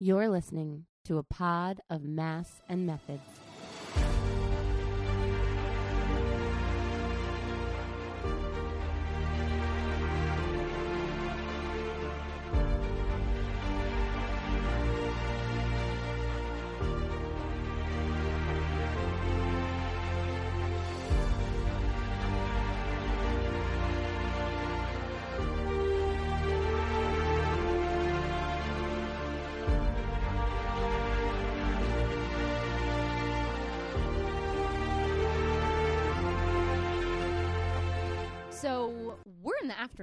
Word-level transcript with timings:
You're 0.00 0.28
listening 0.28 0.86
to 1.04 1.18
a 1.18 1.22
pod 1.22 1.80
of 1.88 2.02
Maas 2.02 2.60
and 2.68 2.84
methods. 2.84 3.43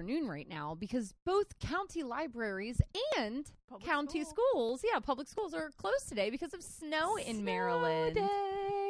Afternoon 0.02 0.28
right 0.28 0.50
now 0.50 0.76
because 0.80 1.14
both 1.26 1.58
county 1.60 2.02
libraries 2.02 2.82
and 3.20 3.52
Public 3.70 3.88
county 3.88 4.24
school. 4.24 4.36
schools, 4.54 4.82
yeah, 4.92 5.00
public 5.00 5.28
schools 5.28 5.54
are 5.54 5.70
closed 5.78 6.10
today 6.10 6.30
because 6.32 6.54
of 6.56 6.64
snow 6.64 7.18
in 7.18 7.44
Maryland. 7.46 8.16
day. 8.16 8.81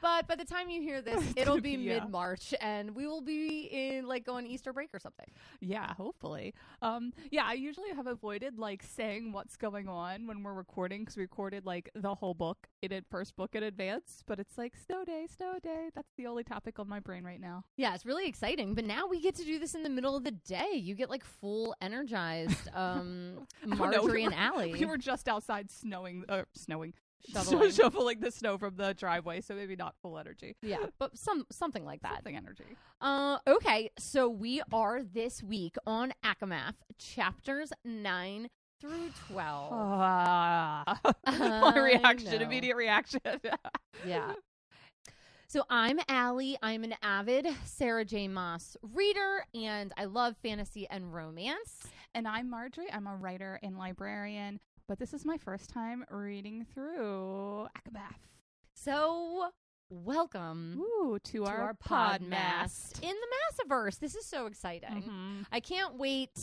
But 0.00 0.26
by 0.28 0.34
the 0.36 0.44
time 0.44 0.68
you 0.70 0.80
hear 0.80 1.00
this, 1.00 1.22
it'll 1.36 1.60
be 1.60 1.76
mid 1.76 2.08
March 2.10 2.54
and 2.60 2.94
we 2.94 3.06
will 3.06 3.20
be 3.20 3.68
in 3.70 4.06
like 4.06 4.24
going 4.24 4.46
Easter 4.46 4.72
break 4.72 4.90
or 4.92 4.98
something. 4.98 5.26
Yeah, 5.60 5.94
hopefully. 5.94 6.54
Um, 6.80 7.12
yeah, 7.30 7.44
I 7.46 7.54
usually 7.54 7.90
have 7.90 8.06
avoided 8.06 8.58
like 8.58 8.82
saying 8.82 9.32
what's 9.32 9.56
going 9.56 9.88
on 9.88 10.26
when 10.26 10.42
we're 10.42 10.54
recording 10.54 11.00
because 11.02 11.16
we 11.16 11.22
recorded 11.22 11.64
like 11.66 11.90
the 11.94 12.14
whole 12.14 12.34
book 12.34 12.66
in 12.82 12.92
it 12.92 13.04
first 13.10 13.36
book 13.36 13.54
in 13.54 13.62
advance. 13.62 14.22
But 14.26 14.40
it's 14.40 14.58
like 14.58 14.74
snow 14.86 15.04
day, 15.04 15.26
snow 15.34 15.54
day. 15.62 15.90
That's 15.94 16.12
the 16.16 16.26
only 16.26 16.44
topic 16.44 16.78
on 16.78 16.88
my 16.88 17.00
brain 17.00 17.24
right 17.24 17.40
now. 17.40 17.64
Yeah, 17.76 17.94
it's 17.94 18.06
really 18.06 18.26
exciting. 18.26 18.74
But 18.74 18.84
now 18.84 19.06
we 19.06 19.20
get 19.20 19.34
to 19.36 19.44
do 19.44 19.58
this 19.58 19.74
in 19.74 19.82
the 19.82 19.90
middle 19.90 20.16
of 20.16 20.24
the 20.24 20.30
day. 20.30 20.72
You 20.74 20.94
get 20.94 21.10
like 21.10 21.24
full 21.24 21.74
energized 21.80 22.68
um 22.74 23.46
know, 23.66 23.72
we 23.72 23.76
Margery 23.76 24.24
and 24.24 24.34
were- 24.34 24.40
Allie. 24.40 24.72
We 24.72 24.84
were 24.84 24.98
just 24.98 25.28
outside 25.28 25.70
snowing, 25.70 26.24
uh, 26.28 26.42
snowing, 26.54 26.94
Shoveling. 27.30 27.70
shoveling 27.72 28.20
the 28.20 28.30
snow 28.30 28.58
from 28.58 28.76
the 28.76 28.94
driveway, 28.94 29.40
so 29.40 29.54
maybe 29.54 29.76
not 29.76 29.94
full 30.02 30.18
energy. 30.18 30.56
yeah, 30.62 30.86
but 30.98 31.16
some 31.16 31.46
something 31.50 31.84
like 31.84 32.02
that. 32.02 32.16
Something 32.16 32.36
energy. 32.36 32.76
Uh, 33.00 33.38
okay, 33.46 33.90
so 33.98 34.28
we 34.28 34.62
are 34.72 35.02
this 35.02 35.42
week 35.42 35.76
on 35.86 36.12
ACOMAF, 36.24 36.74
chapters 36.98 37.72
9 37.84 38.48
through 38.80 39.10
12. 39.30 39.72
Ah. 39.72 41.00
My 41.26 41.78
reaction, 41.78 42.42
immediate 42.42 42.76
reaction. 42.76 43.20
Yeah. 44.04 44.32
So 45.46 45.64
I'm 45.68 46.00
Allie. 46.08 46.56
I'm 46.62 46.82
an 46.82 46.94
avid 47.02 47.46
Sarah 47.64 48.06
J. 48.06 48.26
Maas 48.26 48.76
reader, 48.94 49.44
and 49.54 49.92
I 49.98 50.06
love 50.06 50.34
fantasy 50.42 50.88
and 50.88 51.12
romance. 51.12 51.82
And 52.14 52.26
I'm 52.26 52.48
Margery. 52.50 52.86
I'm 52.92 53.06
a 53.06 53.14
writer 53.14 53.60
and 53.62 53.76
librarian, 53.78 54.60
but 54.92 54.98
this 54.98 55.14
is 55.14 55.24
my 55.24 55.38
first 55.38 55.70
time 55.70 56.04
reading 56.10 56.66
through 56.74 57.66
ACOMAF. 57.78 58.12
So 58.74 59.48
welcome 59.88 60.82
Ooh, 60.82 61.18
to, 61.24 61.32
to 61.32 61.44
our, 61.46 61.56
our 61.62 61.72
podmast. 61.72 62.28
Podmast 62.28 63.02
in 63.02 63.14
the 63.14 63.64
Massiverse. 63.64 63.98
This 63.98 64.14
is 64.14 64.26
so 64.26 64.44
exciting. 64.44 65.02
Mhm. 65.02 65.46
I 65.50 65.60
can't 65.60 65.94
wait 65.94 66.38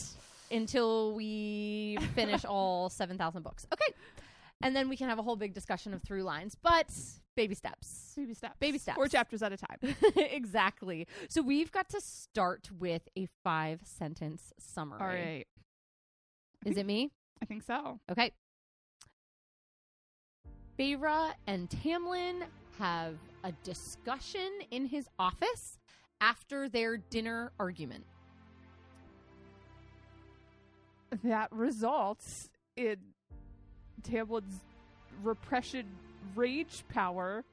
until 0.50 1.14
we 1.14 2.00
finish 2.16 2.44
all 2.50 2.89
7,000 2.89 3.44
books. 3.44 3.67
Okay. 3.72 3.94
And 4.64 4.75
then 4.75 4.89
we 4.89 4.97
can 4.97 5.09
have 5.09 5.20
a 5.20 5.22
whole 5.22 5.36
big 5.36 5.53
discussion 5.53 5.94
of 5.94 6.02
through 6.02 6.23
lines, 6.23 6.55
but 6.55 6.92
baby 7.36 7.53
steps. 7.53 8.14
Baby 8.17 8.33
steps. 8.33 8.55
Baby 8.59 8.80
steps. 8.80 8.95
Four 8.95 9.09
chapters 9.09 9.44
at 9.44 9.53
a 9.53 9.58
time. 9.58 9.77
exactly. 10.16 11.05
So 11.30 11.44
we've 11.44 11.71
got 11.71 11.87
to 11.89 12.02
start 12.02 12.71
with 12.80 13.08
a 13.16 13.27
five 13.43 13.81
sentence 13.83 14.54
summary. 14.58 14.99
All 14.99 15.05
right. 15.05 15.45
Is 16.66 16.77
it 16.77 16.87
me? 16.87 17.11
I 17.42 17.45
think 17.45 17.64
so. 17.64 18.00
Okay. 18.11 18.32
Feyre 20.77 21.33
and 21.48 21.70
Tamlin 21.70 22.44
have 22.77 23.16
a 23.44 23.52
discussion 23.64 24.50
in 24.72 24.86
his 24.86 25.10
office 25.17 25.78
after 26.22 26.70
their 26.70 26.98
dinner 26.98 27.52
argument. 27.60 28.05
That 31.23 31.52
results 31.52 32.49
in 32.78 32.98
Tamlin's 34.04 34.61
repression 35.23 35.86
rage 36.36 36.83
power 36.89 37.44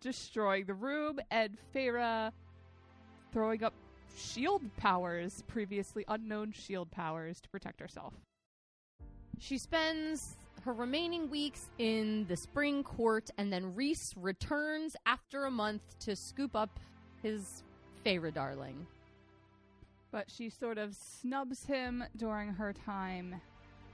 destroying 0.00 0.66
the 0.66 0.74
room 0.74 1.18
and 1.30 1.56
Feyre 1.74 2.32
throwing 3.32 3.64
up 3.64 3.72
shield 4.16 4.62
powers, 4.76 5.42
previously 5.46 6.04
unknown 6.06 6.52
shield 6.52 6.90
powers 6.90 7.40
to 7.40 7.48
protect 7.48 7.80
herself. 7.80 8.12
She 9.42 9.58
spends 9.58 10.36
her 10.64 10.72
remaining 10.72 11.28
weeks 11.28 11.68
in 11.78 12.26
the 12.28 12.36
spring 12.36 12.84
court, 12.84 13.28
and 13.38 13.52
then 13.52 13.74
Rhys 13.74 14.14
returns 14.16 14.94
after 15.04 15.46
a 15.46 15.50
month 15.50 15.82
to 15.98 16.14
scoop 16.14 16.54
up 16.54 16.78
his 17.24 17.64
Feyre 18.06 18.32
darling. 18.32 18.86
but 20.12 20.30
she 20.30 20.48
sort 20.48 20.78
of 20.78 20.94
snubs 20.94 21.64
him 21.64 22.04
during 22.16 22.50
her 22.50 22.72
time 22.72 23.34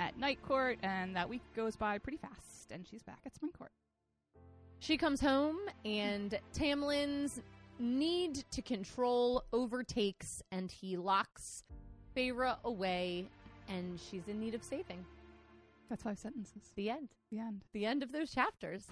at 0.01 0.19
night 0.19 0.39
court 0.43 0.77
and 0.83 1.17
that 1.17 1.29
week 1.29 1.43
goes 1.55 1.77
by 1.77 1.97
pretty 1.97 2.19
fast 2.19 2.71
and 2.73 2.87
she's 2.87 3.03
back 3.03 3.21
at 3.25 3.35
spring 3.35 3.53
court 3.57 3.71
She 4.81 4.97
comes 4.97 5.21
home, 5.21 5.57
and 5.85 6.39
Tamlin's 6.53 7.41
need 7.79 8.45
to 8.51 8.61
control 8.63 9.45
overtakes, 9.53 10.43
and 10.53 10.71
he 10.71 10.97
locks 10.97 11.65
Feyre 12.17 12.57
away, 12.65 13.29
and 13.69 13.99
she's 13.99 14.29
in 14.29 14.39
need 14.41 14.55
of 14.55 14.63
saving. 14.63 15.05
That's 15.89 16.03
five 16.03 16.19
sentences 16.19 16.73
The 16.77 16.91
end. 16.91 17.09
the 17.31 17.39
end 17.41 17.65
The 17.73 17.85
end 17.87 18.03
of 18.03 18.13
those 18.13 18.31
chapters. 18.33 18.87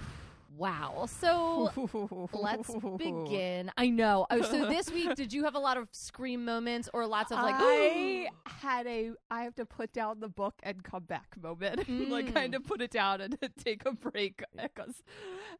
Wow. 0.57 1.07
So 1.21 2.29
let's 2.33 2.71
begin. 2.97 3.71
I 3.77 3.91
know. 3.91 4.27
Oh, 4.31 4.41
so 4.43 4.67
this 4.71 4.91
week, 4.91 5.15
did 5.17 5.33
you 5.33 5.43
have 5.45 5.55
a 5.57 5.59
lot 5.59 5.77
of 5.77 5.89
scream 5.91 6.45
moments 6.45 6.89
or 6.95 7.05
lots 7.07 7.33
of 7.33 7.39
like, 7.39 7.57
I 7.59 8.29
had 8.47 8.87
a 8.87 9.11
I 9.31 9.43
have 9.43 9.57
to 9.57 9.67
put 9.67 9.93
down 9.93 10.21
the 10.21 10.29
book 10.29 10.55
and 10.63 10.83
come 10.85 11.03
back 11.03 11.35
moment, 11.43 11.79
like 12.11 12.27
Mm. 12.27 12.33
kind 12.35 12.55
of 12.55 12.65
put 12.65 12.81
it 12.81 12.93
down 12.93 13.21
and 13.21 13.37
take 13.63 13.85
a 13.87 13.93
break, 13.93 14.43
because 14.57 15.03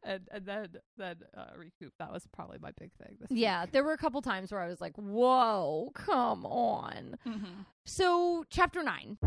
and 0.03 0.21
and 0.31 0.45
then 0.45 0.67
then 0.97 1.17
uh, 1.35 1.47
recoup. 1.57 1.93
That 1.99 2.11
was 2.11 2.25
probably 2.31 2.57
my 2.59 2.71
big 2.79 2.91
thing. 2.93 3.17
This 3.19 3.29
yeah, 3.29 3.65
there 3.71 3.83
were 3.83 3.93
a 3.93 3.97
couple 3.97 4.21
times 4.21 4.51
where 4.53 4.61
I 4.61 4.67
was 4.67 4.79
like, 4.81 4.95
whoa, 4.95 5.91
come 5.93 6.45
on. 6.45 7.17
week. 7.25 7.33
Mhm. 7.35 7.65
So, 7.85 8.45
chapter 8.49 8.83
nine. 8.83 9.17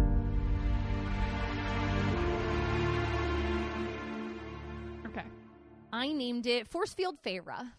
I 5.92 6.12
named 6.12 6.46
it 6.46 6.68
Force 6.68 6.94
Field 6.94 7.18
Feyre. 7.22 7.70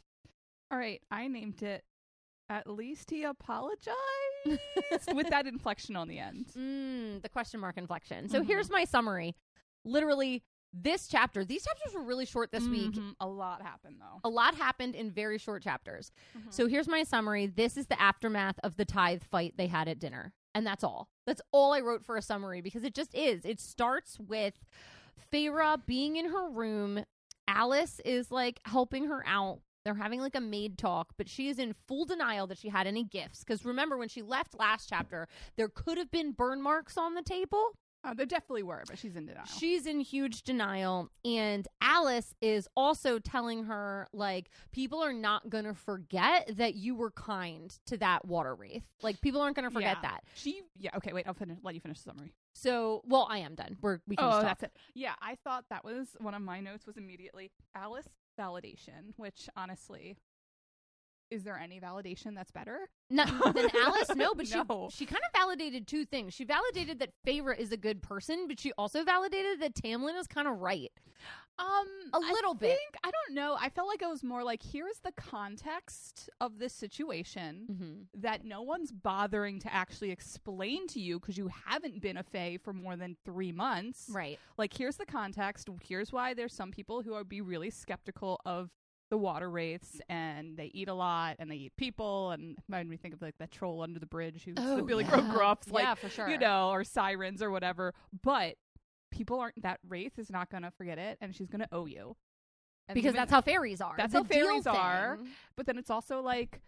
All 0.72 0.78
right, 0.78 1.02
I 1.12 1.28
named 1.28 1.62
it. 1.64 1.84
At 2.50 2.70
least 2.70 3.10
he 3.10 3.24
apologized 3.24 3.96
with 5.14 5.30
that 5.30 5.48
inflection 5.48 5.96
on 5.96 6.08
the 6.08 6.20
end. 6.20 6.48
Mm, 6.58 7.22
the 7.22 7.30
question 7.30 7.60
mark 7.60 7.78
inflection. 7.78 8.28
So 8.30 8.42
Mhm. 8.42 8.46
here's 8.48 8.70
my 8.70 8.84
summary. 8.84 9.36
Literally, 9.86 10.44
this 10.74 11.08
chapter, 11.08 11.44
these 11.46 11.64
chapters 11.66 11.94
were 11.94 12.04
really 12.04 12.26
short 12.26 12.52
this 12.52 12.66
week. 12.68 12.92
Mhm. 12.94 13.16
a 13.20 13.28
lot 13.28 13.62
happened 13.62 13.98
though. 14.02 14.20
A 14.24 14.30
lot 14.30 14.56
happened 14.56 14.96
in 14.96 15.12
very 15.12 15.38
short 15.38 15.64
chapters. 15.64 16.12
Mhm. 16.38 16.54
So 16.54 16.68
here's 16.68 16.88
my 16.88 17.04
summary. 17.04 17.46
This 17.48 17.76
is 17.78 17.88
the 17.88 18.02
aftermath 18.02 18.60
of 18.64 18.76
the 18.78 18.86
tithe 18.86 19.24
fight 19.24 19.56
they 19.58 19.68
had 19.68 19.88
at 19.88 20.00
dinner. 20.00 20.34
And 20.54 20.66
that's 20.68 20.84
all. 20.84 21.10
That's 21.26 21.42
all 21.52 21.74
I 21.74 21.80
wrote 21.80 22.04
for 22.04 22.18
a 22.18 22.22
summary 22.22 22.60
because 22.62 22.84
it 22.84 22.94
just 22.94 23.14
is. 23.16 23.46
It 23.46 23.60
starts 23.62 24.20
with 24.20 24.60
Feyre 25.32 25.86
being 25.86 26.16
in 26.18 26.26
her 26.32 26.50
room. 26.50 27.06
Alis 27.52 28.00
is 28.06 28.32
like 28.32 28.60
helping 28.66 29.06
her 29.08 29.24
out. 29.28 29.60
They're 29.84 29.96
having 29.96 30.22
like 30.22 30.36
a 30.36 30.42
maid 30.42 30.78
talk, 30.78 31.14
but 31.18 31.28
she 31.28 31.50
is 31.50 31.58
in 31.58 31.76
full 31.88 32.06
denial 32.06 32.48
that 32.48 32.60
she 32.60 32.70
had 32.70 32.88
any 32.88 33.04
gifts. 33.04 33.44
Because 33.44 33.66
remember, 33.66 33.98
when 33.98 34.10
she 34.10 34.22
left 34.22 34.58
last 34.58 34.88
chapter, 34.88 35.28
there 35.58 35.70
could 35.70 35.98
have 35.98 36.12
been 36.12 36.32
burn 36.32 36.62
marks 36.62 36.98
on 36.98 37.16
the 37.16 37.24
table. 37.24 37.72
Uh, 38.04 38.16
there 38.16 38.26
definitely 38.26 38.64
were, 38.64 38.82
but 38.88 38.98
she's 38.98 39.16
in 39.16 39.28
denial. 39.28 39.46
She's 39.46 39.86
in 39.86 40.00
huge 40.00 40.42
denial. 40.42 41.12
And 41.24 41.68
Alis 41.84 42.34
is 42.42 42.68
also 42.76 43.20
telling 43.20 43.66
her, 43.66 44.08
like, 44.12 44.50
people 44.72 45.04
are 45.04 45.14
not 45.14 45.50
going 45.52 45.66
to 45.66 45.76
forget 45.76 46.50
that 46.58 46.74
you 46.74 46.96
were 46.96 47.12
kind 47.12 47.72
to 47.86 47.98
that 47.98 48.26
water 48.26 48.56
wraith. 48.56 48.84
Like, 49.04 49.22
people 49.22 49.40
aren't 49.42 49.56
going 49.56 49.70
to 49.70 49.74
forget 49.74 49.98
Yeah. 50.02 50.10
that. 50.10 50.24
She, 50.34 50.62
yeah, 50.80 50.90
okay, 50.98 51.14
wait, 51.14 51.28
I'll 51.28 51.36
finish. 51.36 51.60
Let 51.62 51.76
you 51.76 51.82
finish 51.82 52.00
the 52.00 52.10
summary. 52.10 52.34
So, 52.54 53.02
well, 53.06 53.28
I 53.30 53.38
am 53.40 53.54
done. 53.54 53.78
We're, 53.82 54.00
we 54.08 54.16
can 54.16 54.26
Oh, 54.32 54.42
that's 54.42 54.64
it. 54.64 54.76
Yeah, 54.96 55.14
I 55.22 55.36
thought 55.44 55.66
that 55.70 55.86
was 55.86 56.16
one 56.20 56.34
of 56.34 56.42
my 56.42 56.60
notes. 56.60 56.88
Was 56.88 56.98
immediately 56.98 57.52
Alis 57.76 58.08
validation, 58.40 59.14
which 59.18 59.48
honestly, 59.56 60.18
is 61.32 61.44
there 61.44 61.58
any 61.58 61.80
validation 61.80 62.36
that's 62.36 62.52
better? 62.52 62.90
Not 63.10 63.28
than 63.56 63.66
Alis, 63.86 64.10
no, 64.16 64.34
but 64.36 64.48
No. 64.54 64.90
she 64.92 64.98
she 65.00 65.06
kind 65.06 65.22
of 65.34 65.40
validated 65.40 65.88
two 65.88 66.06
things. 66.06 66.34
She 66.34 66.44
validated 66.46 67.00
that 67.00 67.10
Feyre 67.26 67.58
is 67.58 67.72
a 67.72 67.78
good 67.78 68.02
person, 68.02 68.46
but 68.48 68.60
she 68.60 68.72
also 68.78 69.04
validated 69.04 69.60
that 69.62 69.74
Tamlin 69.74 70.20
is 70.20 70.28
kind 70.28 70.48
of 70.48 70.60
right. 70.60 70.92
Um, 71.60 71.88
A 72.14 72.20
little 72.20 72.54
I 72.56 72.58
bit. 72.58 72.70
Think, 72.78 72.96
I 73.04 73.12
don't 73.12 73.36
know. 73.36 73.56
I 73.60 73.70
felt 73.70 73.88
like 73.88 74.02
it 74.02 74.08
was 74.10 74.24
more 74.24 74.44
like 74.44 74.62
here's 74.64 75.00
the 75.04 75.12
context 75.12 76.30
of 76.40 76.58
this 76.60 76.74
situation 76.74 77.68
Mm-hmm. 77.72 78.22
that 78.22 78.44
no 78.46 78.62
one's 78.62 78.92
bothering 78.92 79.60
to 79.60 79.74
actually 79.74 80.12
explain 80.12 80.88
to 80.88 81.00
you 81.00 81.20
because 81.20 81.38
you 81.38 81.50
haven't 81.68 82.02
been 82.02 82.18
a 82.18 82.24
fae 82.24 82.58
for 82.64 82.74
more 82.74 82.96
than 82.96 83.16
three 83.26 83.52
months. 83.52 84.10
Right. 84.12 84.40
Like 84.58 84.76
here's 84.76 84.98
the 84.98 85.06
context. 85.06 85.70
Here's 85.84 86.12
why 86.12 86.34
there's 86.34 86.54
some 86.54 86.72
people 86.72 87.02
who 87.02 87.14
are 87.14 87.24
be 87.24 87.42
really 87.42 87.70
skeptical 87.70 88.40
of 88.46 88.70
the 89.12 89.18
water 89.18 89.50
wraiths 89.52 90.00
and 90.10 90.58
they 90.58 90.72
eat 90.74 90.88
a 90.88 90.94
lot 90.94 91.36
and 91.38 91.52
they 91.52 91.56
eat 91.56 91.74
people 91.78 92.32
and 92.32 92.58
it 92.58 92.64
made 92.68 92.88
me 92.88 92.98
think 92.98 93.14
of 93.14 93.22
like 93.22 93.38
that 93.40 93.52
troll 93.52 93.82
under 93.84 94.00
the 94.00 94.06
bridge 94.08 94.44
who's 94.46 94.56
the 94.56 94.82
Billy 94.84 95.06
Oh, 95.12 95.18
yeah. 95.18 95.34
Gruffs 95.34 95.70
like 95.70 95.84
yeah, 95.84 95.94
for 95.96 96.10
sure. 96.10 96.30
you 96.30 96.38
know, 96.40 96.70
or 96.72 96.84
sirens 96.84 97.44
or 97.44 97.52
whatever. 97.52 97.94
But 98.24 98.56
people 99.12 99.40
aren't 99.40 99.62
that 99.62 99.80
Wraith 99.88 100.18
is 100.18 100.32
not 100.32 100.50
gonna 100.50 100.72
forget 100.72 100.98
it 100.98 101.18
and 101.22 101.36
she's 101.36 101.50
gonna 101.50 101.68
owe 101.72 101.86
you. 101.86 102.16
And 102.88 102.96
because 102.96 103.10
even- 103.10 103.18
that's 103.18 103.32
how 103.32 103.42
fairies 103.42 103.82
are. 103.82 103.94
That's 103.98 104.14
The 104.14 104.20
how 104.20 104.24
fairies 104.24 104.66
are. 104.66 105.18
thing- 105.18 105.30
but 105.56 105.66
then 105.68 105.78
it's 105.78 105.90
also 105.92 106.22
like 106.22 106.62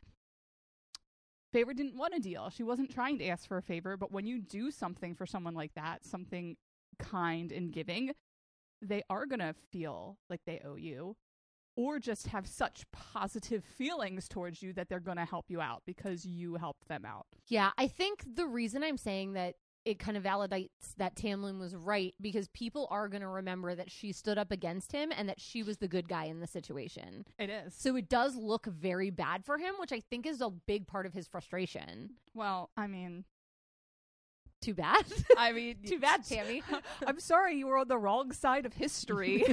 Favor 1.53 1.73
didn't 1.73 1.95
want 1.95 2.15
a 2.15 2.19
deal. 2.19 2.49
She 2.49 2.63
wasn't 2.63 2.89
trying 2.91 3.19
to 3.19 3.27
ask 3.27 3.47
for 3.47 3.57
a 3.57 3.61
favor, 3.61 3.95
but 3.95 4.11
when 4.11 4.25
you 4.25 4.39
do 4.39 4.71
something 4.71 5.13
for 5.13 5.27
someone 5.27 5.53
like 5.53 5.73
that, 5.75 6.03
something 6.03 6.57
kind 6.97 7.51
and 7.51 7.71
giving, 7.71 8.11
they 8.81 9.03
are 9.09 9.25
gonna 9.27 9.53
feel 9.71 10.17
like 10.31 10.41
they 10.45 10.59
owe 10.65 10.75
you. 10.77 11.15
Or 11.75 11.99
just 11.99 12.27
have 12.27 12.47
such 12.47 12.83
positive 12.91 13.63
feelings 13.63 14.27
towards 14.27 14.61
you 14.61 14.73
that 14.73 14.89
they're 14.89 14.99
gonna 14.99 15.25
help 15.25 15.45
you 15.49 15.59
out 15.59 15.83
because 15.85 16.25
you 16.25 16.55
helped 16.55 16.87
them 16.87 17.05
out. 17.05 17.25
Yeah, 17.47 17.71
I 17.77 17.87
think 17.87 18.23
the 18.35 18.45
reason 18.45 18.83
I'm 18.83 18.97
saying 18.97 19.33
that 19.33 19.55
it 19.85 19.99
kind 19.99 20.15
of 20.15 20.23
validates 20.23 20.95
that 20.97 21.15
Tamlin 21.15 21.59
was 21.59 21.75
right 21.75 22.13
because 22.21 22.47
people 22.49 22.87
are 22.89 23.09
going 23.09 23.21
to 23.21 23.27
remember 23.27 23.75
that 23.75 23.91
she 23.91 24.11
stood 24.11 24.37
up 24.37 24.51
against 24.51 24.91
him 24.91 25.11
and 25.15 25.27
that 25.27 25.41
she 25.41 25.61
was 25.61 25.77
the 25.77 25.87
good 25.87 26.07
guy 26.07 26.25
in 26.25 26.39
the 26.39 26.47
situation. 26.47 27.25
It 27.37 27.49
is. 27.49 27.73
So 27.75 27.95
it 27.95 28.09
does 28.09 28.35
look 28.35 28.65
very 28.65 29.09
bad 29.09 29.43
for 29.43 29.57
him, 29.57 29.75
which 29.79 29.91
I 29.91 29.99
think 29.99 30.25
is 30.25 30.41
a 30.41 30.49
big 30.49 30.87
part 30.87 31.05
of 31.05 31.13
his 31.13 31.27
frustration. 31.27 32.11
Well, 32.33 32.69
I 32.77 32.87
mean, 32.87 33.25
Too 34.63 34.73
bad. 34.73 35.03
I 35.37 35.51
mean, 35.51 35.75
Too 35.85 35.99
bad, 35.99 36.23
Tammy. 36.27 36.63
I'm 37.05 37.19
sorry 37.19 37.55
you 37.57 37.67
were 37.67 37.77
on 37.77 37.87
the 37.89 37.97
wrong 37.97 38.31
side 38.31 38.65
of 38.65 38.73
history. 38.73 39.43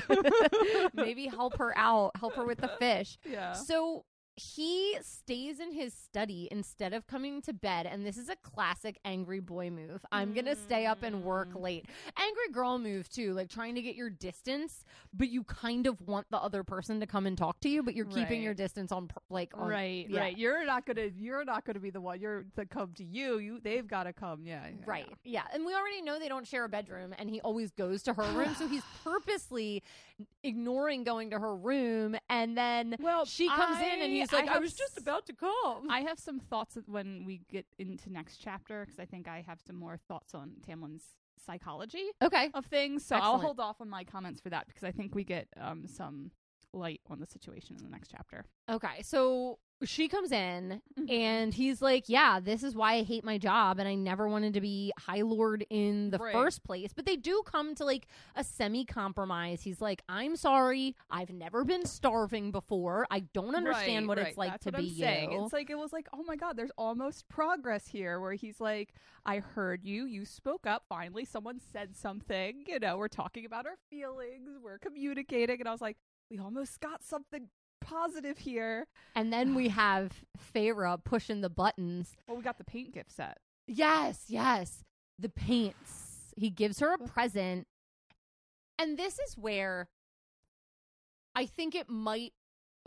Maybe 0.95 1.27
help 1.27 1.59
her 1.59 1.77
out, 1.77 2.13
help 2.19 2.35
her 2.37 2.45
with 2.45 2.59
the 2.59 2.69
fish. 2.79 3.19
yeah. 3.29 3.53
So 3.55 4.05
he 4.41 4.97
stays 5.03 5.61
in 5.61 5.73
his 5.73 5.93
study 5.93 6.49
instead 6.51 6.93
of 6.93 7.07
coming 7.07 7.43
to 7.43 7.53
bed, 7.53 7.87
and 7.87 8.07
this 8.07 8.17
is 8.17 8.29
a 8.29 8.37
classic 8.37 8.99
angry 9.05 9.41
boy 9.41 9.71
move. 9.71 10.05
I'm 10.11 10.33
gonna 10.33 10.57
stay 10.57 10.87
up 10.87 11.03
and 11.03 11.23
work 11.25 11.51
Mm. 11.53 11.61
late. 11.61 11.87
Angry 12.17 12.49
girl 12.53 12.79
move 12.79 13.09
too, 13.09 13.35
like 13.35 13.49
trying 13.51 13.75
to 13.75 13.83
get 13.83 13.97
your 13.97 14.09
distance, 14.11 14.85
but 15.13 15.29
you 15.29 15.45
kind 15.45 15.87
of 15.87 16.01
want 16.07 16.27
the 16.31 16.39
other 16.39 16.63
person 16.65 17.01
to 17.01 17.07
come 17.07 17.27
and 17.27 17.37
talk 17.37 17.61
to 17.61 17.69
you, 17.69 17.83
but 17.83 17.95
you're 17.95 18.07
keeping 18.07 18.41
Right. 18.41 18.43
your 18.45 18.55
distance 18.55 18.93
on 18.93 19.11
like 19.29 19.53
on, 19.57 19.69
right, 19.69 20.09
yeah. 20.09 20.21
right. 20.21 20.39
You're 20.39 20.65
not 20.65 20.87
gonna. 20.87 21.09
You're 21.19 21.45
not 21.45 21.65
gonna 21.65 21.81
be 21.81 21.91
the 21.91 22.01
one. 22.01 22.21
You're 22.21 22.45
to 22.57 22.65
come 22.67 22.93
to 22.95 23.05
you. 23.05 23.39
You. 23.39 23.61
They've 23.61 23.87
got 23.87 24.05
to 24.05 24.13
come. 24.13 24.47
Yeah. 24.47 24.67
yeah, 24.67 24.75
Right. 24.87 25.07
yeah. 25.25 25.41
Yeah. 25.41 25.55
And 25.55 25.65
we 25.67 25.75
already 25.75 26.03
know 26.03 26.19
they 26.19 26.29
don't 26.29 26.47
share 26.47 26.65
a 26.65 26.69
bedroom 26.69 27.15
and 27.19 27.29
he 27.31 27.41
always 27.41 27.71
goes 27.73 28.03
to 28.05 28.15
her 28.15 28.23
room. 28.39 28.55
So 28.55 28.67
he's 28.69 28.83
purposely 29.05 29.83
ignoring 30.43 31.05
going 31.05 31.31
to 31.31 31.39
her 31.39 31.55
room. 31.57 32.17
And 32.29 32.57
then 32.57 32.97
Well, 33.01 33.25
she 33.25 33.49
comes 33.49 33.79
in 33.81 34.01
and 34.03 34.13
he's 34.13 34.30
I 34.33 34.37
like, 34.37 34.49
I, 34.49 34.53
have 34.55 34.63
was 34.63 34.73
just 34.73 34.99
about 34.99 35.27
to 35.27 35.33
come. 35.33 35.89
I 35.91 36.01
have 36.01 36.19
some 36.19 36.41
thoughts 36.41 36.77
when 36.87 37.25
we 37.25 37.43
get 37.51 37.67
into 37.79 38.13
next 38.13 38.39
chapter 38.39 38.85
because 38.85 38.99
I 38.99 39.05
think 39.05 39.29
I 39.29 39.45
have 39.47 39.61
some 39.65 39.77
more 39.77 39.97
thoughts 40.09 40.35
on 40.35 40.53
Tamlin's 40.67 41.05
psychology 41.45 42.11
okay. 42.23 42.51
of 42.55 42.67
things. 42.67 43.05
So 43.05 43.17
I'll 43.17 43.23
Excellent. 43.23 43.43
hold 43.45 43.61
off 43.61 43.81
on 43.81 43.89
my 43.89 44.05
comments 44.05 44.41
for 44.41 44.51
that 44.51 44.67
because 44.67 44.85
I 44.85 44.91
think 44.91 45.15
we 45.15 45.25
get 45.25 45.49
um, 45.61 45.87
some 45.87 46.31
light 46.73 47.01
on 47.09 47.21
the 47.21 47.27
situation 47.27 47.77
in 47.77 47.85
the 47.85 47.91
next 47.91 48.11
chapter. 48.11 48.45
Okay. 48.69 49.03
So 49.03 49.59
she 49.85 50.09
comes 50.09 50.31
in 50.33 50.83
Mhm. 50.99 51.11
and 51.11 51.55
he's 51.55 51.81
like, 51.81 52.09
Yeah, 52.09 52.41
this 52.41 52.63
is 52.63 52.75
why 52.75 52.95
I 52.95 53.03
hate 53.03 53.25
my 53.25 53.39
job 53.39 53.79
and 53.79 53.89
I 53.89 53.95
never 53.95 54.29
wanted 54.29 54.55
to 54.55 54.61
be 54.61 54.93
High 54.99 55.23
Lord 55.23 55.65
in 55.71 56.11
the 56.11 56.19
Right. 56.19 56.33
first 56.33 56.63
place. 56.65 56.93
But 56.93 57.07
they 57.07 57.17
do 57.17 57.43
come 57.47 57.75
to 57.77 57.85
like 57.85 58.07
a 58.37 58.45
semi 58.45 58.85
compromise. 58.85 59.63
He's 59.63 59.81
like, 59.81 60.03
I'm 60.09 60.37
sorry. 60.37 60.97
I've 61.11 61.31
never 61.31 61.65
been 61.65 61.87
starving 61.87 62.51
before. 62.51 63.07
I 63.11 63.21
don't 63.21 63.55
understand 63.55 64.05
Right, 64.05 64.09
what 64.09 64.19
right. 64.19 64.27
it's 64.29 64.37
like 64.39 64.51
That's 64.53 64.65
to 64.65 64.73
be 64.73 64.89
I'm 64.89 64.95
saying. 64.95 65.33
you. 65.33 65.45
It's 65.45 65.53
like 65.53 65.71
it 65.71 65.79
was 65.79 65.93
like, 65.93 66.09
oh 66.13 66.23
my 66.25 66.37
god, 66.37 66.57
there's 66.57 66.73
almost 66.77 67.29
progress 67.29 67.87
here. 67.89 68.21
Where 68.21 68.35
he's 68.35 68.61
like, 68.61 68.95
I 69.25 69.39
heard 69.39 69.85
you. 69.85 70.05
You 70.05 70.25
spoke 70.25 70.67
up. 70.67 70.85
Finally, 70.89 71.25
someone 71.25 71.61
said 71.73 71.97
something. 71.97 72.65
You 72.67 72.79
know, 72.79 72.99
we're 72.99 73.09
talking 73.09 73.45
about 73.47 73.67
our 73.67 73.77
feelings. 73.89 74.59
We're 74.63 74.79
communicating, 74.79 75.61
and 75.61 75.69
I 75.69 75.73
was 75.73 75.81
like, 75.81 75.97
we 76.31 76.39
almost 76.39 76.81
got 76.81 77.03
something 77.03 77.49
positive 77.81 78.39
here. 78.39 78.87
And 79.15 79.33
then 79.33 79.55
we 79.55 79.69
have 79.71 80.13
Feyre 80.55 81.03
pushing 81.03 81.41
the 81.41 81.51
buttons. 81.51 82.17
Well, 82.27 82.37
we 82.37 82.43
got 82.43 82.59
the 82.59 82.65
paint 82.65 82.93
gift 82.93 83.13
set. 83.13 83.39
Yes, 83.67 84.25
yes. 84.29 84.85
The 85.19 85.29
paints. 85.29 86.33
He 86.37 86.51
gives 86.51 86.81
her 86.81 86.95
a 86.95 86.99
present. 86.99 87.67
And 88.79 88.99
this 88.99 89.19
is 89.19 89.37
where 89.37 89.89
I 91.35 91.47
think 91.47 91.75
it 91.75 91.89
might 91.89 92.33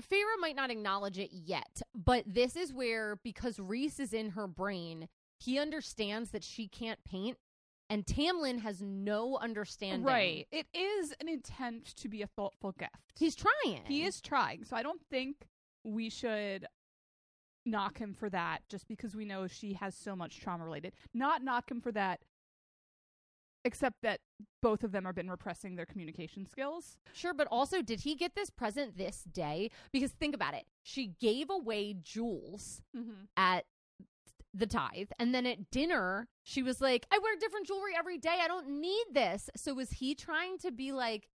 Feyre 0.01 0.39
might 0.39 0.55
not 0.55 0.71
acknowledge 0.71 1.19
it 1.19 1.29
yet, 1.31 1.81
but 1.93 2.23
this 2.25 2.55
is 2.55 2.73
where 2.73 3.17
because 3.23 3.59
Rhys 3.59 3.99
is 3.99 4.11
in 4.11 4.31
her 4.31 4.47
brain, 4.47 5.07
he 5.39 5.59
understands 5.59 6.31
that 6.31 6.43
she 6.43 6.67
can't 6.67 7.03
paint 7.03 7.37
and 7.93 8.05
Tamlin 8.05 8.59
has 8.61 8.81
no 8.81 9.37
understanding. 9.37 10.03
Right. 10.03 10.47
It 10.51 10.65
is 10.73 11.13
an 11.21 11.29
intent 11.29 11.95
to 11.97 12.09
be 12.09 12.21
a 12.21 12.27
thoughtful 12.27 12.71
gift. 12.73 12.91
He's 13.17 13.35
trying. 13.35 13.81
he 13.85 14.03
is 14.03 14.19
trying. 14.21 14.63
So 14.63 14.75
I 14.75 14.83
don't 14.83 15.01
think 15.09 15.47
we 15.83 16.09
should 16.09 16.65
knock 17.65 17.97
him 17.99 18.13
for 18.13 18.29
that 18.29 18.59
just 18.69 18.87
because 18.87 19.15
we 19.15 19.25
know 19.25 19.47
she 19.47 19.73
has 19.73 19.95
so 19.95 20.15
much 20.15 20.39
trauma 20.41 20.65
related. 20.65 20.93
Not 21.13 21.43
knock 21.43 21.69
him 21.69 21.79
for 21.81 21.91
that 21.91 22.19
except 23.65 24.01
that 24.03 24.19
both 24.61 24.83
of 24.83 24.91
them 24.91 25.05
have 25.05 25.15
been 25.15 25.29
repressing 25.29 25.75
their 25.75 25.85
communication 25.85 26.45
skills. 26.45 26.97
Sure, 27.13 27.33
but 27.33 27.47
also, 27.49 27.81
did 27.81 28.01
he 28.01 28.15
get 28.15 28.35
this 28.35 28.49
present 28.49 28.97
this 28.97 29.23
day? 29.23 29.71
Because 29.93 30.11
think 30.11 30.35
about 30.35 30.53
it. 30.53 30.65
She 30.83 31.13
gave 31.21 31.49
away 31.49 31.95
jewels 32.01 32.81
Mm-hmm. 32.97 33.11
at 33.37 33.63
the 34.53 34.67
tithe, 34.67 35.09
and 35.19 35.33
then 35.33 35.45
at 35.45 35.71
dinner, 35.71 36.27
she 36.43 36.61
was 36.61 36.79
like, 36.79 37.05
I 37.11 37.17
wear 37.19 37.35
different 37.39 37.67
jewelry 37.67 37.93
every 37.97 38.17
day. 38.17 38.37
I 38.41 38.47
don't 38.47 38.79
need 38.81 39.05
this. 39.11 39.49
So, 39.55 39.73
was 39.73 39.91
he 39.91 40.13
trying 40.15 40.57
to 40.59 40.71
be 40.71 40.91
like, 40.91 41.27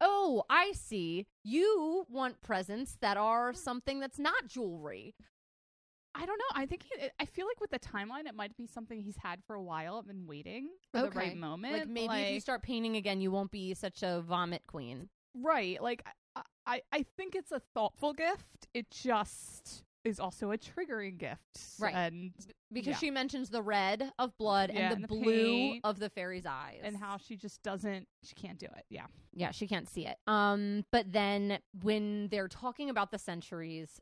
Oh, 0.00 0.44
I 0.48 0.72
see. 0.72 1.26
You 1.44 2.06
want 2.08 2.40
presents 2.40 2.96
that 3.02 3.16
are 3.18 3.52
something 3.52 4.00
that's 4.00 4.18
not 4.18 4.46
jewelry. 4.46 5.14
I 6.14 6.26
don't 6.26 6.38
know. 6.38 6.60
I 6.60 6.66
think 6.66 6.84
he, 6.84 7.06
I 7.20 7.24
feel 7.24 7.46
like 7.46 7.60
with 7.60 7.70
the 7.70 7.78
timeline, 7.78 8.26
it 8.26 8.34
might 8.34 8.56
be 8.56 8.66
something 8.66 9.00
he's 9.00 9.18
had 9.22 9.40
for 9.46 9.54
a 9.54 9.62
while. 9.62 9.98
I've 9.98 10.06
been 10.06 10.26
waiting 10.26 10.70
for 10.90 11.02
the 11.02 11.10
right 11.10 11.36
moment. 11.36 11.74
Like 11.74 11.88
maybe 11.88 12.14
if 12.14 12.32
you 12.34 12.40
start 12.40 12.62
painting 12.62 12.96
again, 12.96 13.20
you 13.20 13.30
won't 13.30 13.50
be 13.50 13.74
such 13.74 14.02
a 14.02 14.22
vomit 14.26 14.62
queen. 14.66 15.08
right. 15.34 15.80
Like 15.80 16.02
I, 16.34 16.42
I, 16.66 16.82
I 16.92 17.04
think 17.16 17.34
it's 17.34 17.52
a 17.52 17.60
thoughtful 17.74 18.12
gift. 18.12 18.66
It 18.74 18.90
just 18.90 19.84
is 20.04 20.18
also 20.20 20.50
a 20.52 20.58
triggering 20.58 21.18
gift. 21.18 21.40
Right. 21.78 21.94
And 21.94 22.32
Because 22.72 22.92
Yeah. 22.92 22.96
she 22.98 23.10
mentions 23.10 23.50
the 23.50 23.62
red 23.62 24.12
of 24.18 24.36
blood 24.38 24.70
Yeah, 24.72 24.80
and 24.92 24.94
and 24.94 25.04
the, 25.04 25.08
the 25.08 25.20
blue 25.20 25.44
paint. 25.44 25.84
of 25.84 25.98
the 25.98 26.08
fairy's 26.08 26.46
eyes. 26.46 26.80
and 26.82 26.96
how 26.96 27.16
she 27.18 27.36
just 27.36 27.62
doesn't. 27.62 28.06
She 28.22 28.34
can't 28.34 28.58
do 28.58 28.66
it. 28.66 28.84
Yeah. 28.88 29.06
Yeah, 29.34 29.50
she 29.50 29.66
can't 29.66 29.88
see 29.88 30.06
it. 30.06 30.16
Um, 30.26 30.84
but 30.90 31.12
then 31.12 31.58
when 31.82 32.28
they're 32.28 32.48
talking 32.48 32.88
about 32.88 33.10
the 33.10 33.18
centuries, 33.18 34.00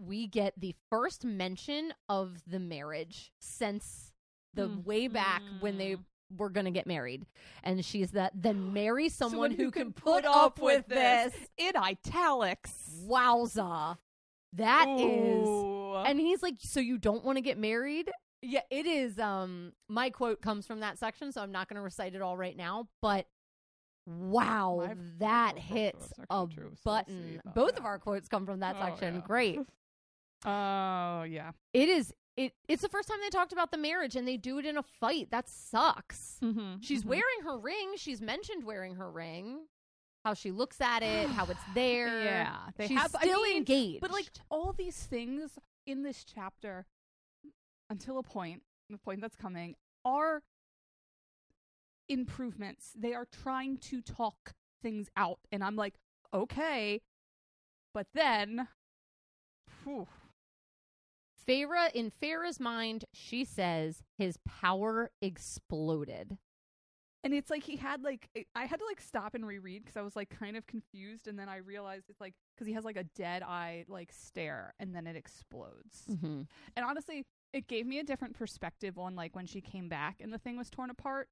we 0.00 0.26
get 0.26 0.54
the 0.56 0.74
first 0.90 1.24
mention 1.24 1.92
of 2.08 2.38
the 2.46 2.58
marriage 2.60 3.32
since 3.40 4.12
the 4.54 4.68
Mm. 4.68 4.84
way 4.84 5.08
back 5.08 5.42
when 5.60 5.78
they 5.78 5.96
Mm. 5.96 6.04
were 6.36 6.50
going 6.50 6.66
to 6.66 6.70
get 6.70 6.86
married. 6.86 7.24
And 7.62 7.84
she's 7.84 8.10
that 8.12 8.32
then 8.34 8.72
marry 8.72 9.08
someone, 9.08 9.50
Someone 9.50 9.50
who, 9.52 9.70
can 9.70 9.92
put 9.92 10.24
up 10.24 10.60
with 10.60 10.86
this. 10.88 11.34
in 11.56 11.72
italics. 11.76 12.90
Wowza. 13.06 13.96
That 14.54 14.86
is. 14.88 15.46
Ooh. 15.48 15.94
And 15.96 16.18
he's 16.20 16.42
like, 16.42 16.54
"So 16.60 16.80
you 16.80 16.98
don't 16.98 17.24
want 17.24 17.36
to 17.36 17.42
get 17.42 17.58
married?" 17.58 18.10
Yeah, 18.40 18.60
it 18.70 18.86
is 18.86 19.18
um 19.18 19.72
my 19.88 20.10
quote 20.10 20.40
comes 20.40 20.66
from 20.66 20.80
that 20.80 20.98
section, 20.98 21.32
so 21.32 21.42
I'm 21.42 21.50
not 21.52 21.68
going 21.68 21.74
to 21.76 21.82
recite 21.82 22.14
it 22.14 22.22
all 22.22 22.36
right 22.36 22.56
now, 22.56 22.88
but 23.02 23.26
wow, 24.06 24.84
My 24.86 24.94
that 25.18 25.58
hits 25.58 26.12
a 26.30 26.46
true, 26.52 26.70
so 26.74 26.80
button. 26.84 27.40
Both 27.54 27.72
that. 27.72 27.80
of 27.80 27.84
our 27.84 27.98
quotes 27.98 28.28
come 28.28 28.46
from 28.46 28.60
that 28.60 28.76
Oh, 28.78 28.84
section. 28.86 29.16
yeah. 29.16 29.20
Great. 29.26 29.58
Oh 30.44 31.24
yeah. 31.24 31.50
It 31.72 31.88
is 31.88 32.14
it 32.36 32.52
it's 32.68 32.80
the 32.82 32.88
first 32.88 33.08
time 33.08 33.18
they 33.20 33.28
talked 33.28 33.52
about 33.52 33.72
the 33.72 33.76
marriage 33.76 34.14
and 34.14 34.26
they 34.26 34.36
do 34.36 34.58
it 34.58 34.66
in 34.66 34.76
a 34.78 34.84
fight. 35.00 35.32
That 35.32 35.48
sucks. 35.48 36.36
Mm-hmm. 36.44 36.76
She's 36.80 37.04
wearing 37.04 37.42
her 37.42 37.58
ring. 37.58 37.94
She's 37.96 38.20
mentioned 38.20 38.62
wearing 38.64 38.94
her 38.94 39.10
ring. 39.10 39.62
How 40.28 40.34
she 40.34 40.50
looks 40.50 40.78
at 40.82 41.02
it, 41.02 41.26
how 41.30 41.46
it's 41.46 41.58
there. 41.74 42.22
Yeah, 42.22 42.56
they 42.76 42.86
She's 42.88 42.98
have- 42.98 43.16
I 43.16 43.20
still 43.20 43.44
mean, 43.44 43.56
engaged. 43.56 44.02
But 44.02 44.10
like 44.10 44.26
all 44.50 44.74
these 44.74 44.94
things 44.94 45.58
in 45.86 46.02
this 46.02 46.22
chapter 46.22 46.84
until 47.88 48.18
a 48.18 48.22
point, 48.22 48.62
the 48.90 48.98
point 48.98 49.22
that's 49.22 49.36
coming, 49.36 49.74
are 50.04 50.42
improvements. 52.10 52.92
They 52.94 53.14
are 53.14 53.24
trying 53.42 53.78
to 53.78 54.02
talk 54.02 54.52
things 54.82 55.08
out. 55.16 55.38
And 55.50 55.64
I'm 55.64 55.76
like, 55.76 55.94
okay. 56.34 57.00
But 57.94 58.08
then, 58.12 58.68
whew, 59.82 60.08
Feyre, 61.48 61.90
in 61.94 62.10
Feyre's 62.10 62.60
mind, 62.60 63.06
she 63.14 63.46
says 63.46 64.02
his 64.18 64.36
power 64.46 65.10
exploded. 65.22 66.36
And 67.24 67.34
it's 67.34 67.50
like 67.50 67.64
he 67.64 67.76
had 67.76 68.02
like 68.02 68.28
I 68.54 68.64
had 68.66 68.78
to 68.78 68.86
like 68.86 69.00
stop 69.00 69.34
and 69.34 69.46
reread 69.46 69.82
because 69.84 69.96
I 69.96 70.02
was 70.02 70.16
like 70.16 70.30
kind 70.30 70.56
of 70.56 70.66
confused, 70.66 71.26
and 71.26 71.38
then 71.38 71.48
I 71.48 71.56
realized 71.56 72.04
it's 72.08 72.20
like 72.20 72.34
because 72.54 72.66
he 72.66 72.74
has 72.74 72.84
like 72.84 72.96
a 72.96 73.04
dead 73.04 73.42
eye 73.42 73.84
like 73.88 74.12
stare, 74.12 74.74
and 74.78 74.94
then 74.94 75.06
it 75.06 75.16
explodes. 75.16 76.04
Mm-hmm. 76.10 76.42
And 76.76 76.86
honestly, 76.86 77.24
it 77.52 77.66
gave 77.66 77.86
me 77.86 77.98
a 77.98 78.04
different 78.04 78.34
perspective 78.34 78.98
on 78.98 79.16
like 79.16 79.34
when 79.34 79.46
she 79.46 79.60
came 79.60 79.88
back 79.88 80.20
and 80.20 80.32
the 80.32 80.38
thing 80.38 80.56
was 80.56 80.70
torn 80.70 80.90
apart. 80.90 81.28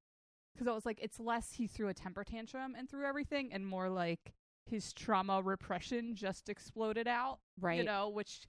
Because 0.54 0.68
I 0.68 0.74
was 0.74 0.86
like, 0.86 0.98
it's 1.02 1.20
less 1.20 1.52
he 1.52 1.66
threw 1.66 1.88
a 1.88 1.94
temper 1.94 2.24
tantrum 2.24 2.74
and 2.76 2.88
threw 2.88 3.04
everything, 3.04 3.52
and 3.52 3.66
more 3.66 3.88
like 3.90 4.32
his 4.64 4.92
trauma 4.92 5.42
repression 5.42 6.14
just 6.14 6.48
exploded 6.48 7.06
out. 7.06 7.38
Right. 7.60 7.78
You 7.78 7.84
know, 7.84 8.08
which 8.08 8.40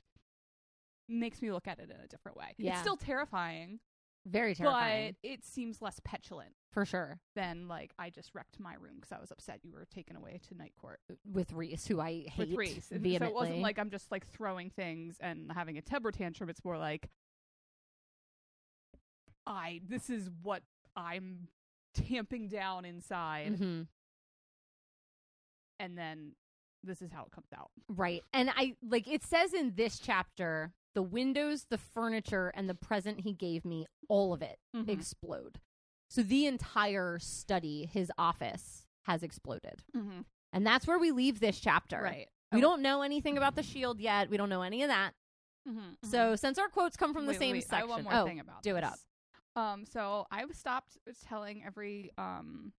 makes 1.09 1.41
me 1.41 1.51
look 1.51 1.67
at 1.67 1.79
it 1.79 1.91
in 1.93 2.03
a 2.03 2.07
different 2.07 2.37
way. 2.37 2.55
Yeah. 2.57 2.71
It's 2.71 2.81
still 2.81 2.97
terrifying, 2.97 3.79
Very 4.25 4.55
terrifying. 4.55 5.15
but 5.21 5.29
it 5.29 5.45
seems 5.45 5.81
less 5.81 5.99
petulant 6.03 6.53
for 6.71 6.85
sure. 6.85 7.19
than 7.35 7.67
like 7.67 7.93
I 7.97 8.09
just 8.09 8.35
wrecked 8.35 8.59
my 8.59 8.75
room 8.75 8.95
because 8.95 9.11
I 9.11 9.19
was 9.19 9.31
upset 9.31 9.61
you 9.63 9.71
were 9.71 9.85
taken 9.85 10.15
away 10.15 10.39
to 10.47 10.55
night 10.55 10.73
court 10.79 10.99
With 11.25 11.51
Rhys, 11.53 11.87
who 11.87 11.99
I 11.99 12.25
hate 12.27 12.49
with 12.49 12.57
Rhys. 12.57 12.91
And 12.91 13.01
vehemently. 13.01 13.27
so 13.27 13.31
it 13.31 13.33
wasn't 13.35 13.61
like 13.61 13.79
I'm 13.79 13.89
just 13.89 14.11
like 14.11 14.27
throwing 14.27 14.69
things 14.69 15.17
and 15.19 15.51
having 15.51 15.77
a 15.77 15.81
temper 15.81 16.11
tantrum. 16.11 16.49
It's 16.49 16.63
more 16.63 16.77
like 16.77 17.09
I 19.45 19.81
this 19.87 20.09
is 20.09 20.29
what 20.43 20.63
I'm 20.95 21.47
tamping 21.93 22.47
down 22.49 22.85
inside, 22.85 23.57
Mhm. 23.57 23.87
and 25.79 25.97
then 25.97 26.35
this 26.83 27.01
is 27.01 27.11
how 27.11 27.23
it 27.25 27.31
comes 27.31 27.51
out. 27.55 27.71
Right. 27.87 28.23
And 28.33 28.49
I 28.55 28.75
like 28.81 29.07
it 29.07 29.23
says 29.23 29.53
in 29.53 29.73
this 29.75 29.99
chapter, 29.99 30.73
the 30.93 31.01
windows, 31.03 31.65
the 31.69 31.77
furniture, 31.77 32.49
and 32.55 32.69
the 32.69 32.75
present 32.75 33.21
he 33.21 33.33
gave 33.33 33.63
me, 33.65 33.87
all 34.09 34.33
of 34.33 34.41
it 34.41 34.59
Mhm. 34.75 34.89
explode. 34.89 35.59
So 36.09 36.23
the 36.23 36.45
entire 36.45 37.19
study, 37.19 37.89
his 37.91 38.11
office, 38.17 38.85
has 39.03 39.23
exploded. 39.23 39.83
Mm-hmm. 39.95 40.21
And 40.53 40.65
that's 40.65 40.87
where 40.87 40.99
we 40.99 41.11
leave 41.11 41.39
this 41.39 41.59
chapter. 41.59 42.01
Right. 42.01 42.27
We 42.51 42.61
don't 42.61 42.81
know 42.81 43.01
anything 43.01 43.37
about 43.37 43.55
the 43.55 43.63
shield 43.63 43.99
yet. 43.99 44.29
We 44.29 44.37
don't 44.37 44.49
know 44.49 44.61
any 44.61 44.83
of 44.83 44.89
that. 44.89 45.11
Mm-hmm. 45.67 46.09
So 46.09 46.35
since 46.35 46.57
our 46.57 46.69
quotes 46.69 46.95
come 46.95 47.13
from 47.13 47.25
the 47.25 47.33
Wait, 47.33 47.39
same 47.39 47.51
wait, 47.53 47.67
section, 47.67 47.79
have 47.79 47.89
one 47.89 48.03
more 48.03 48.13
oh, 48.13 48.25
thing 48.25 48.39
about 48.39 48.63
do 48.63 48.77
it 48.77 48.83
up. 48.83 48.97
Um, 49.55 49.85
so 49.85 50.25
I've 50.31 50.53
stopped 50.55 50.97
telling 51.27 51.63
every 51.65 52.11
um 52.17 52.71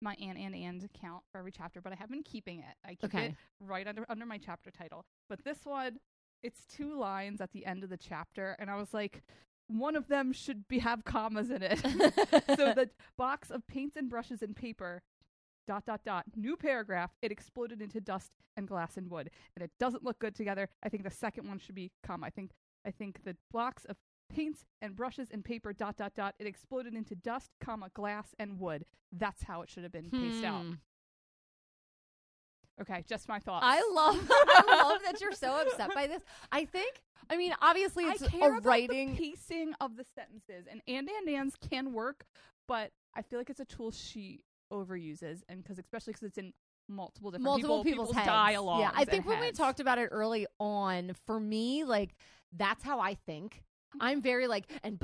my 0.00 0.16
and 0.20 0.38
and 0.38 0.54
and 0.54 0.88
count 0.98 1.22
for 1.30 1.38
every 1.38 1.52
chapter, 1.52 1.80
but 1.80 1.92
I 1.92 1.96
have 1.96 2.10
been 2.10 2.22
keeping 2.22 2.60
it. 2.60 2.74
I 2.84 2.94
keep 2.94 3.04
Okay. 3.04 3.26
it 3.26 3.34
right 3.60 3.86
under 3.86 4.06
under 4.08 4.24
my 4.24 4.38
chapter 4.38 4.70
title. 4.70 5.04
But 5.28 5.44
this 5.44 5.64
one, 5.64 5.98
it's 6.42 6.64
two 6.64 6.98
lines 6.98 7.40
at 7.40 7.52
the 7.52 7.66
end 7.66 7.84
of 7.84 7.90
the 7.90 7.98
chapter, 7.98 8.56
and 8.58 8.70
I 8.70 8.76
was 8.76 8.94
like, 8.94 9.22
one 9.78 9.96
of 9.96 10.08
them 10.08 10.32
should 10.32 10.68
be 10.68 10.78
have 10.80 11.04
commas 11.04 11.50
in 11.50 11.62
it. 11.62 11.78
so 12.56 12.72
the 12.74 12.90
box 13.16 13.50
of 13.50 13.66
paints 13.66 13.96
and 13.96 14.08
brushes 14.08 14.42
and 14.42 14.54
paper. 14.56 15.02
Dot 15.68 15.84
dot 15.86 16.00
dot. 16.04 16.24
New 16.34 16.56
paragraph. 16.56 17.12
It 17.22 17.30
exploded 17.30 17.80
into 17.80 18.00
dust 18.00 18.32
and 18.56 18.66
glass 18.66 18.96
and 18.96 19.08
wood, 19.08 19.30
and 19.54 19.62
it 19.62 19.70
doesn't 19.78 20.02
look 20.02 20.18
good 20.18 20.34
together. 20.34 20.68
I 20.82 20.88
think 20.88 21.04
the 21.04 21.10
second 21.10 21.46
one 21.46 21.58
should 21.60 21.76
be 21.76 21.92
comma. 22.02 22.26
I 22.26 22.30
think 22.30 22.50
I 22.84 22.90
think 22.90 23.22
the 23.24 23.36
box 23.52 23.84
of 23.84 23.96
paints 24.28 24.64
and 24.80 24.96
brushes 24.96 25.28
and 25.30 25.44
paper 25.44 25.72
dot 25.72 25.96
dot 25.96 26.14
dot 26.14 26.34
it 26.38 26.46
exploded 26.46 26.94
into 26.94 27.14
dust 27.14 27.50
comma 27.60 27.90
glass 27.94 28.34
and 28.38 28.58
wood 28.58 28.86
that's 29.12 29.42
how 29.42 29.60
it 29.60 29.68
should 29.68 29.82
have 29.82 29.92
been 29.92 30.10
paced 30.10 30.42
out 30.42 30.62
Hmm. 30.62 30.72
Okay 32.80 33.04
just 33.08 33.28
my 33.28 33.38
thoughts 33.38 33.64
I 33.66 33.80
love 33.92 34.18
I 34.30 34.82
love 34.82 35.00
that 35.04 35.20
you're 35.20 35.32
so 35.32 35.60
upset 35.60 35.94
by 35.94 36.06
this. 36.06 36.22
I 36.50 36.64
think 36.64 37.02
I 37.30 37.36
mean 37.36 37.54
obviously 37.60 38.04
it's 38.04 38.22
I 38.22 38.28
care 38.28 38.56
a 38.56 38.60
writing 38.60 39.14
the 39.14 39.30
pacing 39.30 39.74
of 39.80 39.96
the 39.96 40.04
sentences 40.14 40.66
and 40.70 40.80
and 40.86 41.08
and 41.08 41.28
ands 41.28 41.54
can 41.70 41.92
work 41.92 42.24
but 42.68 42.90
i 43.14 43.22
feel 43.22 43.38
like 43.38 43.50
it's 43.50 43.60
a 43.60 43.64
tool 43.64 43.90
she 43.90 44.40
overuses 44.72 45.42
and 45.48 45.62
because 45.62 45.78
especially 45.78 46.12
because 46.12 46.28
it's 46.28 46.38
in 46.38 46.52
multiple 46.88 47.30
different 47.30 47.44
multiple 47.44 47.84
people, 47.84 48.04
people's, 48.04 48.16
heads. 48.16 48.26
dialogue 48.26 48.80
Yeah, 48.80 48.90
I 48.94 49.04
think 49.04 49.26
when 49.26 49.40
we 49.40 49.52
talked 49.52 49.80
about 49.80 49.98
it 49.98 50.08
early 50.10 50.46
on, 50.58 51.12
for 51.26 51.38
me, 51.38 51.84
like 51.84 52.14
that's 52.52 52.82
how 52.84 53.00
I 53.00 53.14
think. 53.14 53.62
I'm 54.00 54.22
very 54.22 54.46
like 54.46 54.70
and 54.82 54.98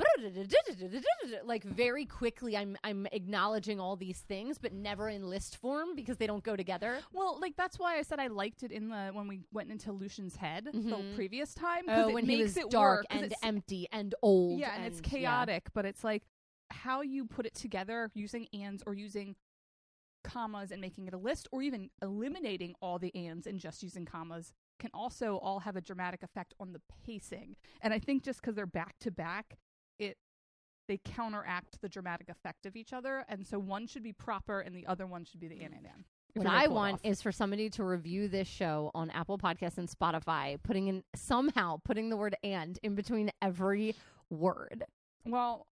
like 1.43 1.63
very 1.63 2.05
quickly 2.05 2.55
I'm 2.57 2.77
I'm 2.83 3.07
acknowledging 3.11 3.79
all 3.79 3.95
these 3.95 4.19
things 4.19 4.57
but 4.57 4.73
never 4.73 5.09
in 5.09 5.23
list 5.29 5.57
form 5.57 5.95
because 5.95 6.17
they 6.17 6.27
don't 6.27 6.43
go 6.43 6.55
together. 6.55 6.99
well 7.13 7.39
like 7.39 7.55
that's 7.55 7.77
why 7.79 7.97
i 7.97 8.01
said 8.01 8.19
i 8.19 8.27
liked 8.27 8.63
it 8.63 8.71
in 8.71 8.89
the 8.89 9.09
when 9.13 9.27
we 9.27 9.41
went 9.51 9.71
into 9.71 9.91
Lucien's 9.91 10.35
head 10.35 10.65
the 10.65 10.71
Mhm. 10.79 11.15
previous 11.15 11.53
time 11.53 11.83
Oh, 11.87 12.09
it 12.09 12.13
when 12.13 12.25
he 12.25 12.37
makes 12.37 12.55
was 12.55 12.57
it 12.65 12.69
dark 12.71 12.99
work, 13.01 13.05
and 13.09 13.33
empty 13.43 13.87
and 13.91 14.15
old. 14.21 14.59
yeah 14.59 14.75
and, 14.75 14.85
it's 14.85 14.99
yeah. 15.03 15.09
chaotic 15.09 15.67
but 15.73 15.85
it's 15.85 16.03
like 16.03 16.23
how 16.71 17.01
you 17.01 17.25
put 17.25 17.45
it 17.45 17.55
together 17.55 18.11
using 18.13 18.47
ands 18.53 18.83
or 18.85 18.93
using 18.93 19.35
commas 20.23 20.71
and 20.71 20.81
making 20.81 21.07
it 21.07 21.13
a 21.13 21.17
list 21.17 21.47
or 21.51 21.61
even 21.61 21.89
eliminating 22.01 22.75
all 22.81 22.99
the 22.99 23.15
ands 23.15 23.47
and 23.47 23.59
just 23.59 23.81
using 23.81 24.05
commas 24.05 24.51
can 24.79 24.89
also 24.93 25.37
all 25.37 25.59
have 25.59 25.75
a 25.75 25.81
dramatic 25.81 26.23
effect 26.23 26.53
on 26.59 26.73
the 26.73 26.81
pacing 27.05 27.55
and 27.81 27.93
i 27.93 27.99
think 27.99 28.23
just 28.23 28.41
because 28.41 28.55
they're 28.55 28.65
back 28.65 28.95
to 28.99 29.11
back 29.11 29.57
it 29.99 30.17
they 30.87 30.99
counteract 31.05 31.79
the 31.81 31.89
dramatic 31.89 32.29
effect 32.29 32.65
of 32.65 32.75
each 32.75 32.93
other 32.93 33.23
and 33.29 33.45
so 33.45 33.59
one 33.59 33.85
should 33.85 34.01
be 34.03 34.13
proper 34.13 34.59
and 34.61 34.75
the 34.75 34.87
other 34.87 35.05
one 35.05 35.23
should 35.23 35.39
be 35.39 35.47
the 35.47 35.59
an 35.59 35.73
and 35.75 35.85
an 35.85 36.05
What 36.33 36.47
I 36.47 36.67
want 36.67 36.95
off. 36.95 36.99
is 37.03 37.21
for 37.21 37.31
somebody 37.31 37.69
to 37.71 37.83
review 37.83 38.27
this 38.27 38.47
show 38.47 38.89
on 38.95 39.09
Apple 39.11 39.37
Podcasts 39.37 39.77
and 39.77 39.87
Spotify, 39.89 40.57
putting 40.63 40.87
in 40.87 41.03
somehow 41.15 41.77
putting 41.83 42.09
the 42.09 42.17
word 42.17 42.35
and 42.43 42.79
in 42.81 42.95
between 42.95 43.29
every 43.41 43.95
word. 44.31 44.83
well 45.25 45.67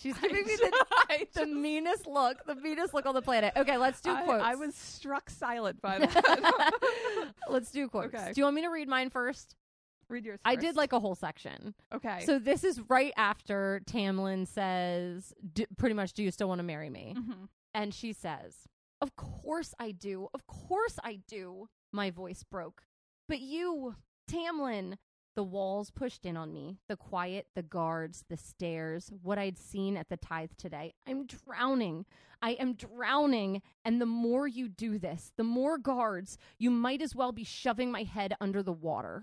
She's 0.00 0.16
giving 0.18 0.46
me 0.46 0.56
the, 0.56 1.26
the 1.34 1.46
meanest 1.46 2.06
look, 2.06 2.44
the 2.46 2.54
meanest 2.54 2.94
look 2.94 3.04
on 3.06 3.14
the 3.14 3.22
planet. 3.22 3.52
Okay, 3.56 3.76
let's 3.76 4.00
do 4.00 4.10
I- 4.12 4.22
quotes. 4.22 4.42
I 4.42 4.54
was 4.54 4.74
struck 4.74 5.28
silent 5.30 5.80
by 5.82 5.98
that 6.06 7.32
let's 7.48 7.70
do 7.70 7.88
quotes. 7.88 8.14
Okay. 8.14 8.32
Do 8.32 8.40
you 8.40 8.44
want 8.44 8.56
me 8.56 8.62
to 8.62 8.68
read 8.70 8.88
mine 8.88 9.10
first? 9.10 9.56
read 10.08 10.24
yours 10.24 10.40
I 10.44 10.56
did 10.56 10.74
like 10.74 10.92
a 10.92 10.98
whole 10.98 11.14
section. 11.14 11.72
okay 11.94 12.24
So 12.26 12.40
this 12.40 12.64
is 12.64 12.80
right 12.88 13.12
after 13.16 13.80
Tamlin 13.86 14.44
says, 14.48 15.32
D- 15.52 15.66
pretty 15.76 15.94
much, 15.94 16.14
do 16.14 16.24
you 16.24 16.32
still 16.32 16.48
want 16.48 16.58
to 16.58 16.64
marry 16.64 16.90
me? 16.90 17.14
Mhm. 17.16 17.48
And 17.74 17.94
she 17.94 18.12
says, 18.12 18.56
Of 19.00 19.14
course 19.14 19.72
I 19.78 19.92
do. 19.92 20.26
Of 20.34 20.46
course 20.48 20.98
I 21.04 21.20
do. 21.28 21.68
My 21.92 22.10
voice 22.10 22.42
broke. 22.42 22.82
But 23.28 23.38
you, 23.40 23.94
Tamlin, 24.28 24.96
the 25.40 25.44
walls 25.44 25.90
pushed 25.90 26.26
in 26.26 26.36
on 26.36 26.52
me, 26.52 26.76
the 26.86 26.96
quiet, 26.96 27.46
the 27.54 27.62
guards, 27.62 28.26
the 28.28 28.36
stairs, 28.36 29.10
what 29.22 29.38
I'd 29.38 29.56
seen 29.56 29.96
at 29.96 30.10
the 30.10 30.18
tithe 30.18 30.50
today. 30.58 30.92
I'm 31.08 31.26
drowning. 31.26 32.04
I 32.42 32.50
am 32.60 32.74
drowning. 32.74 33.62
And 33.82 34.02
the 34.02 34.04
more 34.04 34.46
you 34.46 34.68
do 34.68 34.98
this, 34.98 35.32
the 35.38 35.42
more 35.42 35.78
guards, 35.78 36.36
you 36.58 36.70
might 36.70 37.00
as 37.00 37.16
well 37.16 37.32
be 37.32 37.42
shoving 37.42 37.90
my 37.90 38.02
head 38.02 38.34
under 38.38 38.62
the 38.62 38.74
water. 38.74 39.22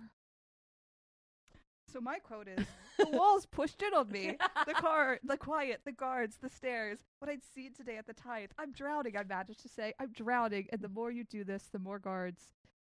So 1.94 2.02
my 2.02 2.18
quote 2.18 2.48
is: 2.48 2.66
"The 2.98 3.16
walls 3.16 3.46
pushed 3.46 3.84
in 3.84 3.94
on 3.94 4.10
me. 4.10 4.38
The 4.66 4.74
car, 4.74 5.20
the 5.24 5.38
quiet, 5.38 5.82
the 5.86 5.92
guards, 5.92 6.38
the 6.42 6.50
stairs. 6.50 6.98
What 7.20 7.30
I'd 7.30 7.44
seen 7.54 7.74
today 7.74 7.98
at 7.98 8.08
the 8.08 8.14
tithe. 8.14 8.50
I'm 8.58 8.72
drowning. 8.72 9.16
I 9.16 9.24
managed 9.24 9.62
to 9.62 9.70
say, 9.70 9.94
I'm 10.00 10.14
drowning. 10.14 10.66
And 10.72 10.82
the 10.82 10.90
more 10.90 11.12
you 11.12 11.26
do 11.26 11.44
this, 11.44 11.70
the 11.72 11.78
more 11.78 12.00
guards. 12.00 12.42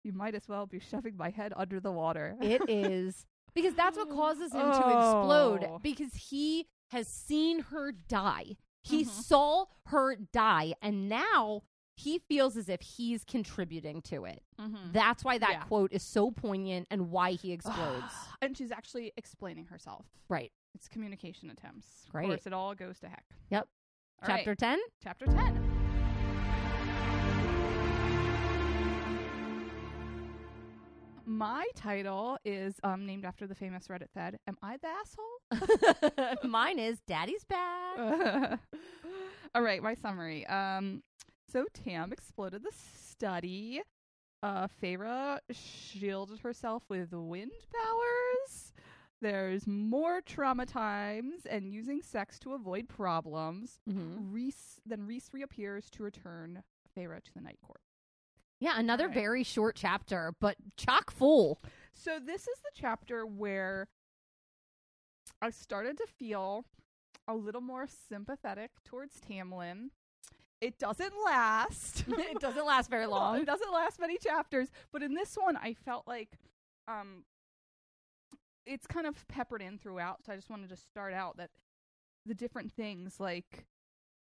You 0.08 0.14
might 0.14 0.36
as 0.36 0.48
well 0.48 0.66
be 0.66 0.80
shoving 0.80 1.18
my 1.18 1.30
head 1.32 1.52
under 1.58 1.82
the 1.82 1.92
water. 1.92 2.38
It 2.42 2.62
is 2.70 3.26
because 3.54 3.74
that's 3.74 3.98
what 3.98 4.10
causes 4.22 4.54
him 4.54 4.72
to 4.72 4.82
Oh. 4.86 4.90
explode 5.60 5.82
because 5.84 6.14
he 6.14 6.68
has 6.92 7.10
seen 7.10 7.60
her 7.64 7.92
die. 7.92 8.56
He 8.84 9.04
Mhm. 9.04 9.08
saw 9.10 9.66
her 9.88 10.16
die 10.16 10.76
and 10.82 11.10
now 11.10 11.64
he 11.98 12.20
feels 12.20 12.56
as 12.56 12.70
if 12.70 12.80
he's 12.82 13.26
contributing 13.26 14.02
to 14.04 14.24
it. 14.24 14.44
mm-hmm. 14.58 14.94
That's 14.94 15.26
why 15.26 15.40
that 15.40 15.50
Yeah. 15.52 15.64
quote 15.64 15.92
is 15.92 16.04
so 16.04 16.32
poignant 16.32 16.88
and 16.90 17.12
why 17.12 17.32
he 17.34 17.52
explodes. 17.58 18.14
and 18.42 18.56
she's 18.56 18.72
actually 18.72 19.12
explaining 19.18 19.66
herself. 19.66 20.06
right. 20.30 20.54
It's 20.74 20.88
communication 20.88 21.50
attempts. 21.50 22.06
Great. 22.12 22.26
Of 22.26 22.30
course, 22.30 22.48
it 22.48 22.54
all 22.54 22.76
goes 22.76 23.00
to 23.00 23.10
heck. 23.10 23.26
Yep. 23.50 23.68
All 24.22 24.28
right, 24.30 24.38
Chapter 24.38 24.56
10. 24.56 24.80
Chapter 25.04 25.26
ten. 25.26 25.77
My 31.30 31.66
title 31.76 32.38
is 32.46 32.76
um, 32.84 33.06
named 33.06 33.26
after 33.26 33.48
the 33.48 33.54
famous 33.56 33.88
Reddit 33.90 34.10
thread. 34.14 34.40
Am 34.48 34.58
I 34.64 34.78
the 34.78 34.88
asshole? 34.88 36.38
Mine 36.50 36.80
is 36.80 37.00
Daddy's 37.06 37.44
bad. 37.44 38.60
All 39.56 39.62
right, 39.62 39.84
my 39.84 39.94
summary. 39.94 40.48
Um, 40.48 41.04
so 41.52 41.66
Tam 41.74 42.14
exploded 42.14 42.64
the 42.64 42.72
study. 42.72 43.82
uh, 44.42 44.68
Feyre 44.82 45.40
shielded 45.52 46.40
herself 46.40 46.84
with 46.88 47.12
wind 47.12 47.52
powers. 47.74 48.72
There's 49.22 49.68
more 49.68 50.22
trauma 50.22 50.66
times 50.66 51.46
and 51.50 51.68
using 51.74 52.02
sex 52.04 52.40
to 52.40 52.54
avoid 52.54 52.88
problems. 52.88 53.82
Mhm. 53.90 54.32
Rhys 54.32 54.80
then 54.86 55.06
Rhys 55.06 55.30
reappears 55.34 55.90
to 55.90 56.04
return 56.04 56.64
Feyre 56.96 57.22
to 57.22 57.34
the 57.34 57.42
Night 57.42 57.58
Court. 57.66 57.82
Yeah, 58.60 58.74
another 58.78 59.04
Alright. 59.04 59.16
very 59.16 59.44
short 59.44 59.76
chapter, 59.76 60.34
but 60.40 60.58
chock 60.78 61.12
full. 61.12 61.62
So 61.94 62.20
this 62.20 62.42
is 62.42 62.60
the 62.64 62.72
chapter 62.74 63.26
where 63.26 63.88
I 65.42 65.50
started 65.52 65.98
to 65.98 66.08
feel 66.08 66.66
a 67.28 67.36
little 67.36 67.62
more 67.62 67.88
sympathetic 68.10 68.72
towards 68.84 69.20
Tamlin. 69.20 69.90
It 70.60 70.80
doesn't 70.80 71.14
last. 71.24 72.04
it 72.08 72.40
doesn't 72.40 72.66
last 72.66 72.90
very 72.90 73.06
long. 73.06 73.40
It 73.40 73.46
doesn't 73.46 73.72
last 73.72 74.00
many 74.00 74.18
chapters, 74.18 74.70
but 74.92 75.04
in 75.04 75.14
this 75.14 75.36
one, 75.36 75.58
I 75.58 75.74
felt 75.74 76.08
like 76.08 76.38
um, 76.88 77.26
it's 78.66 78.88
kind 78.88 79.06
of 79.06 79.28
peppered 79.28 79.62
in 79.62 79.78
throughout. 79.78 80.26
So 80.26 80.34
I 80.34 80.36
just 80.36 80.50
wanted 80.50 80.70
to 80.70 80.78
start 80.78 81.14
out 81.14 81.38
that 81.38 81.52
the 82.26 82.34
different 82.34 82.72
things, 82.72 83.20
like 83.20 83.66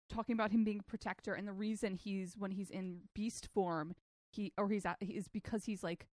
talking 0.08 0.34
about 0.34 0.50
him 0.50 0.64
being 0.64 0.80
a 0.80 0.82
protector, 0.82 1.34
and 1.34 1.46
the 1.46 1.52
reason 1.52 1.94
he's 1.94 2.34
when 2.36 2.50
he's 2.50 2.70
in 2.70 3.02
beast 3.14 3.48
form, 3.54 3.94
he 4.36 4.52
or 4.56 4.68
he's 4.68 4.86
at, 4.86 4.96
is 5.00 5.28
because 5.28 5.64
he's 5.64 5.82
like 5.82 6.06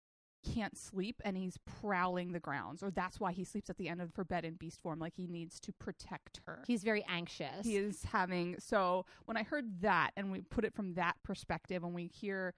can't 0.43 0.77
sleep 0.77 1.21
and 1.25 1.37
he's 1.37 1.59
prowling 1.81 2.33
the 2.33 2.41
grounds, 2.41 2.83
or 2.83 2.91
that's 2.91 3.21
why 3.21 3.33
he 3.33 3.45
sleeps 3.45 3.69
at 3.69 3.77
the 3.77 3.89
end 3.89 4.01
of 4.01 4.15
her 4.17 4.25
bed 4.25 4.45
in 4.45 4.55
beast 4.55 4.81
form, 4.81 4.99
like 4.99 5.15
he 5.15 5.27
needs 5.27 5.61
to 5.61 5.73
protect 5.73 6.41
her. 6.47 6.63
He's 6.67 6.83
very 6.83 7.05
anxious. 7.09 7.65
He 7.65 7.77
is 7.77 8.05
having 8.05 8.57
so 8.59 9.05
when 9.27 9.37
I 9.37 9.43
heard 9.43 9.83
that 9.83 10.13
and 10.17 10.33
we 10.33 10.41
put 10.41 10.65
it 10.65 10.75
from 10.75 10.95
that 10.95 11.17
perspective 11.23 11.85
and 11.85 11.95
we 11.95 12.07
hear 12.07 12.55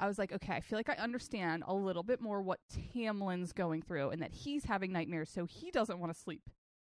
I 0.00 0.08
was 0.08 0.18
like, 0.18 0.32
okay, 0.32 0.54
I 0.54 0.60
feel 0.60 0.78
like 0.78 0.90
I 0.90 0.94
understand 0.94 1.62
a 1.66 1.74
little 1.74 2.02
bit 2.02 2.20
more 2.20 2.42
what 2.42 2.58
Tamlin's 2.68 3.52
going 3.52 3.80
through 3.80 4.10
and 4.10 4.20
that 4.22 4.32
he's 4.32 4.64
having 4.64 4.92
nightmares 4.92 5.30
so 5.30 5.44
he 5.46 5.70
doesn't 5.70 6.00
want 6.00 6.12
to 6.12 6.18
sleep. 6.18 6.42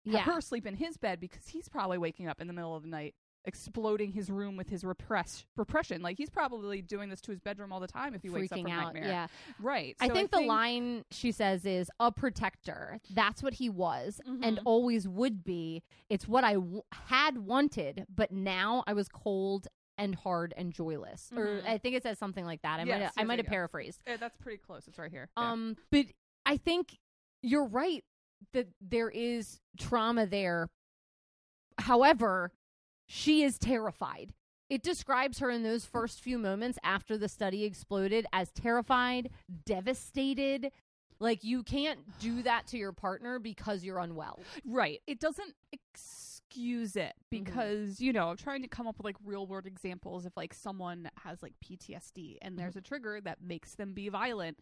Have 0.07 0.15
yeah. 0.15 0.23
her 0.23 0.41
sleep 0.41 0.67
in 0.67 0.75
his 0.75 0.97
bed 0.97 1.21
because 1.21 1.49
he's 1.49 1.69
probably 1.69 1.99
waking 1.99 2.27
up 2.27 2.41
in 2.41 2.47
the 2.47 2.53
middle 2.53 2.75
of 2.75 2.83
the 2.83 2.89
night 2.89 3.15
exploding 3.47 4.13
his 4.13 4.29
room 4.31 4.57
with 4.57 4.69
his 4.69 4.85
repress 4.85 5.47
repression. 5.57 6.03
Like 6.03 6.19
he's 6.19 6.29
probably 6.31 6.83
doing 6.83 7.09
this 7.09 7.21
to 7.23 7.31
his 7.31 7.41
bedroom 7.41 7.73
all 7.73 7.81
the 7.81 7.87
time 7.87 8.15
if 8.15 8.23
he 8.23 8.29
wakes 8.29 8.53
up 8.53 8.59
from 8.61 8.71
out. 8.71 8.93
nightmare. 8.95 9.05
Yeah. 9.09 9.27
Right. 9.61 9.97
I 10.01 10.09
So 10.09 10.15
think 10.15 10.31
the 10.33 10.41
line 10.41 11.05
she 11.11 11.33
says 11.33 11.65
is 11.65 11.91
a 12.01 12.11
protector. 12.13 12.99
That's 13.15 13.43
what 13.43 13.55
he 13.55 13.69
was 13.71 14.21
and 14.27 14.59
Mhm. 14.59 14.63
always 14.65 15.07
would 15.09 15.45
be. 15.45 15.83
It's 16.11 16.27
what 16.29 16.45
I 16.45 16.55
w- 16.55 16.83
had 16.93 17.39
wanted, 17.39 18.07
but 18.15 18.33
now 18.33 18.83
I 18.87 18.93
was 18.93 19.09
cold 19.09 19.69
and 19.99 20.15
hard 20.15 20.53
and 20.57 20.73
joyless. 20.73 21.31
Or 21.35 21.47
Mhm. 21.47 21.67
I 21.69 21.79
think 21.79 21.97
it 21.97 22.03
says 22.03 22.19
something 22.19 22.45
like 22.45 22.63
that. 22.63 22.81
I 22.81 22.83
Yes, 22.85 22.89
might 22.99 23.03
have, 23.05 23.13
I 23.17 23.25
might 23.25 23.39
have 23.39 23.47
yeah. 23.47 23.51
paraphrased. 23.51 24.03
Eh, 24.07 24.17
that's 24.19 24.37
pretty 24.37 24.59
close. 24.59 24.87
It's 24.89 24.99
right 24.99 25.11
here. 25.11 25.31
Yeah. 25.39 25.53
Um, 25.53 25.77
but 25.91 26.07
I 26.45 26.57
think 26.59 26.99
you're 27.43 27.65
right 27.67 28.05
that 28.53 28.69
there 28.81 29.09
is 29.09 29.61
trauma 29.79 30.27
there. 30.27 30.69
However, 31.79 32.53
she 33.07 33.43
is 33.43 33.59
terrified. 33.59 34.33
It 34.69 34.83
describes 34.83 35.39
her 35.39 35.49
in 35.51 35.63
those 35.63 35.85
first 35.85 36.21
few 36.21 36.39
moments 36.39 36.79
after 36.83 37.17
the 37.17 37.29
study 37.29 37.65
exploded 37.65 38.27
as 38.33 38.51
terrified, 38.53 39.31
devastated. 39.65 40.71
Like 41.21 41.45
you 41.45 41.63
can't 41.63 42.01
do 42.19 42.43
that 42.43 42.67
to 42.69 42.77
your 42.77 42.93
partner 42.93 43.39
because 43.39 43.85
you're 43.85 43.99
unwell. 44.01 44.41
Right. 44.67 45.01
It 45.07 45.21
doesn't 45.21 45.55
excuse 45.73 46.97
it 46.97 47.13
Mm-hmm. 47.33 47.45
because, 47.45 48.01
you 48.01 48.13
know, 48.13 48.29
I'm 48.31 48.37
trying 48.37 48.63
to 48.63 48.69
come 48.69 48.87
up 48.87 48.97
with 48.99 49.05
like 49.05 49.17
real 49.25 49.47
world 49.47 49.67
examples 49.67 50.27
if 50.27 50.37
like 50.37 50.53
someone 50.55 51.09
has 51.23 51.43
like 51.43 51.55
PTSD 51.65 52.37
and 52.43 52.53
Mm-hmm. 52.53 52.59
there's 52.61 52.77
a 52.77 52.81
trigger 52.81 53.21
that 53.23 53.39
makes 53.43 53.75
them 53.77 53.93
be 53.95 54.09
violent. 54.09 54.59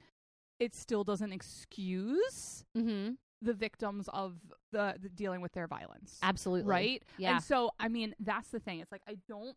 It 0.61 0.75
still 0.75 1.03
doesn't 1.05 1.33
excuse 1.33 2.65
Mm-hmm. 2.77 3.15
The 3.43 3.55
victims 3.55 4.09
of 4.13 4.37
the, 4.73 4.95
the 5.01 5.09
dealing 5.09 5.41
with 5.41 5.53
their 5.53 5.67
violence. 5.67 6.19
Absolutely. 6.23 6.71
Right? 6.71 7.03
Yeah. 7.19 7.35
And 7.35 7.45
so, 7.45 7.71
I 7.79 7.89
mean, 7.89 8.15
that's 8.19 8.49
the 8.49 8.61
thing. 8.61 8.81
It's 8.81 8.93
like, 8.93 9.03
I 9.09 9.17
don't. 9.29 9.57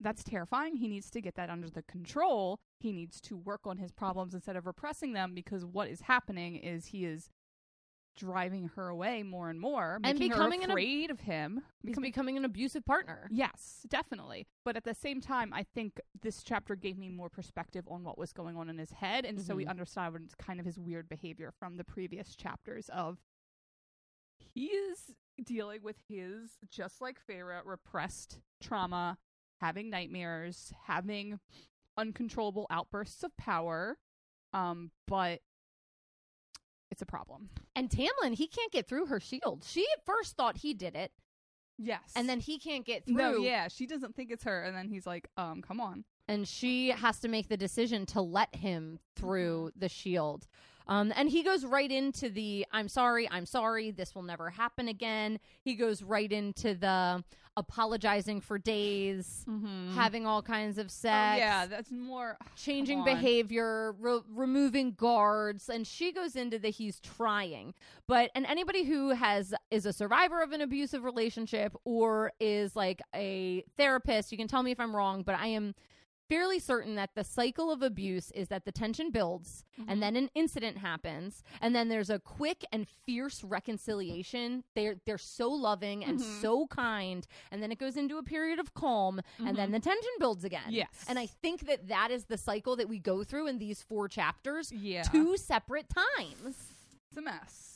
That's 0.00 0.24
terrifying. 0.24 0.76
He 0.76 0.88
needs 0.88 1.08
to 1.10 1.20
get 1.20 1.36
that 1.36 1.48
under 1.48 1.70
the 1.70 1.82
control. 1.82 2.58
He 2.80 2.92
needs 2.92 3.20
to 3.22 3.36
work 3.36 3.60
on 3.64 3.78
his 3.78 3.92
problems 3.92 4.34
instead 4.34 4.56
of 4.56 4.66
repressing 4.66 5.12
them 5.12 5.34
because 5.34 5.64
what 5.64 5.88
is 5.88 6.02
happening 6.02 6.56
is 6.56 6.86
he 6.86 7.04
is 7.06 7.30
driving 8.16 8.68
her 8.76 8.88
away 8.88 9.22
more 9.22 9.50
and 9.50 9.60
more, 9.60 9.98
And 10.04 10.18
becoming 10.18 10.60
her 10.60 10.64
an 10.66 10.70
ab- 10.70 10.74
afraid 10.76 11.10
of 11.10 11.20
him. 11.20 11.62
He's 11.82 11.90
Becoming, 11.90 12.08
becoming 12.10 12.36
an 12.36 12.44
abusive 12.44 12.84
partner. 12.84 13.28
yes, 13.30 13.84
definitely. 13.88 14.46
But 14.64 14.76
at 14.76 14.84
the 14.84 14.94
same 14.94 15.20
time, 15.20 15.52
I 15.52 15.64
think 15.64 16.00
this 16.22 16.42
chapter 16.42 16.76
gave 16.76 16.96
me 16.96 17.08
more 17.08 17.28
perspective 17.28 17.84
on 17.88 18.04
what 18.04 18.16
was 18.18 18.32
going 18.32 18.56
on 18.56 18.68
in 18.68 18.78
his 18.78 18.92
head, 18.92 19.24
and 19.24 19.40
so 19.40 19.54
we 19.56 19.64
Mhm. 19.64 19.70
understand 19.70 20.32
kind 20.38 20.60
of 20.60 20.66
his 20.66 20.78
weird 20.78 21.08
behavior 21.08 21.50
from 21.50 21.76
the 21.76 21.84
previous 21.84 22.34
chapters 22.36 22.88
of 22.90 23.18
he 24.36 24.66
is 24.66 25.14
dealing 25.42 25.82
with 25.82 25.96
his 26.08 26.58
just 26.68 27.00
like 27.00 27.18
Feyre 27.20 27.60
repressed 27.64 28.40
trauma, 28.60 29.18
having 29.60 29.90
nightmares, 29.90 30.72
having 30.84 31.40
uncontrollable 31.96 32.66
outbursts 32.70 33.22
of 33.22 33.36
power. 33.36 33.98
Um, 34.52 34.92
but 35.06 35.40
it's 36.94 37.02
a 37.02 37.06
problem. 37.06 37.48
And 37.74 37.90
Tamlin, 37.90 38.34
he 38.34 38.46
can't 38.46 38.70
get 38.70 38.86
through 38.88 39.06
her 39.06 39.18
shield. 39.18 39.64
She 39.66 39.84
at 39.96 40.04
first 40.06 40.36
thought 40.36 40.58
he 40.58 40.72
did 40.74 40.94
it, 40.94 41.10
Yes. 41.76 42.12
and 42.14 42.28
then 42.28 42.38
he 42.38 42.56
can't 42.60 42.86
get 42.86 43.04
through. 43.04 43.16
no, 43.16 43.36
yeah, 43.38 43.66
she 43.66 43.84
doesn't 43.86 44.14
think 44.14 44.30
it's 44.30 44.44
her, 44.44 44.62
and 44.62 44.76
then 44.76 44.86
he's 44.88 45.06
like, 45.06 45.28
um, 45.36 45.60
come 45.60 45.80
on. 45.80 46.04
and 46.28 46.46
she 46.46 46.90
has 46.90 47.18
to 47.20 47.28
make 47.28 47.48
the 47.48 47.56
decision 47.56 48.06
to 48.06 48.20
let 48.20 48.54
him 48.54 49.00
through 49.16 49.72
the 49.76 49.88
shield. 49.88 50.46
Um, 50.86 51.12
and 51.16 51.28
he 51.30 51.42
goes 51.42 51.64
right 51.64 51.90
into 51.90 52.28
the 52.28 52.66
I'm 52.72 52.88
sorry, 52.88 53.28
I'm 53.30 53.46
sorry, 53.46 53.90
this 53.90 54.14
will 54.14 54.22
never 54.22 54.50
happen 54.50 54.88
again. 54.88 55.38
He 55.62 55.74
goes 55.74 56.02
right 56.02 56.30
into 56.30 56.74
the 56.74 57.24
apologizing 57.56 58.40
for 58.40 58.58
days, 58.58 59.44
Mm-hmm. 59.48 59.94
having 59.94 60.26
all 60.26 60.42
kinds 60.42 60.76
of 60.76 60.86
oh, 60.86 60.88
sex, 60.88 61.38
yeah, 61.38 61.66
that's 61.66 61.90
more 61.92 62.36
changing 62.56 63.04
behavior, 63.04 63.92
re- 64.00 64.20
removing 64.34 64.92
guards, 64.92 65.68
and 65.68 65.86
she 65.86 66.12
goes 66.12 66.34
into 66.36 66.58
the 66.58 66.70
he's 66.70 66.98
trying. 67.00 67.72
But 68.08 68.30
and 68.34 68.44
anybody 68.46 68.84
who 68.84 69.10
has 69.10 69.54
is 69.70 69.86
a 69.86 69.92
survivor 69.92 70.42
of 70.42 70.52
an 70.52 70.60
abusive 70.60 71.04
relationship 71.04 71.74
or 71.84 72.32
is 72.40 72.74
like 72.76 73.00
a 73.14 73.64
therapist, 73.76 74.32
you 74.32 74.38
can 74.38 74.48
tell 74.48 74.62
me 74.62 74.72
if 74.72 74.80
I'm 74.80 74.94
wrong, 74.94 75.22
but 75.22 75.36
I 75.36 75.46
am 75.48 75.74
fairly 76.28 76.58
certain 76.58 76.94
that 76.94 77.10
the 77.14 77.24
cycle 77.24 77.70
of 77.70 77.82
abuse 77.82 78.30
is 78.32 78.48
that 78.48 78.64
the 78.64 78.72
tension 78.72 79.10
builds 79.10 79.64
Mm-hmm. 79.80 79.90
and 79.90 80.02
then 80.02 80.14
an 80.14 80.30
incident 80.36 80.78
happens 80.78 81.42
and 81.60 81.74
then 81.74 81.88
there's 81.88 82.08
a 82.08 82.20
quick 82.20 82.64
and 82.72 82.86
fierce 83.04 83.42
reconciliation 83.42 84.62
they're 84.76 84.96
they're 85.04 85.18
so 85.18 85.50
loving 85.50 86.04
and 86.04 86.20
Mhm. 86.20 86.40
so 86.40 86.66
kind 86.68 87.26
and 87.50 87.60
then 87.62 87.72
it 87.72 87.78
goes 87.78 87.96
into 87.96 88.16
a 88.18 88.22
period 88.22 88.58
of 88.60 88.72
calm 88.74 89.20
and 89.44 89.56
then 89.56 89.72
the 89.72 89.80
tension 89.80 90.10
builds 90.20 90.44
again 90.44 90.68
Yes. 90.68 91.04
and 91.08 91.18
i 91.18 91.26
think 91.26 91.66
that 91.66 91.88
that 91.88 92.10
is 92.12 92.26
the 92.26 92.38
cycle 92.38 92.76
that 92.76 92.88
we 92.88 92.98
go 93.00 93.24
through 93.24 93.48
in 93.48 93.58
these 93.58 93.82
four 93.82 94.08
chapters 94.08 94.70
yeah, 94.72 95.02
two 95.02 95.36
separate 95.36 95.86
times 95.88 96.54
it's 97.08 97.18
a 97.18 97.22
mess. 97.22 97.73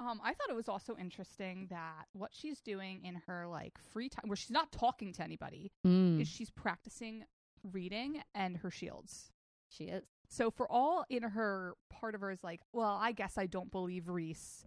Um, 0.00 0.20
I 0.24 0.32
thought 0.34 0.48
it 0.48 0.56
was 0.56 0.68
also 0.68 0.96
interesting 0.96 1.66
that 1.70 2.06
what 2.12 2.30
she's 2.32 2.60
doing 2.60 3.02
in 3.04 3.16
her 3.26 3.46
like 3.46 3.78
free 3.92 4.08
time, 4.08 4.24
where 4.28 4.36
she's 4.36 4.50
not 4.50 4.72
talking 4.72 5.12
to 5.12 5.22
anybody, 5.22 5.70
Mm. 5.86 6.20
is 6.20 6.26
she's 6.28 6.50
practicing 6.50 7.24
reading 7.62 8.22
and 8.34 8.56
her 8.58 8.70
shields. 8.70 9.30
she 9.68 9.84
is 9.84 10.02
So 10.28 10.50
for 10.50 10.66
all 10.70 11.04
in 11.10 11.22
her 11.22 11.74
part 11.90 12.14
of 12.14 12.22
her 12.22 12.30
is 12.30 12.42
like, 12.42 12.60
well, 12.72 12.96
I 13.00 13.12
guess 13.12 13.36
I 13.36 13.46
don't 13.46 13.70
believe 13.70 14.08
Rhys. 14.08 14.64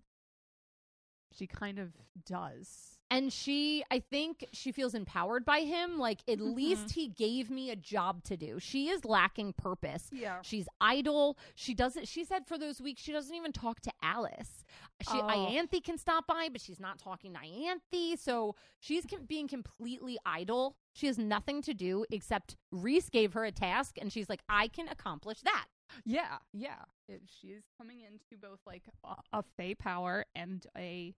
She 1.35 1.47
kind 1.47 1.79
of 1.79 1.93
does. 2.25 2.97
and 3.11 3.31
she 3.33 3.83
i 3.91 3.99
think 3.99 4.45
she 4.53 4.71
feels 4.71 4.93
empowered 4.95 5.43
by 5.45 5.59
him 5.59 5.99
like 5.99 6.21
at 6.27 6.39
Mhm. 6.39 6.55
least 6.55 6.91
he 6.91 7.07
gave 7.09 7.49
me 7.51 7.69
a 7.69 7.75
job 7.75 8.23
to 8.23 8.35
do 8.37 8.59
she 8.59 8.87
is 8.89 9.03
lacking 9.05 9.53
purpose 9.53 10.09
Yeah. 10.11 10.41
She's 10.41 10.67
idle. 10.79 11.37
She 11.55 11.73
doesn't. 11.73 12.07
She 12.07 12.23
said 12.23 12.47
for 12.47 12.57
those 12.57 12.79
weeks 12.81 13.01
she 13.01 13.11
doesn't 13.11 13.35
even 13.35 13.51
talk 13.51 13.81
to 13.81 13.91
Alis. 14.01 14.63
She 15.01 15.17
Oh. 15.19 15.23
Ianthe 15.23 15.83
can 15.83 15.97
stop 15.97 16.25
by, 16.27 16.49
but 16.49 16.61
she's 16.61 16.79
not 16.79 16.97
talking 16.99 17.33
to 17.33 17.39
Ianthe. 17.39 18.17
So 18.17 18.55
she's 18.79 19.05
com- 19.05 19.25
being 19.25 19.47
completely 19.47 20.17
idle. 20.25 20.77
She 20.93 21.07
has 21.07 21.17
nothing 21.17 21.61
to 21.63 21.73
do 21.73 22.05
except 22.11 22.55
Rhys 22.71 23.09
gave 23.09 23.33
her 23.33 23.43
a 23.45 23.51
task, 23.51 23.97
and 23.99 24.11
she's 24.13 24.29
like, 24.29 24.41
I 24.47 24.67
can 24.67 24.87
accomplish 24.87 25.41
that. 25.41 25.67
Yeah, 26.05 26.37
yeah. 26.53 26.85
It, 27.07 27.21
she 27.27 27.47
is 27.49 27.63
coming 27.77 28.01
into 28.01 28.37
both 28.41 28.59
like 28.65 28.83
a, 29.03 29.15
a 29.39 29.43
fey 29.57 29.75
power 29.75 30.25
and 30.35 30.65
a 30.77 31.13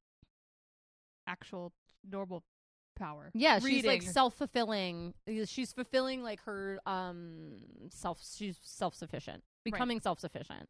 actual 1.28 1.74
normal 2.10 2.44
power. 2.96 3.32
Yeah, 3.34 3.60
she's 3.60 3.86
like 3.86 4.02
self 4.02 4.36
fulfilling. 4.36 5.14
She's 5.46 5.74
fulfilling 5.74 6.24
like 6.24 6.42
her 6.44 6.80
um 6.86 7.58
self. 7.90 8.22
She's 8.38 8.58
self 8.64 8.96
sufficient, 8.96 9.44
becoming 9.64 10.00
self 10.00 10.20
sufficient. 10.20 10.70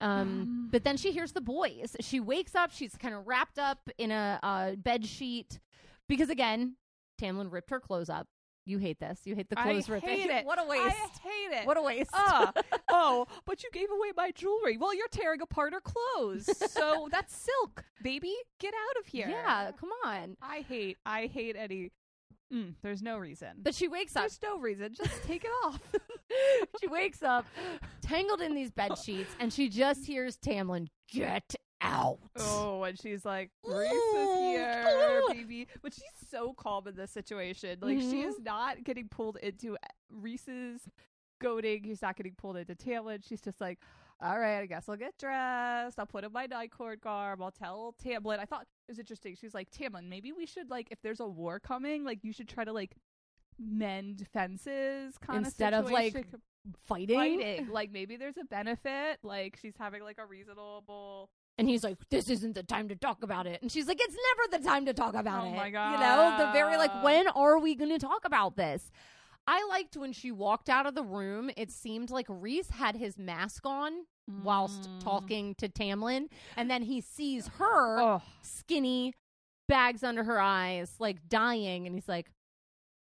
Um, 0.00 0.10
Um. 0.10 0.68
but 0.70 0.84
then 0.84 0.96
she 0.96 1.10
hears 1.12 1.32
the 1.32 1.40
boys. 1.40 1.96
She 2.00 2.20
wakes 2.20 2.54
up. 2.54 2.70
She's 2.72 2.94
kind 2.96 3.14
of 3.14 3.26
wrapped 3.26 3.58
up 3.58 3.88
in 3.98 4.10
a 4.12 4.38
uh, 4.42 4.74
bed 4.76 5.04
sheet 5.04 5.58
because 6.08 6.30
again, 6.30 6.76
Tamlin 7.20 7.50
ripped 7.50 7.70
her 7.70 7.80
clothes 7.80 8.08
up. 8.08 8.28
You 8.68 8.76
hate 8.78 9.00
this. 9.00 9.20
You 9.24 9.34
hate 9.34 9.48
the 9.48 9.58
I 9.58 9.62
clothes 9.62 9.88
ripping. 9.88 10.08
hate 10.18 10.30
it. 10.30 10.44
What 10.44 10.60
a 10.62 10.68
waste. 10.68 10.84
I 10.84 11.28
hate 11.28 11.60
it. 11.60 11.66
what 11.66 11.78
a 11.78 11.82
waste. 11.82 12.10
Ah, 12.12 12.52
oh, 12.90 13.26
but 13.46 13.62
you 13.62 13.70
gave 13.72 13.90
away 13.90 14.12
my 14.14 14.30
jewelry. 14.30 14.76
Well, 14.76 14.94
you're 14.94 15.08
tearing 15.08 15.40
apart 15.40 15.72
her 15.72 15.80
clothes. 15.80 16.50
so 16.70 17.08
that's 17.12 17.34
silk, 17.34 17.84
baby. 18.02 18.34
Get 18.60 18.74
out 18.74 19.00
of 19.00 19.06
here. 19.06 19.28
Yeah, 19.28 19.70
come 19.72 19.90
on. 20.04 20.36
I 20.42 20.64
hate. 20.68 20.98
I 21.06 21.26
hate 21.26 21.56
any. 21.58 21.92
Mm, 22.52 22.74
there's 22.82 23.02
no 23.02 23.16
reason. 23.16 23.48
But 23.62 23.74
she 23.74 23.88
wakes 23.88 24.16
up. 24.16 24.22
there's 24.22 24.40
no 24.42 24.58
reason. 24.58 24.94
Just 24.94 25.22
take 25.24 25.44
it 25.44 25.50
off. 25.64 25.80
she 26.80 26.88
wakes 26.88 27.22
up 27.22 27.46
tangled 28.02 28.40
in 28.40 28.54
these 28.54 28.70
bed 28.70 28.96
sheets 28.98 29.30
and 29.38 29.52
she 29.52 29.68
just 29.68 30.06
hears 30.06 30.36
Tamlin 30.36 30.88
get 31.10 31.54
out. 31.80 32.18
Oh, 32.36 32.82
and 32.84 32.98
she's 32.98 33.24
like, 33.24 33.50
Rhys 33.64 33.90
is 33.92 34.38
here, 34.38 35.22
baby. 35.28 35.66
But 35.82 35.94
she's 35.94 36.28
so 36.30 36.52
calm 36.54 36.88
in 36.88 36.96
this 36.96 37.10
situation. 37.10 37.78
Like, 37.80 38.00
she 38.00 38.22
Mhm. 38.22 38.28
is 38.28 38.40
not 38.40 38.82
getting 38.84 39.08
pulled 39.08 39.36
into 39.38 39.76
Rhys's 40.10 40.88
goading. 41.40 41.84
He's 41.84 42.02
not 42.02 42.16
getting 42.16 42.34
pulled 42.34 42.56
into 42.56 42.74
Tamlin. 42.74 43.22
She's 43.24 43.40
just 43.40 43.60
like, 43.60 43.78
all 44.20 44.38
right, 44.40 44.58
I 44.58 44.66
guess 44.66 44.88
I'll 44.88 44.96
get 44.96 45.16
dressed. 45.18 45.98
I'll 45.98 46.06
put 46.06 46.24
on 46.24 46.32
my 46.32 46.46
night 46.46 46.72
court 46.72 47.00
garb. 47.00 47.40
I'll 47.40 47.52
tell 47.52 47.94
Tamlin. 48.04 48.40
I 48.40 48.44
thought 48.44 48.62
it 48.62 48.90
was 48.90 48.98
interesting. 48.98 49.36
She 49.36 49.46
was 49.46 49.54
like, 49.54 49.70
Tamlin, 49.70 50.08
maybe 50.08 50.32
we 50.32 50.46
should, 50.46 50.70
like, 50.70 50.88
if 50.90 51.00
there's 51.02 51.20
a 51.20 51.26
war 51.28 51.60
coming, 51.60 52.04
like, 52.04 52.24
you 52.24 52.32
should 52.32 52.48
try 52.48 52.64
to, 52.64 52.72
like, 52.72 52.96
mend 53.60 54.26
fences 54.32 55.16
kind 55.18 55.40
of. 55.40 55.44
Instead 55.46 55.74
of, 55.74 55.90
like, 55.90 56.26
Fighting. 56.86 57.16
fighting. 57.16 57.68
like, 57.68 57.92
maybe 57.92 58.16
there's 58.16 58.36
a 58.36 58.44
benefit. 58.44 59.18
Like, 59.22 59.56
she's 59.62 59.76
having, 59.78 60.02
like, 60.02 60.18
a 60.18 60.26
reasonable 60.26 61.30
And 61.58 61.68
he's 61.68 61.82
like, 61.82 61.96
"This 62.08 62.30
isn't 62.30 62.54
the 62.54 62.62
time 62.62 62.88
to 62.88 62.94
talk 62.96 63.22
about 63.24 63.46
it." 63.46 63.60
And 63.62 63.70
she's 63.70 63.88
like, 63.88 63.98
"It's 64.00 64.16
never 64.48 64.58
the 64.62 64.68
time 64.68 64.86
to 64.86 64.94
talk 64.94 65.14
about 65.14 65.44
Oh 65.44 65.48
it." 65.48 65.56
my 65.56 65.66
You 65.66 65.72
know, 66.00 66.34
the 66.46 66.52
very 66.52 66.76
like, 66.76 67.02
when 67.02 67.26
are 67.28 67.58
we 67.58 67.74
going 67.74 67.90
to 67.90 67.98
talk 67.98 68.24
about 68.24 68.56
this? 68.56 68.90
I 69.46 69.66
liked 69.68 69.96
when 69.96 70.12
she 70.12 70.30
walked 70.30 70.68
out 70.68 70.86
of 70.86 70.94
the 70.94 71.02
room. 71.02 71.50
It 71.56 71.70
seemed 71.70 72.10
like 72.10 72.26
Rhys 72.28 72.70
had 72.70 72.94
his 72.96 73.18
mask 73.18 73.64
on 73.66 74.04
whilst 74.44 74.82
Mm. 74.90 75.00
talking 75.02 75.54
to 75.56 75.68
Tamlin, 75.68 76.28
and 76.56 76.70
then 76.70 76.82
he 76.82 77.00
sees 77.00 77.48
her 77.58 77.98
Oh, 78.00 78.22
skinny, 78.42 79.14
bags 79.66 80.04
under 80.04 80.22
her 80.24 80.38
eyes, 80.40 80.94
like 81.00 81.28
dying, 81.28 81.86
and 81.86 81.94
he's 81.96 82.08
like. 82.08 82.30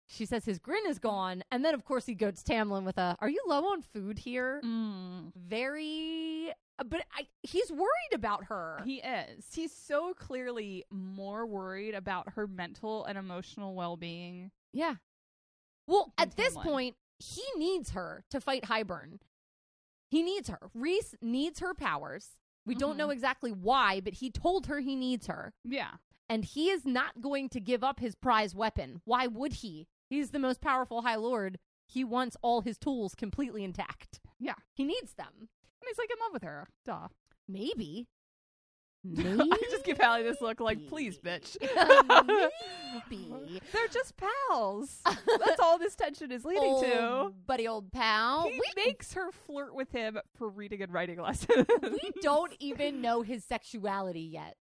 She 0.06 0.26
says 0.26 0.44
his 0.46 0.60
grin 0.60 0.84
is 0.88 1.00
gone, 1.00 1.44
and 1.50 1.64
then 1.64 1.74
of 1.74 1.86
course 1.86 2.06
he 2.06 2.14
goes 2.14 2.44
Tamlin 2.44 2.84
with 2.84 2.98
a, 2.98 3.16
"Are 3.20 3.30
you 3.30 3.42
low 3.48 3.66
on 3.68 3.82
food 3.82 4.20
here?" 4.20 4.60
mm. 4.64 5.32
Very, 5.36 6.52
but 6.84 7.02
I, 7.18 7.28
he's 7.44 7.72
worried 7.72 8.14
about 8.14 8.46
her. 8.46 8.82
He 8.86 8.96
is. 9.02 9.46
He's 9.54 9.72
so 9.76 10.14
clearly 10.14 10.86
more 10.92 11.46
worried 11.46 11.96
about 11.96 12.34
her 12.34 12.48
mental 12.48 13.06
and 13.06 13.18
emotional 13.18 13.76
well 13.76 13.98
being. 13.98 14.52
Yeah. 14.74 14.96
Well, 15.88 16.14
at 16.18 16.36
this 16.36 16.56
Tamlin. 16.56 16.64
point, 16.64 16.96
he 17.20 17.44
needs 17.58 17.92
her 17.92 18.24
to 18.30 18.40
fight 18.42 18.64
Hybern. 18.64 19.20
He 20.10 20.22
needs 20.22 20.50
her. 20.50 20.60
Rhys 20.74 21.16
needs 21.22 21.60
her 21.60 21.74
powers. 21.74 22.38
We 22.66 22.76
don't 22.76 22.94
Mhm. 22.96 22.98
know 23.00 23.10
exactly 23.10 23.52
why, 23.52 24.00
but 24.00 24.14
he 24.16 24.30
told 24.30 24.68
her 24.68 24.80
he 24.80 24.96
needs 24.96 25.28
her. 25.28 25.54
Yeah. 25.64 25.96
And 26.30 26.46
he 26.46 26.70
is 26.70 26.86
not 26.86 27.22
going 27.22 27.50
to 27.50 27.60
give 27.60 27.84
up 27.84 28.00
his 28.00 28.16
prize 28.16 28.56
weapon. 28.56 29.02
Why 29.06 29.28
would 29.28 29.54
he? 29.54 29.88
He's 30.10 30.32
the 30.32 30.40
most 30.40 30.62
powerful 30.62 31.02
High 31.02 31.16
Lord. 31.18 31.60
He 31.88 32.04
wants 32.06 32.38
all 32.42 32.62
his 32.62 32.78
tools 32.78 33.14
completely 33.16 33.64
intact. 33.64 34.22
Yeah. 34.40 34.56
He 34.74 34.84
needs 34.86 35.14
them. 35.16 35.50
And 35.84 35.90
he's 35.90 35.98
like 35.98 36.10
in 36.12 36.18
love 36.22 36.34
with 36.34 36.44
her. 36.44 36.68
Duh. 36.86 37.08
Maybe. 37.50 38.08
Maybe. 39.04 39.42
I 39.52 39.58
just 39.70 39.84
give 39.84 39.98
Hallie 39.98 40.24
this 40.24 40.40
look 40.40 40.62
like, 40.62 40.88
please, 40.88 41.20
bitch. 41.20 41.58
Maybe. 43.10 43.60
They're 43.74 43.88
just 43.90 44.14
pals. 44.16 45.02
That's 45.06 45.60
all 45.60 45.78
this 45.78 45.94
tension 45.96 46.32
is 46.32 46.46
leading 46.46 46.80
to. 46.84 47.34
Buddy 47.46 47.68
old 47.68 47.92
pal. 47.92 48.44
He 48.48 48.60
We 48.60 48.86
makes 48.86 49.14
her 49.14 49.30
flirt 49.46 49.76
with 49.76 49.92
him 49.92 50.18
for 50.38 50.48
reading 50.48 50.82
and 50.82 50.94
writing 50.94 51.20
lessons. 51.20 51.68
we 51.82 52.12
don't 52.22 52.54
even 52.60 53.02
know 53.02 53.24
his 53.24 53.44
sexuality 53.44 54.22
yet. 54.22 54.56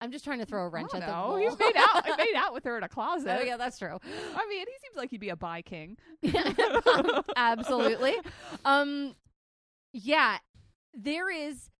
I'm 0.00 0.12
just 0.12 0.24
trying 0.24 0.40
to 0.40 0.44
throw 0.46 0.64
a 0.64 0.68
wrench 0.68 0.92
at 0.94 1.06
the 1.06 1.12
wall. 1.12 1.36
He's 1.36 1.58
made 1.58 1.76
out. 1.76 2.02
I 2.06 2.16
made 2.18 2.34
out 2.36 2.52
with 2.52 2.64
her 2.64 2.76
in 2.76 2.82
a 2.84 2.88
closet. 2.96 3.38
oh 3.40 3.42
yeah, 3.42 3.56
that's 3.56 3.78
true. 3.78 3.98
I 4.34 4.46
mean, 4.48 4.60
he 4.66 4.74
seems 4.82 4.96
like 4.96 5.10
he'd 5.10 5.20
be 5.20 5.30
a 5.30 5.36
bi 5.36 5.62
king. 5.62 5.96
Absolutely. 7.36 8.14
Um, 8.64 9.14
yeah, 9.92 10.38
there 10.92 11.30
is. 11.30 11.70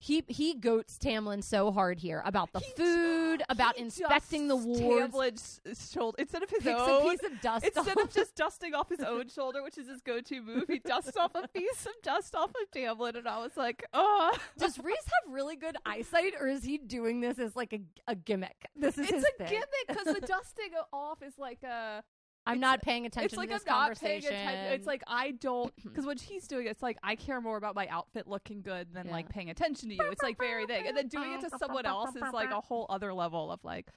He 0.00 0.22
he 0.28 0.54
goats 0.54 0.96
Tamlin 0.96 1.42
so 1.42 1.72
hard 1.72 1.98
here 1.98 2.22
about 2.24 2.52
the 2.52 2.60
He 2.60 2.72
food, 2.76 3.42
about 3.48 3.76
inspecting 3.76 4.46
the 4.46 4.54
wards. 4.54 5.60
Tamlin's 5.64 5.90
shoulder 5.92 6.16
instead 6.20 6.42
of 6.44 6.50
his 6.50 6.62
Picks 6.62 6.80
own. 6.80 7.06
a 7.06 7.10
piece 7.10 7.22
of 7.24 7.40
dust 7.40 7.64
Instead 7.64 7.98
off. 7.98 8.04
of 8.04 8.12
just 8.14 8.36
dusting 8.36 8.74
off 8.74 8.88
his 8.88 9.00
own 9.00 9.28
shoulder, 9.28 9.60
which 9.62 9.76
is 9.76 9.88
his 9.88 10.00
go-to 10.00 10.40
move, 10.40 10.64
he 10.68 10.78
dusts 10.78 11.16
off 11.16 11.32
a 11.34 11.48
piece 11.48 11.84
of 11.86 11.92
dust 12.02 12.36
off 12.36 12.50
of 12.50 12.70
Tamlin, 12.72 13.16
and 13.16 13.26
I 13.26 13.38
was 13.38 13.56
like, 13.56 13.84
"Oh, 13.92 14.38
Does 14.56 14.78
Rhys 14.78 14.96
have 15.04 15.34
really 15.34 15.56
good 15.56 15.76
eyesight, 15.84 16.34
or 16.38 16.46
is 16.46 16.62
he 16.62 16.78
doing 16.78 17.20
this 17.20 17.40
as 17.40 17.56
like 17.56 17.72
a, 17.72 17.80
a 18.06 18.14
gimmick? 18.14 18.68
This 18.76 18.98
is 18.98 19.10
it's 19.10 19.26
a 19.26 19.32
thing. 19.38 19.48
gimmick 19.48 19.66
because 19.88 20.14
the 20.14 20.20
dusting 20.26 20.70
off 20.92 21.22
is 21.24 21.36
like 21.38 21.64
a 21.64 22.04
I'm 22.48 22.60
not 22.60 22.82
paying 22.82 23.06
attention 23.06 23.26
it's 23.26 23.36
like 23.36 23.48
to 23.50 23.54
I'm 23.54 23.60
not 23.88 24.00
paying 24.00 24.18
attention. 24.24 24.72
It's 24.72 24.86
like 24.86 25.02
I 25.06 25.32
don't 25.32 25.72
because 25.84 26.06
when 26.06 26.16
he's 26.16 26.46
doing 26.48 26.66
it, 26.66 26.70
it's 26.70 26.82
like 26.82 26.98
I 27.02 27.14
care 27.14 27.40
more 27.40 27.56
about 27.56 27.74
my 27.74 27.86
outfit 27.88 28.26
looking 28.26 28.62
good 28.62 28.92
than 28.92 29.06
Yeah. 29.06 29.12
like 29.12 29.28
paying 29.28 29.50
attention 29.50 29.88
to 29.90 29.94
you. 29.94 30.02
It's 30.10 30.22
like 30.22 30.38
very 30.38 30.66
thing, 30.66 30.86
and 30.86 30.96
then 30.96 31.08
doing 31.08 31.32
it 31.34 31.40
to 31.48 31.50
someone 31.58 31.86
else 31.86 32.16
is 32.16 32.22
like 32.32 32.50
a 32.50 32.60
whole 32.60 32.86
other 32.88 33.12
level 33.14 33.52
of 33.52 33.60
like. 33.64 33.88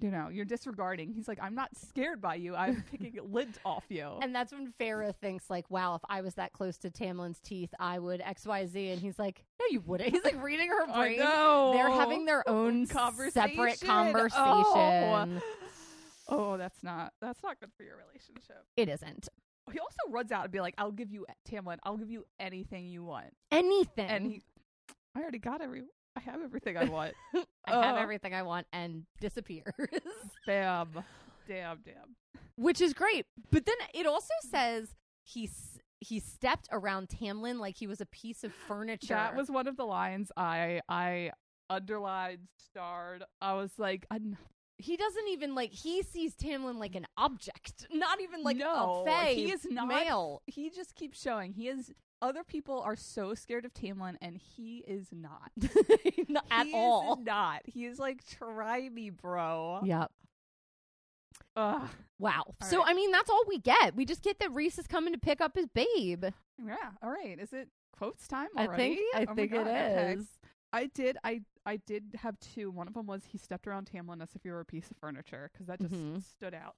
You 0.00 0.10
know, 0.10 0.30
you're 0.30 0.44
disregarding. 0.44 1.12
He's 1.12 1.28
like, 1.28 1.38
I'm 1.40 1.54
not 1.54 1.68
scared 1.76 2.20
by 2.20 2.34
you. 2.34 2.56
I'm 2.56 2.82
picking 2.90 3.16
lint 3.30 3.58
off 3.64 3.84
you. 3.88 4.18
And 4.20 4.34
that's 4.34 4.52
when 4.52 4.72
Feyre 4.80 5.14
thinks 5.14 5.48
like, 5.48 5.70
"Wow, 5.70 5.94
if 5.94 6.02
I 6.08 6.22
was 6.22 6.34
that 6.34 6.52
close 6.52 6.76
to 6.78 6.90
Tamlin's 6.90 7.38
teeth, 7.38 7.72
I 7.78 8.00
would 8.00 8.20
X, 8.20 8.44
Y, 8.44 8.66
Z. 8.66 8.88
And 8.90 9.00
he's 9.00 9.16
like, 9.16 9.44
"No, 9.60 9.66
you 9.70 9.80
wouldn't." 9.86 10.10
He's 10.12 10.24
like 10.24 10.42
reading 10.42 10.70
her 10.70 10.86
brain. 10.92 11.18
They're 11.18 11.88
having 11.88 12.24
their 12.24 12.42
own 12.48 12.88
Conversation. 12.88 13.30
separate 13.54 13.80
conversation. 13.80 14.42
Oh, 14.44 15.40
that's 16.28 16.82
not 16.82 17.12
that's 17.20 17.42
not 17.42 17.58
good 17.60 17.70
for 17.76 17.82
your 17.82 17.96
relationship. 17.96 18.64
It 18.76 18.88
isn't 18.88 19.28
He 19.70 19.78
also 19.78 19.96
runs 20.10 20.32
out 20.32 20.44
and 20.44 20.52
be 20.52 20.60
like, 20.60 20.74
"I'll 20.78 20.90
give 20.92 21.10
you 21.10 21.26
Tamlin. 21.48 21.78
I'll 21.84 21.96
give 21.96 22.10
you 22.10 22.24
anything 22.40 22.86
you 22.86 23.04
want." 23.04 23.32
anything. 23.50 24.06
And 24.08 24.26
he, 24.32 24.42
I 25.14 25.20
already 25.20 25.38
got 25.38 25.60
every. 25.60 25.82
I 26.16 26.20
have 26.20 26.42
everything 26.42 26.76
I 26.76 26.84
want. 26.84 27.14
I 27.66 27.70
have 27.70 27.96
Uh. 27.96 28.00
everything 28.00 28.34
I 28.34 28.42
want 28.42 28.66
and 28.72 29.04
disappears, 29.20 29.72
Damn, 30.46 30.88
damn, 31.48 31.78
damn. 31.84 32.16
which 32.56 32.80
is 32.80 32.92
great. 32.92 33.24
But 33.50 33.64
then 33.66 33.76
it 33.94 34.04
also 34.06 34.34
says 34.50 34.94
he 35.24 35.48
he 36.00 36.18
stepped 36.20 36.68
around 36.72 37.08
Tamlin 37.08 37.58
like 37.60 37.76
he 37.76 37.86
was 37.86 38.00
a 38.00 38.06
piece 38.06 38.42
of 38.44 38.52
furniture. 38.52 39.14
That 39.14 39.36
was 39.36 39.48
one 39.50 39.66
of 39.68 39.76
the 39.76 39.84
lines 39.86 40.30
I 40.36 40.80
I 40.88 41.30
underlined, 41.70 42.48
starred. 42.58 43.24
I 43.40 43.54
was 43.54 43.70
like, 43.78 44.04
"I'm- 44.10 44.36
he 44.82 44.96
doesn't 44.96 45.28
even 45.28 45.54
like 45.54 45.72
he 45.72 46.02
sees 46.02 46.34
Tamlin 46.34 46.78
like 46.78 46.94
an 46.94 47.06
object, 47.16 47.86
not 47.92 48.20
even 48.20 48.42
like 48.42 48.56
no, 48.56 49.02
a 49.02 49.04
fae 49.04 49.34
he 49.34 49.50
is 49.52 49.66
not 49.70 49.88
male. 49.88 50.42
He 50.46 50.70
just 50.70 50.94
keeps 50.94 51.20
showing 51.20 51.52
he 51.52 51.68
is. 51.68 51.92
Other 52.20 52.44
people 52.44 52.80
are 52.82 52.94
so 52.94 53.34
scared 53.34 53.64
of 53.64 53.74
Tamlin, 53.74 54.14
and 54.22 54.36
he 54.36 54.84
is 54.86 55.08
not. 55.10 55.50
Not 56.28 56.44
at 56.52 56.66
He 56.66 56.72
all. 56.72 57.16
not. 57.16 57.62
He 57.64 57.84
is 57.84 57.98
like, 57.98 58.24
try 58.24 58.88
me, 58.88 59.10
bro. 59.10 59.80
Yep. 59.82 60.12
Ugh. 61.56 61.88
Wow. 62.20 62.42
All 62.46 62.54
so 62.68 62.78
right. 62.78 62.86
I 62.90 62.94
mean, 62.94 63.10
that's 63.10 63.28
all 63.28 63.42
we 63.48 63.58
get. 63.58 63.96
We 63.96 64.04
just 64.04 64.22
get 64.22 64.38
that 64.38 64.52
Rhys 64.52 64.78
is 64.78 64.86
coming 64.86 65.12
to 65.12 65.18
pick 65.18 65.40
up 65.40 65.56
his 65.56 65.66
babe. 65.66 66.24
Yeah. 66.64 66.76
All 67.02 67.10
right. 67.10 67.38
Is 67.40 67.52
it 67.52 67.68
quotes 67.92 68.28
time 68.28 68.48
I 68.56 68.66
already? 68.66 68.94
think. 68.96 69.16
I 69.16 69.26
Oh 69.28 69.34
think 69.34 69.52
it 69.52 69.66
is. 69.66 70.26
I 70.72 70.86
did. 70.86 71.18
I 71.24 71.42
I 71.66 71.76
did 71.76 72.14
have 72.22 72.38
two. 72.40 72.70
One 72.70 72.88
of 72.88 72.94
them 72.94 73.06
was 73.06 73.24
he 73.26 73.38
stepped 73.38 73.66
around 73.66 73.90
Tamlin 73.92 74.22
as 74.22 74.34
if 74.34 74.42
he 74.42 74.50
were 74.50 74.60
a 74.60 74.64
piece 74.64 74.90
of 74.90 74.96
furniture 74.96 75.50
because 75.52 75.66
that 75.66 75.80
just 75.80 75.92
Mhm. 75.94 76.22
stood 76.22 76.54
out. 76.54 76.76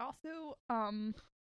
Also, 0.00 0.56
um, 0.68 1.14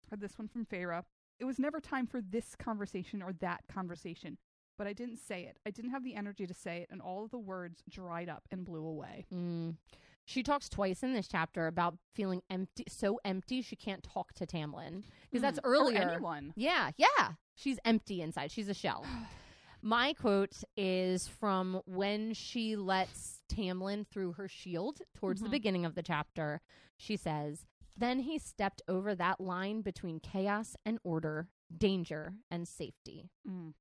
had 0.10 0.20
this 0.22 0.38
one 0.38 0.48
from 0.48 0.66
Feyre. 0.66 1.04
It 1.40 1.46
was 1.46 1.60
never 1.60 1.80
time 1.82 2.08
for 2.08 2.22
this 2.22 2.56
conversation 2.56 3.22
or 3.22 3.34
that 3.34 3.68
conversation, 3.68 4.38
but 4.78 4.88
I 4.88 4.94
didn't 4.94 5.18
say 5.18 5.44
it. 5.46 5.58
I 5.66 5.72
didn't 5.72 5.92
have 5.92 6.04
the 6.04 6.16
energy 6.16 6.46
to 6.48 6.54
say 6.54 6.80
it, 6.82 6.88
and 6.92 7.02
all 7.02 7.26
of 7.26 7.32
the 7.32 7.40
words 7.40 7.84
dried 7.90 8.30
up 8.30 8.48
and 8.52 8.64
blew 8.66 8.86
away. 8.86 9.26
Mm. 9.34 9.78
She 10.26 10.44
talks 10.44 10.70
twice 10.70 11.02
in 11.02 11.14
this 11.14 11.28
chapter 11.28 11.66
about 11.68 11.98
feeling 12.14 12.44
empty, 12.50 12.84
so 12.88 13.20
empty 13.26 13.62
she 13.62 13.76
can't 13.76 14.04
talk 14.04 14.32
to 14.34 14.46
Tamlin 14.46 15.04
because 15.24 15.42
that's 15.42 15.60
Mm. 15.60 15.66
Or 15.68 15.74
earlier. 15.76 16.10
anyone. 16.12 16.54
Yeah, 16.56 16.92
yeah. 16.98 17.34
She's 17.56 17.80
empty 17.84 18.22
inside. 18.22 18.52
She's 18.52 18.70
a 18.70 18.74
shell. 18.74 19.04
My 19.82 20.14
quote 20.14 20.64
is 20.76 21.28
from 21.28 21.82
when 21.86 22.34
she 22.34 22.76
lets 22.76 23.42
Tamlin 23.48 24.06
through 24.06 24.34
her 24.34 24.48
shield 24.48 25.02
towards 25.16 25.42
the 25.42 25.48
Mhm. 25.48 25.52
beginning 25.52 25.86
of 25.86 25.96
the 25.96 26.04
chapter. 26.04 26.62
She 26.98 27.16
says, 27.16 27.66
Then 27.96 28.20
he 28.20 28.40
stepped 28.40 28.82
over 28.88 29.14
that 29.16 29.42
line 29.42 29.82
between 29.82 30.20
chaos 30.22 30.78
and 30.86 31.00
order, 31.04 31.50
danger 31.76 32.36
and 32.50 32.68
safety. 32.68 33.30
Mm. 33.48 33.74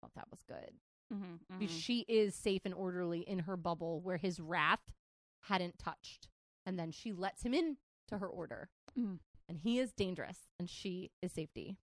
thought 0.00 0.14
that 0.14 0.30
was 0.30 0.42
good. 0.42 0.78
Mm-hmm, 1.12 1.58
Because 1.58 1.74
She 1.78 2.00
is 2.08 2.34
safe 2.34 2.62
and 2.66 2.74
orderly 2.74 3.20
in 3.20 3.40
her 3.40 3.56
bubble 3.56 4.00
where 4.02 4.16
his 4.18 4.38
wrath 4.40 4.92
hadn't 5.40 5.78
touched. 5.78 6.28
and 6.66 6.78
then 6.78 6.90
she 6.90 7.12
lets 7.12 7.42
him 7.42 7.52
in 7.52 7.76
to 8.06 8.16
her 8.18 8.26
order. 8.28 8.70
Mm. 8.96 9.20
And 9.48 9.58
he 9.58 9.78
is 9.78 9.92
dangerous 9.92 10.48
and 10.58 10.68
she 10.70 11.10
is 11.20 11.32
safety. 11.32 11.76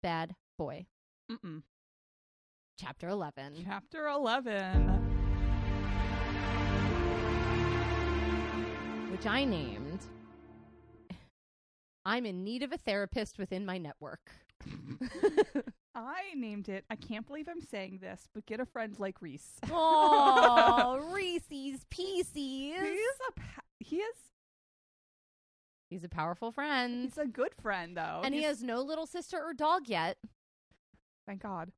Bad 0.00 0.36
boy. 0.56 0.86
Mm-mm. 1.28 1.64
Chapter 2.80 3.08
11. 3.08 3.64
Chapter 3.64 4.06
11. 4.08 4.94
which 9.10 9.26
I 9.26 9.44
named 9.44 10.00
I'm 12.04 12.24
in 12.24 12.44
need 12.44 12.62
of 12.62 12.72
a 12.72 12.78
therapist 12.78 13.36
within 13.38 13.66
my 13.66 13.78
network. 13.78 14.30
I 15.94 16.20
named 16.36 16.68
it, 16.68 16.84
I 16.88 16.94
can't 16.94 17.26
believe 17.26 17.48
I'm 17.48 17.60
saying 17.60 17.98
this, 18.00 18.28
but 18.32 18.46
get 18.46 18.60
a 18.60 18.66
friend 18.66 18.94
like 18.98 19.20
Rhys. 19.20 19.42
Oh, 19.72 21.10
Reese's 21.12 21.84
Pieces. 21.90 22.34
He 22.34 22.70
is 22.72 23.16
a 23.28 23.32
pa- 23.32 23.62
he 23.80 23.96
is 23.96 24.14
He's 25.90 26.04
a 26.04 26.08
powerful 26.08 26.52
friend. 26.52 27.02
he's 27.04 27.18
a 27.18 27.26
good 27.26 27.54
friend 27.60 27.96
though. 27.96 28.20
and 28.22 28.34
he 28.34 28.42
has 28.44 28.62
no 28.62 28.82
little 28.82 29.06
sister 29.06 29.38
or 29.42 29.52
dog 29.54 29.88
yet. 29.88 30.18
thank 31.26 31.42
God. 31.42 31.72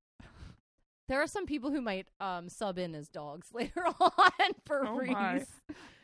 There 1.10 1.20
are 1.20 1.26
some 1.26 1.44
people 1.44 1.72
who 1.72 1.80
might 1.80 2.06
um, 2.20 2.48
sub 2.48 2.78
in 2.78 2.94
as 2.94 3.08
dogs 3.08 3.48
later 3.52 3.84
on 3.84 4.30
for 4.64 4.86
Oh 4.86 4.96
Rhys. 4.96 5.44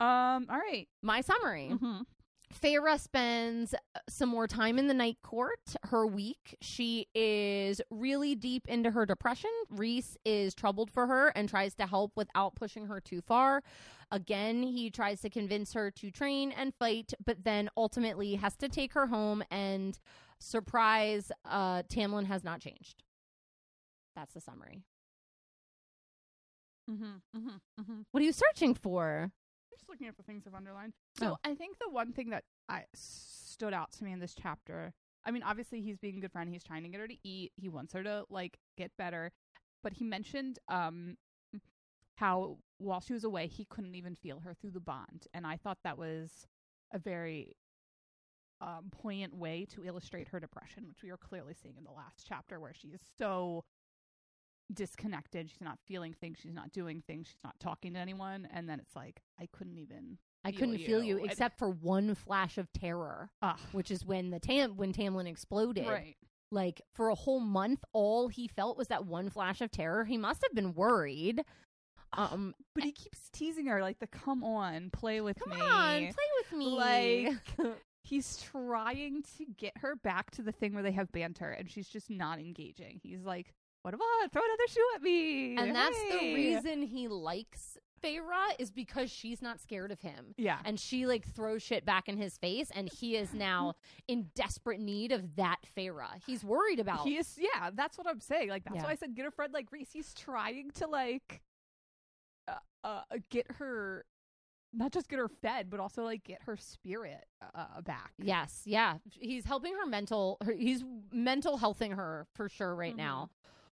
Um 0.00 0.46
all 0.50 0.58
right. 0.58 0.88
My 1.00 1.20
summary. 1.20 1.70
Mhm. 1.72 2.06
Feyre 2.60 2.98
spends 2.98 3.72
uh, 3.74 3.98
some 4.08 4.28
more 4.28 4.48
time 4.48 4.78
in 4.80 4.88
the 4.88 4.94
night 4.94 5.18
court 5.22 5.76
her 5.84 6.06
week. 6.06 6.56
She 6.60 7.06
is 7.14 7.80
really 7.90 8.34
deep 8.34 8.66
into 8.68 8.90
her 8.90 9.06
depression. 9.06 9.50
Rhys 9.70 10.16
is 10.24 10.54
troubled 10.54 10.90
for 10.90 11.06
her 11.06 11.28
and 11.36 11.48
tries 11.48 11.74
to 11.76 11.86
help 11.86 12.12
without 12.16 12.56
pushing 12.56 12.86
her 12.86 13.00
too 13.00 13.20
far. 13.20 13.62
Again, 14.10 14.62
he 14.64 14.90
tries 14.90 15.20
to 15.20 15.30
convince 15.30 15.72
her 15.74 15.90
to 15.92 16.10
train 16.10 16.50
and 16.52 16.72
fight, 16.80 17.14
but 17.24 17.44
then 17.44 17.68
ultimately 17.76 18.34
has 18.36 18.56
to 18.56 18.68
take 18.68 18.92
her 18.94 19.06
home 19.06 19.44
and 19.52 19.98
surprise, 20.40 21.30
uh, 21.44 21.82
Tamlin 21.84 22.26
has 22.26 22.42
not 22.42 22.60
changed. 22.60 23.02
That's 24.16 24.32
the 24.32 24.40
summary. 24.40 24.82
Mhm. 26.88 27.22
Mhm. 27.34 27.60
Mhm. 27.80 28.04
What 28.10 28.20
are 28.22 28.26
you 28.26 28.32
searching 28.32 28.74
for? 28.74 29.22
I'm 29.24 29.70
just 29.76 29.88
looking 29.88 30.06
at 30.06 30.16
the 30.16 30.22
things 30.22 30.46
I've 30.46 30.54
underlined. 30.54 30.94
So 31.18 31.32
Oh. 31.32 31.38
I 31.44 31.54
think 31.54 31.78
the 31.78 31.88
one 31.90 32.12
thing 32.12 32.30
that 32.30 32.44
I 32.68 32.86
stood 32.94 33.72
out 33.74 33.92
to 33.92 34.04
me 34.04 34.12
in 34.12 34.20
this 34.20 34.34
chapter, 34.34 34.94
I 35.24 35.30
mean, 35.30 35.42
obviously 35.42 35.82
he's 35.82 35.98
being 35.98 36.18
a 36.18 36.20
good 36.20 36.32
friend. 36.32 36.48
He's 36.48 36.62
trying 36.64 36.82
to 36.84 36.88
get 36.88 37.00
her 37.00 37.08
to 37.08 37.18
eat. 37.28 37.52
He 37.56 37.68
wants 37.68 37.92
her 37.94 38.02
to 38.04 38.24
like 38.30 38.58
get 38.76 38.96
better. 38.96 39.32
But 39.82 39.94
he 39.94 40.04
mentioned 40.04 40.58
um 40.68 41.16
how 42.16 42.58
while 42.78 43.00
she 43.00 43.12
was 43.12 43.24
away, 43.24 43.46
he 43.46 43.64
couldn't 43.66 43.94
even 43.94 44.14
feel 44.14 44.40
her 44.40 44.54
through 44.54 44.70
the 44.70 44.80
bond, 44.80 45.26
and 45.34 45.46
I 45.46 45.56
thought 45.58 45.78
that 45.84 45.98
was 45.98 46.46
a 46.92 46.98
very 46.98 47.56
um, 48.62 48.90
poignant 48.90 49.34
way 49.34 49.66
to 49.66 49.84
illustrate 49.84 50.28
her 50.28 50.40
depression, 50.40 50.88
which 50.88 51.02
we 51.02 51.10
are 51.10 51.18
clearly 51.18 51.52
seeing 51.52 51.76
in 51.76 51.84
the 51.84 51.90
last 51.92 52.24
chapter, 52.26 52.58
where 52.58 52.72
she 52.72 52.88
is 52.88 53.02
so 53.18 53.64
disconnected. 54.72 55.50
She's 55.50 55.60
not 55.60 55.78
feeling 55.86 56.12
things. 56.12 56.38
She's 56.40 56.54
not 56.54 56.72
doing 56.72 57.02
things. 57.06 57.28
She's 57.28 57.44
not 57.44 57.58
talking 57.60 57.94
to 57.94 57.98
anyone. 57.98 58.48
And 58.52 58.68
then 58.68 58.80
it's 58.80 58.94
like, 58.96 59.20
I 59.40 59.46
couldn't 59.52 59.78
even. 59.78 60.18
I 60.44 60.50
Feel 60.50 60.60
couldn't 60.60 60.78
feel 60.78 61.02
you 61.02 61.18
except 61.24 61.58
for 61.58 61.68
one 61.70 62.14
flash 62.14 62.56
of 62.56 62.72
terror, 62.72 63.30
Ugh. 63.42 63.58
which 63.72 63.90
is 63.90 64.04
when 64.04 64.30
the 64.30 64.38
Tam 64.38 64.76
when 64.76 64.92
Tamlin 64.92 65.26
exploded. 65.26 65.88
Right. 65.88 66.16
like 66.52 66.80
for 66.94 67.08
a 67.08 67.16
whole 67.16 67.40
month 67.40 67.82
all 67.92 68.28
he 68.28 68.46
felt 68.46 68.78
was 68.78 68.86
that 68.86 69.04
one 69.06 69.28
flash 69.28 69.60
of 69.60 69.72
terror 69.72 70.04
he 70.04 70.16
must 70.16 70.42
have 70.42 70.54
been 70.54 70.72
worried 70.74 71.42
um 72.12 72.54
But 72.74 72.84
he 72.84 72.92
keeps 72.92 73.28
teasing 73.32 73.66
her, 73.66 73.80
like, 73.82 73.98
the 73.98 74.06
come 74.06 74.44
on, 74.44 74.90
play 74.90 75.20
with 75.20 75.36
come 75.42 75.52
me. 75.52 75.60
Come 75.60 75.68
on 75.68 76.00
play 76.02 76.12
with 76.38 76.52
me 76.58 76.66
Like, 76.76 77.34
he's 78.04 78.36
trying 78.52 79.24
to 79.38 79.46
get 79.58 79.72
her 79.78 79.96
back 79.96 80.30
to 80.32 80.42
the 80.42 80.52
thing 80.52 80.74
where 80.74 80.84
they 80.84 80.92
have 80.92 81.10
banter, 81.10 81.50
and 81.50 81.68
she's 81.68 81.88
just 81.88 82.08
not 82.08 82.38
engaging. 82.38 83.00
He's 83.02 83.24
like, 83.24 83.52
what 83.86 83.94
about 83.94 84.32
throw 84.32 84.42
another 84.42 84.66
shoe 84.68 84.84
at 84.96 85.02
me? 85.02 85.56
and 85.56 85.72
that's 85.74 85.96
the 86.10 86.34
reason 86.34 86.82
he 86.82 87.06
likes 87.06 87.78
Feyre 88.02 88.20
is 88.58 88.72
because 88.72 89.10
she's 89.10 89.40
not 89.40 89.60
scared 89.60 89.92
of 89.92 90.00
him 90.00 90.34
Yeah. 90.36 90.58
and 90.64 90.78
she 90.78 91.06
like 91.06 91.24
throws 91.24 91.62
shit 91.62 91.84
back 91.86 92.08
in 92.08 92.18
his 92.18 92.36
face 92.36 92.68
and 92.74 92.90
he 92.92 93.16
is 93.16 93.32
now 93.32 93.74
in 94.08 94.26
desperate 94.34 94.80
need 94.80 95.12
of 95.12 95.36
that 95.36 95.58
Feyre 95.76 96.08
he's 96.26 96.44
worried 96.44 96.80
about 96.80 97.04
He 97.06 97.16
is, 97.16 97.38
yeah, 97.38 97.70
that's 97.72 97.96
what 97.96 98.08
I'm 98.08 98.20
saying. 98.20 98.48
Like, 98.50 98.64
that's 98.64 98.76
Yeah. 98.76 98.82
why 98.82 98.90
I 98.90 98.94
said 98.96 99.14
get 99.14 99.24
a 99.24 99.30
friend 99.30 99.52
like 99.54 99.70
Rhys. 99.70 99.90
He's 99.92 100.12
trying 100.14 100.72
to, 100.72 100.88
like, 100.88 101.42
uh, 102.48 102.54
uh, 102.84 103.02
get 103.30 103.46
her, 103.52 104.04
not 104.72 104.92
just 104.92 105.08
get 105.08 105.18
her 105.18 105.28
fed, 105.28 105.70
but 105.70 105.80
also, 105.80 106.02
like, 106.04 106.24
get 106.24 106.42
her 106.42 106.56
spirit 106.56 107.24
uh, 107.54 107.80
back. 107.82 108.12
Yes, 108.18 108.62
yeah. 108.66 108.96
He's 109.18 109.44
helping 109.46 109.74
her 109.74 109.86
mental 109.86 110.36
her, 110.44 110.52
he's 110.52 110.84
mental 111.12 111.56
healthing 111.58 111.92
her 111.92 112.26
for 112.34 112.48
sure 112.48 112.74
right 112.74 112.94
Mhm. 112.94 112.98
now. 112.98 113.30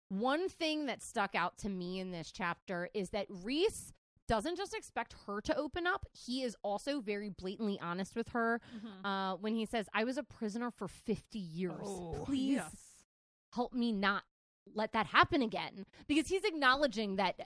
One 0.09 0.49
thing 0.49 0.87
that 0.87 1.01
stuck 1.01 1.35
out 1.35 1.57
to 1.59 1.69
me 1.69 1.99
in 1.99 2.11
this 2.11 2.31
chapter 2.31 2.89
is 2.93 3.11
that 3.11 3.27
Rhys 3.29 3.93
doesn't 4.27 4.57
just 4.57 4.75
expect 4.75 5.15
her 5.25 5.41
to 5.41 5.57
open 5.57 5.87
up, 5.87 6.05
he 6.13 6.43
is 6.43 6.55
also 6.63 7.01
very 7.01 7.29
blatantly 7.29 7.79
honest 7.81 8.15
with 8.15 8.29
her 8.29 8.61
uh, 9.03 9.33
when 9.35 9.55
he 9.55 9.65
says, 9.65 9.87
I 9.93 10.03
was 10.03 10.17
a 10.17 10.23
prisoner 10.23 10.69
for 10.71 10.87
50 10.87 11.39
years. 11.39 11.73
Oh, 11.83 12.23
Please 12.25 12.57
yes. 12.57 12.75
help 13.53 13.73
me 13.73 13.91
not 13.91 14.23
let 14.75 14.93
that 14.93 15.07
happen 15.07 15.41
again. 15.41 15.85
Because 16.07 16.27
he's 16.27 16.43
acknowledging 16.43 17.15
that 17.15 17.39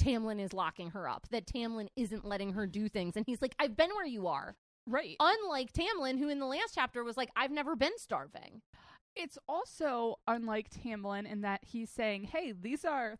Tamlin 0.00 0.40
is 0.40 0.54
locking 0.54 0.90
her 0.90 1.08
up, 1.08 1.26
that 1.30 1.46
Tamlin 1.46 1.88
isn't 1.94 2.24
letting 2.24 2.54
her 2.54 2.66
do 2.66 2.88
things. 2.88 3.16
And 3.16 3.26
he's 3.26 3.42
like, 3.42 3.54
I've 3.58 3.76
been 3.76 3.90
where 3.90 4.06
you 4.06 4.26
are. 4.26 4.56
Right. 4.86 5.16
Unlike 5.20 5.72
Tamlin, 5.74 6.18
who 6.18 6.30
in 6.30 6.38
the 6.38 6.46
last 6.46 6.74
chapter 6.74 7.04
was 7.04 7.16
like, 7.18 7.30
I've 7.36 7.50
never 7.50 7.76
been 7.76 7.96
starving. 7.98 8.62
It's 9.20 9.38
also 9.48 10.16
unlike 10.26 10.70
Tamlin 10.70 11.30
in 11.30 11.42
that 11.42 11.64
he's 11.64 11.90
saying, 11.90 12.24
"Hey, 12.24 12.52
these 12.52 12.84
are 12.84 13.18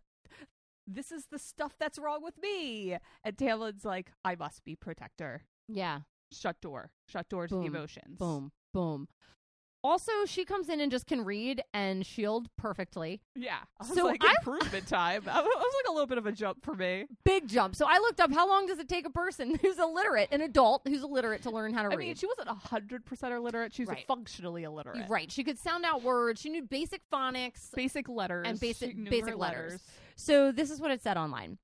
this 0.87 1.13
is 1.13 1.27
the 1.27 1.39
stuff 1.39 1.77
that's 1.79 1.99
wrong 1.99 2.23
with 2.23 2.41
me," 2.41 2.97
and 3.23 3.37
Tamlin's 3.37 3.85
like, 3.85 4.13
"I 4.25 4.35
must 4.35 4.65
be 4.65 4.75
protector. 4.77 5.43
Yeah. 5.69 6.01
Shut 6.33 6.61
door. 6.61 6.93
Shut 7.07 7.29
door 7.29 7.47
to 7.49 7.55
Boom. 7.55 7.63
the 7.63 7.69
emotions." 7.69 8.19
Boom. 8.19 8.53
Boom. 8.73 9.09
Also, 9.83 10.13
she 10.27 10.45
comes 10.45 10.69
in 10.69 10.81
and 10.81 10.91
just 10.91 11.07
can 11.07 11.25
read 11.25 11.63
and 11.73 12.05
shield 12.05 12.49
perfectly. 12.59 13.21
Yeah. 13.35 13.57
I 13.81 13.87
was 13.87 13.97
So 13.97 14.05
like 14.05 14.23
I- 14.23 14.35
improvement 14.41 14.87
time. 14.89 15.23
I 15.27 15.41
was 15.41 15.75
like 15.85 15.89
a 15.89 15.93
little 15.93 16.07
bit 16.07 16.19
of 16.19 16.27
a 16.27 16.33
jump 16.33 16.65
for 16.65 16.75
me. 16.75 17.07
Big 17.25 17.49
jump. 17.49 17.75
So 17.75 17.87
I 17.89 17.99
looked 17.99 18.21
up 18.21 18.33
how 18.33 18.47
long 18.49 18.67
does 18.67 18.79
it 18.79 18.89
take 18.89 19.07
a 19.07 19.11
person 19.11 19.55
who's 19.63 19.79
illiterate, 19.79 20.29
an 20.33 20.43
adult 20.43 20.83
who's 20.87 21.03
illiterate, 21.03 21.43
to 21.45 21.51
learn 21.51 21.73
how 21.73 21.83
to 21.83 21.89
I 21.89 21.95
read? 21.97 22.05
I 22.05 22.07
mean, 22.09 22.15
she 22.17 22.27
wasn't 22.27 22.49
hundred 22.49 23.07
percent 23.07 23.33
illiterate. 23.33 23.73
She 23.73 23.83
was 23.83 23.89
Right. 23.91 24.05
functionally 24.07 24.65
illiterate. 24.65 25.09
right. 25.09 25.31
She 25.33 25.45
could 25.45 25.59
sound 25.59 25.85
out 25.87 26.03
words. 26.03 26.41
She 26.41 26.51
knew 26.51 26.63
basic 26.63 27.01
phonics. 27.11 27.75
Basic 27.75 28.09
letters 28.09 28.47
And 28.49 28.61
basic- 28.61 29.03
basic 29.09 29.31
her 29.31 29.37
letters. 29.37 29.81
So 30.17 30.53
this 30.53 30.71
is 30.71 30.81
what 30.81 30.91
it 30.91 31.03
said 31.03 31.17
online. 31.17 31.57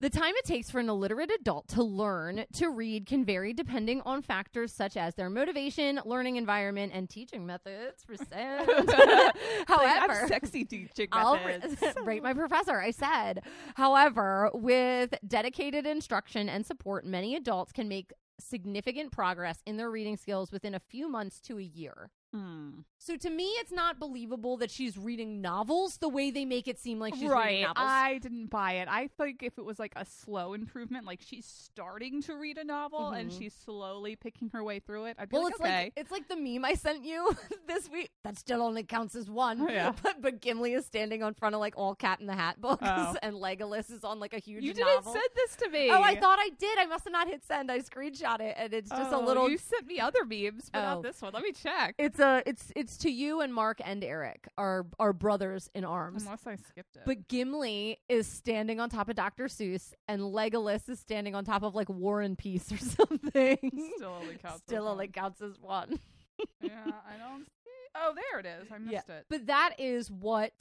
The 0.00 0.08
time 0.08 0.32
it 0.36 0.46
takes 0.46 0.70
for 0.70 0.78
an 0.80 0.88
illiterate 0.88 1.30
adult 1.40 1.68
to 1.68 1.82
learn 1.82 2.46
to 2.54 2.70
read 2.70 3.04
can 3.04 3.22
vary 3.22 3.52
depending 3.52 4.00
on 4.06 4.22
factors 4.22 4.72
such 4.72 4.96
as 4.96 5.14
their 5.14 5.28
motivation, 5.28 6.00
learning 6.06 6.36
environment, 6.36 6.92
and 6.94 7.08
teaching 7.08 7.44
methods. 7.44 8.04
Like, 8.08 8.28
However, 9.68 10.12
I'm 10.22 10.28
sexy 10.28 10.64
teaching 10.64 11.08
I'll 11.12 11.34
methods. 11.36 11.82
ra- 11.82 11.92
rate 12.04 12.22
my 12.22 12.32
professor. 12.32 12.78
I 12.80 12.90
said. 12.92 13.42
However, 13.74 14.50
with 14.54 15.14
dedicated 15.26 15.86
instruction 15.86 16.48
and 16.48 16.64
support, 16.64 17.04
many 17.04 17.36
adults 17.36 17.72
can 17.72 17.88
make 17.88 18.12
significant 18.38 19.12
progress 19.12 19.60
in 19.66 19.76
their 19.76 19.90
reading 19.90 20.16
skills 20.16 20.50
within 20.50 20.74
a 20.74 20.80
few 20.80 21.08
months 21.10 21.40
to 21.40 21.58
a 21.58 21.62
year. 21.62 22.10
Hmm. 22.32 22.80
So 22.98 23.16
to 23.16 23.30
me, 23.30 23.44
it's 23.58 23.72
not 23.72 23.98
believable 23.98 24.56
that 24.58 24.70
she's 24.70 24.96
reading 24.96 25.40
novels 25.40 25.96
the 25.96 26.08
way 26.08 26.30
they 26.30 26.44
make 26.44 26.68
it 26.68 26.78
seem 26.78 26.98
like 27.00 27.14
she's 27.14 27.22
reading 27.22 27.34
right. 27.36 27.60
novels. 27.62 27.76
I 27.78 28.18
didn't 28.18 28.46
buy 28.50 28.74
it. 28.74 28.88
I 28.88 29.08
think 29.18 29.42
if 29.42 29.58
it 29.58 29.64
was 29.64 29.78
like 29.80 29.94
a 29.96 30.04
slow 30.04 30.52
improvement, 30.52 31.06
like 31.06 31.20
she's 31.20 31.44
starting 31.46 32.22
to 32.22 32.34
read 32.36 32.58
a 32.58 32.62
novel 32.64 33.08
and 33.08 33.30
Mhm. 33.30 33.38
she's 33.38 33.54
slowly 33.54 34.14
picking 34.16 34.50
her 34.50 34.62
way 34.62 34.78
through 34.80 35.06
it, 35.06 35.16
I'd 35.18 35.28
be 35.30 35.34
well, 35.34 35.44
like, 35.44 35.52
it's 35.54 35.60
okay. 35.60 35.82
like 35.84 35.92
it's 35.96 36.10
like 36.12 36.28
the 36.28 36.36
meme 36.36 36.64
I 36.64 36.74
sent 36.74 37.04
you 37.04 37.36
this 37.66 37.88
week. 37.90 38.10
That 38.22 38.38
still 38.38 38.62
only 38.62 38.84
counts 38.84 39.14
as 39.16 39.28
one. 39.30 39.66
Yeah. 39.68 39.92
But 40.02 40.20
but 40.22 40.40
Gimli 40.40 40.74
is 40.74 40.86
standing 40.86 41.22
in 41.22 41.34
front 41.34 41.54
of 41.56 41.60
like 41.60 41.74
all 41.76 41.94
Cat 41.96 42.20
in 42.20 42.26
the 42.26 42.34
Hat 42.36 42.60
books, 42.60 42.82
Oh. 42.86 43.16
and 43.22 43.34
Legolas 43.36 43.90
is 43.90 44.04
on 44.04 44.20
like 44.20 44.34
a 44.34 44.38
huge 44.38 44.62
you 44.62 44.72
didn't 44.72 44.86
novel. 44.94 45.12
send 45.14 45.24
this 45.34 45.56
to 45.56 45.68
me. 45.70 45.90
Oh, 45.90 46.00
I 46.02 46.14
thought 46.14 46.38
I 46.38 46.50
did. 46.58 46.78
I 46.78 46.86
must 46.86 47.04
have 47.04 47.12
not 47.12 47.26
hit 47.28 47.42
send. 47.44 47.72
I 47.72 47.80
screenshot 47.80 48.40
it, 48.40 48.54
and 48.58 48.72
it's 48.72 48.90
just 48.90 49.10
a 49.10 49.16
Oh, 49.16 49.20
little. 49.24 49.50
You 49.50 49.58
sent 49.58 49.86
me 49.86 49.98
other 49.98 50.24
memes, 50.24 50.70
but 50.70 50.78
Oh. 50.80 50.82
not 50.82 51.02
this 51.02 51.20
one. 51.22 51.32
Let 51.32 51.42
me 51.42 51.52
check. 51.52 51.94
It's 51.98 52.19
It's 52.20 52.72
it's 52.76 52.96
to 52.98 53.10
you 53.10 53.40
and 53.40 53.52
Mark 53.54 53.80
and 53.84 54.02
Eric, 54.04 54.48
our 54.58 54.86
our 54.98 55.12
brothers 55.12 55.68
in 55.74 55.84
arms. 55.84 56.24
Unless 56.24 56.46
I 56.46 56.56
skipped 56.56 56.96
it. 56.96 57.02
But 57.06 57.28
Gimli 57.28 57.98
is 58.08 58.26
standing 58.26 58.80
on 58.80 58.88
top 58.90 59.08
of 59.08 59.16
Dr. 59.16 59.44
Seuss, 59.46 59.92
and 60.08 60.20
Legolas 60.20 60.88
is 60.88 61.00
standing 61.00 61.34
on 61.34 61.44
top 61.44 61.62
of 61.62 61.74
like 61.74 61.88
War 61.88 62.20
and 62.20 62.36
Peace 62.36 62.70
or 62.72 62.76
something. 62.78 63.58
still 63.96 64.16
only 64.20 64.36
counts. 64.36 64.62
Still 64.66 64.86
as 64.86 64.90
only 64.92 65.06
one. 65.06 65.12
counts 65.12 65.40
as 65.42 65.58
one. 65.60 65.98
yeah, 66.62 66.70
I 66.86 67.16
don't 67.18 67.44
see. 67.44 67.70
Oh, 67.94 68.12
there 68.14 68.40
it 68.40 68.46
is. 68.46 68.68
I 68.72 68.78
missed 68.78 69.08
it. 69.08 69.26
But 69.28 69.46
that 69.46 69.74
is 69.78 70.10
what 70.10 70.52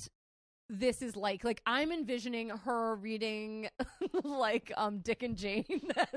this 0.70 1.02
is 1.02 1.16
like. 1.16 1.44
Like 1.44 1.62
I'm 1.66 1.92
envisioning 1.92 2.50
her 2.50 2.96
reading 2.96 3.70
like 4.24 4.72
um 4.78 5.00
Dick 5.00 5.24
and 5.24 5.36
Jane 5.38 5.66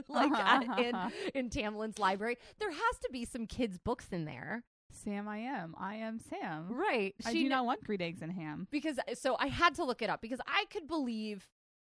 like 0.08 0.30
Uh-huh, 0.32 0.62
at- 0.68 0.78
in 0.78 0.94
uh-huh. 0.94 1.10
in 1.34 1.48
Tamlin's 1.50 1.98
library. 1.98 2.36
There 2.58 2.70
has 2.70 2.98
to 3.02 3.08
be 3.12 3.24
some 3.24 3.46
kids 3.46 3.78
books 3.78 4.08
in 4.12 4.24
there. 4.26 4.64
Sam, 5.04 5.28
I 5.28 5.38
am. 5.38 5.74
I 5.78 5.96
am 5.96 6.18
Sam. 6.18 6.66
Right. 6.70 7.14
I 7.24 7.30
She 7.32 7.38
do 7.38 7.42
kn- 7.44 7.50
not 7.50 7.66
want 7.66 7.84
green 7.84 8.02
eggs 8.02 8.22
and 8.22 8.32
ham. 8.32 8.68
because 8.70 8.98
so 9.14 9.36
I 9.38 9.48
had 9.48 9.74
to 9.76 9.84
look 9.84 10.02
it 10.02 10.10
up 10.10 10.20
because 10.20 10.40
I 10.46 10.64
could 10.70 10.86
believe 10.86 11.48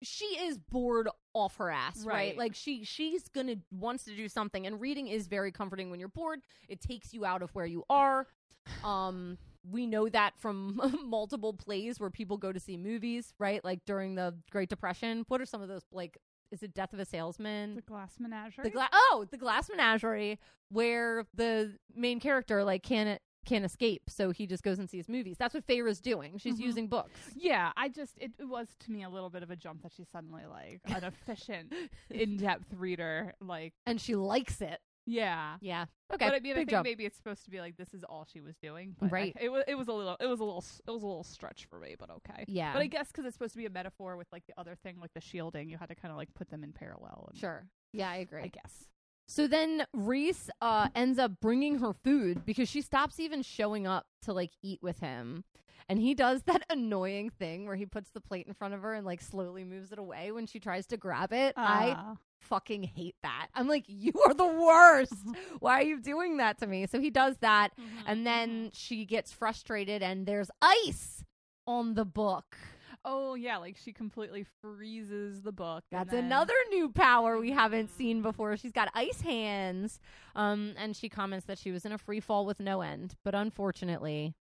she 0.02 0.24
is 0.26 0.58
bored 0.58 1.08
off 1.32 1.56
her 1.56 1.70
ass, 1.70 2.04
right? 2.04 2.14
Right. 2.14 2.36
Like 2.38 2.54
she 2.54 2.84
she's 2.84 3.28
gonna 3.28 3.56
wants 3.70 4.04
to 4.04 4.14
do 4.14 4.28
something, 4.28 4.66
and 4.66 4.80
reading 4.80 5.06
is 5.08 5.26
very 5.26 5.50
comforting 5.52 5.90
when 5.90 5.98
you're 6.00 6.08
bored. 6.08 6.40
It 6.68 6.80
takes 6.80 7.12
you 7.14 7.24
out 7.24 7.42
of 7.42 7.50
where 7.54 7.66
you 7.66 7.84
are. 7.90 8.26
Um, 8.84 9.36
we 9.70 9.86
know 9.86 10.08
that 10.08 10.38
from 10.38 10.80
multiple 11.04 11.52
plays 11.52 12.00
where 12.00 12.10
people 12.10 12.36
go 12.38 12.50
to 12.52 12.58
see 12.60 12.76
movies, 12.78 13.32
right? 13.38 13.62
Like 13.64 13.84
during 13.86 14.14
the 14.14 14.34
Great 14.50 14.68
Depression. 14.70 15.24
What 15.28 15.40
are 15.40 15.46
some 15.46 15.60
of 15.62 15.68
those? 15.68 15.82
Like, 15.92 16.16
is 16.54 16.62
it 16.62 16.72
Death 16.72 16.92
of 16.94 16.98
a 17.00 17.04
Salesman? 17.04 17.74
The 17.74 17.82
glass 17.82 18.14
menagerie. 18.18 18.64
The 18.64 18.70
gla- 18.70 18.88
oh, 18.92 19.26
the 19.30 19.36
Glass 19.36 19.68
Menagerie, 19.68 20.38
where 20.70 21.26
the 21.34 21.76
main 21.94 22.20
character 22.20 22.64
like 22.64 22.82
can't 22.82 23.20
can't 23.44 23.66
escape, 23.66 24.04
so 24.08 24.30
he 24.30 24.46
just 24.46 24.62
goes 24.62 24.78
and 24.78 24.88
sees 24.88 25.06
movies. 25.06 25.36
That's 25.38 25.52
what 25.52 25.64
Feyre's 25.66 26.00
doing. 26.00 26.38
She's 26.38 26.56
Mhm. 26.58 26.60
using 26.64 26.86
books. 26.88 27.18
yeah, 27.36 27.72
I 27.76 27.90
just 27.90 28.16
it, 28.18 28.32
it 28.38 28.44
was 28.48 28.68
to 28.80 28.90
me 28.90 29.02
a 29.02 29.08
little 29.10 29.28
bit 29.28 29.42
of 29.42 29.50
a 29.50 29.56
jump 29.56 29.82
that 29.82 29.92
she's 29.92 30.08
suddenly 30.08 30.44
like 30.48 30.80
an 30.86 31.04
efficient, 31.12 31.74
in-depth 32.08 32.72
reader. 32.74 33.34
Like, 33.42 33.74
and 33.84 34.00
she 34.00 34.14
likes 34.14 34.62
it. 34.62 34.78
Yeah. 35.06 35.56
Yeah. 35.60 35.84
Okay. 36.12 36.26
But 36.26 36.34
I 36.34 36.40
mean, 36.40 36.52
I 36.52 36.56
think 36.56 36.70
jump. 36.70 36.84
maybe 36.84 37.04
it's 37.04 37.16
supposed 37.16 37.44
to 37.44 37.50
be 37.50 37.60
like 37.60 37.76
this 37.76 37.92
is 37.94 38.04
all 38.04 38.26
she 38.32 38.40
was 38.40 38.56
doing. 38.56 38.94
But 38.98 39.06
I- 39.06 39.10
Right. 39.10 39.36
it 39.40 39.48
was. 39.50 39.64
It 39.68 39.74
was 39.74 39.88
a 39.88 39.92
little. 39.92 40.16
It 40.20 40.26
was 40.26 40.40
a 40.40 40.44
little. 40.44 40.64
It 40.86 40.90
was 40.90 41.02
a 41.02 41.06
little 41.06 41.24
stretch 41.24 41.66
for 41.70 41.78
me, 41.78 41.94
but 41.98 42.10
okay. 42.10 42.44
Yeah. 42.48 42.72
But 42.72 42.82
I 42.82 42.86
guess 42.86 43.08
because 43.08 43.24
it's 43.24 43.34
supposed 43.34 43.52
to 43.54 43.58
be 43.58 43.66
a 43.66 43.70
metaphor 43.70 44.16
with 44.16 44.28
like 44.32 44.44
the 44.46 44.54
other 44.58 44.74
thing, 44.76 44.98
like 45.00 45.12
the 45.14 45.20
shielding, 45.20 45.68
you 45.68 45.76
had 45.78 45.88
to 45.88 45.94
kind 45.94 46.12
of 46.12 46.16
like 46.18 46.32
put 46.34 46.48
them 46.50 46.62
in 46.64 46.72
parallel. 46.72 47.26
And, 47.30 47.38
sure. 47.38 47.66
Yeah, 47.92 48.10
I 48.10 48.16
agree. 48.16 48.42
I 48.42 48.48
guess. 48.48 48.88
So 49.26 49.46
then 49.46 49.87
Rhys 49.94 50.50
uh, 50.60 50.88
ends 50.94 51.18
up 51.18 51.40
bringing 51.40 51.78
her 51.78 51.92
food 51.92 52.44
because 52.44 52.68
she 52.68 52.82
stops 52.82 53.18
even 53.18 53.42
showing 53.42 53.87
up 53.87 54.06
to 54.22 54.32
like 54.32 54.50
eat 54.62 54.80
with 54.82 55.00
him. 55.00 55.44
And 55.88 55.98
he 55.98 56.14
does 56.14 56.42
that 56.44 56.64
annoying 56.70 57.30
thing 57.30 57.66
where 57.66 57.76
he 57.76 57.87
puts 57.87 58.10
the 58.10 58.20
plate 58.20 58.46
in 58.46 58.54
front 58.54 58.74
of 58.74 58.82
her 58.82 58.94
and 58.94 59.04
like 59.06 59.20
slowly 59.20 59.64
moves 59.64 59.92
it 59.92 59.98
away 59.98 60.32
when 60.32 60.46
she 60.46 60.60
tries 60.60 60.87
to 60.88 60.96
grab 60.96 61.32
it. 61.32 61.54
I 61.56 61.94
Ah. 61.96 62.14
fucking 62.40 62.82
hate 62.82 63.16
that. 63.22 63.48
I'm 63.54 63.68
like, 63.68 63.84
you 63.87 64.12
are 64.26 64.34
the 64.34 64.46
worst. 64.46 65.14
Why 65.60 65.80
are 65.80 65.84
you 65.84 66.00
doing 66.00 66.37
that 66.38 66.58
to 66.60 66.66
me? 66.66 66.87
So 66.87 67.00
he 67.00 67.10
does 67.10 67.37
that. 67.40 67.70
Mm-hmm. 67.78 67.98
And 68.06 68.26
then 68.26 68.70
she 68.72 69.04
gets 69.04 69.32
frustrated 69.32 70.02
and 70.02 70.26
there's 70.26 70.50
ice 70.62 71.24
on 71.66 71.94
the 71.94 72.04
book. 72.04 72.56
Oh 73.04 73.34
yeah, 73.34 73.58
like 73.58 73.76
she 73.76 73.92
completely 73.92 74.46
freezes 74.62 75.42
the 75.42 75.52
book. 75.52 75.84
That's 75.90 76.10
then- 76.10 76.24
another 76.24 76.54
new 76.70 76.88
power 76.88 77.38
we 77.38 77.50
haven't 77.50 77.90
seen 77.90 78.22
before. 78.22 78.56
She's 78.56 78.72
got 78.72 78.90
ice 78.94 79.20
hands. 79.20 80.00
Um, 80.34 80.74
and 80.76 80.96
she 80.96 81.08
comments 81.08 81.46
that 81.46 81.58
she 81.58 81.70
was 81.70 81.84
in 81.84 81.92
a 81.92 81.98
free 81.98 82.20
fall 82.20 82.46
with 82.46 82.60
no 82.60 82.80
end. 82.80 83.14
But 83.24 83.34
unfortunately, 83.34 84.34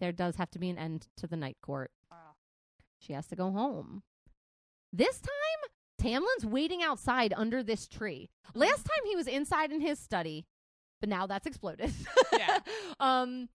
there 0.00 0.12
does 0.12 0.36
have 0.36 0.50
to 0.52 0.58
be 0.58 0.70
an 0.70 0.78
end 0.78 1.08
to 1.16 1.26
the 1.26 1.36
night 1.36 1.56
court. 1.62 1.90
Ah. 2.12 2.34
She 2.98 3.12
has 3.12 3.26
to 3.28 3.36
go 3.36 3.50
home. 3.50 4.02
This 4.92 5.18
time, 5.20 5.70
Tamlin's 5.98 6.46
waiting 6.46 6.82
outside 6.82 7.34
under 7.36 7.62
this 7.62 7.88
tree. 7.88 8.30
Last 8.54 8.84
time 8.84 9.04
he 9.06 9.16
was 9.16 9.26
inside 9.26 9.72
in 9.72 9.80
his 9.80 9.98
study, 9.98 10.46
but 11.00 11.08
now 11.08 11.26
that's 11.26 11.46
exploded. 11.46 11.92
Yeah. 12.32 12.60
um 13.00 13.48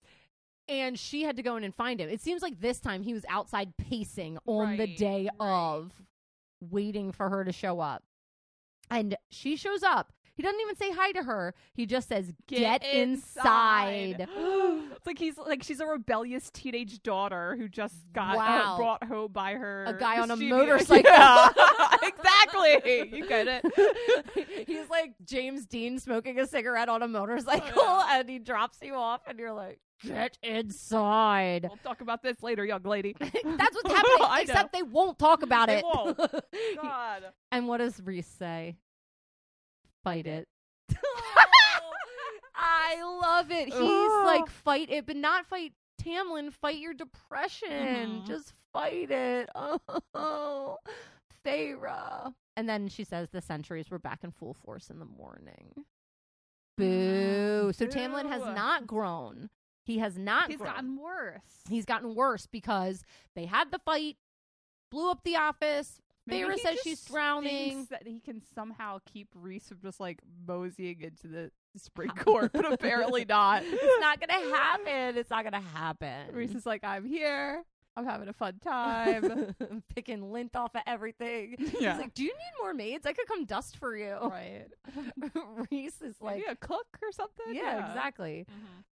and 0.70 0.98
she 0.98 1.24
had 1.24 1.38
to 1.38 1.44
go 1.44 1.58
in 1.58 1.64
and 1.64 1.74
find 1.74 2.00
him. 2.00 2.10
It 2.10 2.22
seems 2.22 2.42
like 2.42 2.60
this 2.62 2.80
time 2.80 3.02
he 3.02 3.14
was 3.14 3.26
outside 3.28 3.76
pacing 3.78 4.38
on 4.46 4.78
the 4.78 4.88
day 4.88 5.30
right. 5.40 5.48
of 5.48 5.92
waiting 6.62 7.12
for 7.12 7.30
her 7.30 7.44
to 7.44 7.52
show 7.52 7.80
up. 7.80 8.04
And 8.92 9.16
she 9.30 9.56
shows 9.56 9.84
up. 9.84 10.14
He 10.40 10.44
doesn't 10.44 10.62
even 10.62 10.78
say 10.78 10.90
hi 10.92 11.12
to 11.12 11.24
her. 11.24 11.54
He 11.74 11.86
just 11.86 12.08
says, 12.08 12.32
"Get, 12.48 12.82
inside." 12.86 14.22
it's 14.30 15.06
like 15.06 15.20
he's 15.20 15.38
like 15.38 15.64
she's 15.64 15.82
a 15.82 15.86
rebellious 15.86 16.50
teenage 16.52 17.04
daughter 17.04 17.58
who 17.58 17.68
just 17.68 17.96
got 18.14 18.38
Wow. 18.38 18.76
uh, 18.76 18.78
brought 18.78 19.04
home 19.04 19.34
by 19.34 19.56
her 19.56 19.84
A 19.86 19.94
guy 20.00 20.22
on 20.22 20.32
a 20.32 20.38
motorcycle. 20.38 21.12
Yeah, 21.12 21.50
exactly. 22.04 23.18
You 23.18 23.28
get 23.28 23.48
it. 23.50 24.66
He's 24.68 24.90
like 24.90 25.16
James 25.26 25.66
Dean 25.66 26.00
smoking 26.00 26.40
a 26.40 26.48
cigarette 26.48 26.88
on 26.88 27.04
a 27.04 27.08
motorcycle, 27.10 27.84
and 27.84 28.30
he 28.30 28.40
drops 28.40 28.78
you 28.82 28.96
off, 28.96 29.20
and 29.28 29.38
you're 29.40 29.52
like, 29.52 29.82
"Get 30.04 30.38
inside." 30.44 31.64
We'll 31.64 31.78
talk 31.84 32.02
about 32.02 32.22
this 32.24 32.42
later, 32.44 32.66
young 32.66 32.84
lady. 32.84 33.16
That's 33.20 33.76
what's 33.76 33.92
happening. 33.92 34.28
Except 34.42 34.74
they 34.74 34.84
won't 34.84 35.18
talk 35.20 35.44
about 35.44 35.68
They 35.68 35.78
it. 35.80 35.84
won't. 35.86 36.18
God. 36.82 37.24
and 37.52 37.68
what 37.68 37.78
does 37.78 38.00
Rhys 38.02 38.26
say? 38.28 38.78
Fight 40.04 40.26
it. 40.28 40.48
I 42.56 43.02
love 43.22 43.52
it. 43.52 43.66
He's 43.68 43.76
Ugh. 43.76 44.26
like, 44.26 44.50
fight 44.50 44.90
it, 44.90 45.06
but 45.06 45.16
not 45.16 45.46
fight 45.46 45.74
Tamlin. 46.02 46.52
Fight 46.52 46.80
your 46.80 46.94
depression. 46.94 47.70
Mhm. 47.70 48.28
Just 48.28 48.54
fight 48.74 49.12
it. 49.12 49.50
Oh, 49.56 50.78
Feyre. 51.46 52.34
And 52.58 52.68
then 52.68 52.88
she 52.90 53.04
says 53.04 53.30
the 53.30 53.42
centuries 53.42 53.90
were 53.90 54.00
back 54.00 54.24
in 54.24 54.32
full 54.32 54.54
force 54.54 54.90
in 54.90 55.00
the 55.00 55.06
morning. 55.06 55.86
Boo. 56.78 57.72
So 57.74 57.86
Tamlin 57.86 58.28
has 58.30 58.44
not 58.44 58.86
grown. 58.88 59.50
He 59.90 59.98
has 59.98 60.18
not 60.20 60.50
He's 60.52 60.58
grown. 60.58 60.72
gotten 60.72 60.98
worse. 60.98 61.42
He's 61.68 61.86
gotten 61.86 62.14
worse 62.14 62.46
because 62.46 63.04
they 63.36 63.46
had 63.48 63.72
the 63.72 63.80
fight, 63.80 64.18
blew 64.92 65.10
up 65.10 65.24
the 65.24 65.36
office. 65.38 66.00
Maybe 66.28 66.48
he 66.54 66.60
says 66.60 66.78
she's 66.84 67.04
drowning. 67.06 67.88
That 67.90 68.06
he 68.06 68.20
can 68.20 68.44
somehow 68.54 69.00
keep 69.12 69.30
Rhys 69.34 69.68
from 69.68 69.80
just 69.82 70.00
like 70.00 70.20
moseying 70.48 71.02
into 71.02 71.28
the 71.28 71.52
spring 71.76 72.10
court, 72.18 72.52
but 72.54 72.72
apparently 72.72 73.26
not. 73.26 73.64
It's 73.66 74.00
not 74.00 74.20
gonna 74.20 74.56
happen. 74.56 75.18
It's 75.18 75.32
not 75.32 75.44
gonna 75.44 75.60
happen. 75.60 76.36
Rhys 76.36 76.54
is 76.54 76.68
like, 76.68 76.84
I'm 76.84 77.04
here. 77.06 77.64
I'm 77.98 78.06
having 78.06 78.30
a 78.30 78.34
fun 78.34 78.60
time. 78.64 79.56
picking 79.96 80.32
lint 80.32 80.56
off 80.56 80.76
of 80.76 80.82
everything. 80.86 81.56
Yeah. 81.80 81.94
He's 81.94 82.02
like, 82.02 82.14
"Do 82.14 82.24
you 82.24 82.30
need 82.32 82.62
more 82.62 82.76
maids? 82.76 83.08
I 83.08 83.14
could 83.14 83.28
come 83.28 83.46
dust 83.46 83.76
for 83.78 83.98
you." 83.98 84.16
right. 84.22 84.68
Rhys 85.72 86.00
is 86.02 86.16
like, 86.22 86.38
Maybe 86.38 86.48
a 86.52 86.56
cook 86.56 86.86
or 87.02 87.12
something. 87.12 87.56
"Yeah, 87.56 87.88
exactly." 87.90 88.46
Mhm. 88.50 88.84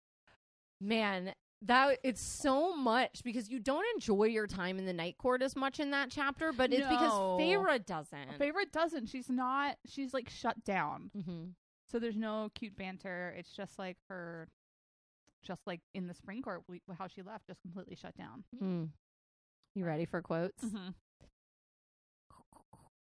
Man, 0.80 1.34
that 1.64 1.98
it's 2.04 2.22
so 2.22 2.76
much 2.76 3.24
because 3.24 3.50
you 3.50 3.60
don't 3.60 3.86
enjoy 3.96 4.26
your 4.26 4.46
time 4.48 4.78
in 4.78 4.86
the 4.86 4.94
night 4.94 5.18
court 5.18 5.42
as 5.42 5.56
much 5.56 5.80
in 5.80 5.92
that 5.92 6.10
chapter, 6.12 6.52
but 6.54 6.72
it's 6.72 6.88
because 6.88 7.10
No. 7.10 7.38
Feyre 7.40 7.84
doesn't. 7.86 8.38
Favorite 8.38 8.72
doesn't. 8.72 9.08
She's 9.08 9.30
not. 9.30 9.78
She's 9.88 10.14
like 10.14 10.30
shut 10.30 10.64
down. 10.64 11.10
hmm 11.14 11.46
So 11.92 11.98
there's 12.00 12.18
no 12.18 12.50
cute 12.54 12.76
banter. 12.76 13.34
It's 13.38 13.52
just 13.52 13.80
like 13.80 13.98
her, 14.10 14.50
just 15.44 15.66
like 15.66 15.82
in 15.96 16.06
the 16.08 16.14
spring 16.14 16.42
court, 16.44 16.62
we, 16.68 16.82
how 16.98 17.08
she 17.08 17.22
left, 17.24 17.48
just 17.48 17.62
completely 17.62 17.96
shut 17.96 18.16
down. 18.16 18.44
Mm. 18.62 18.90
You 19.74 19.86
ready 19.86 20.06
for 20.06 20.22
quotes? 20.22 20.64
Mm-hmm. 20.64 20.90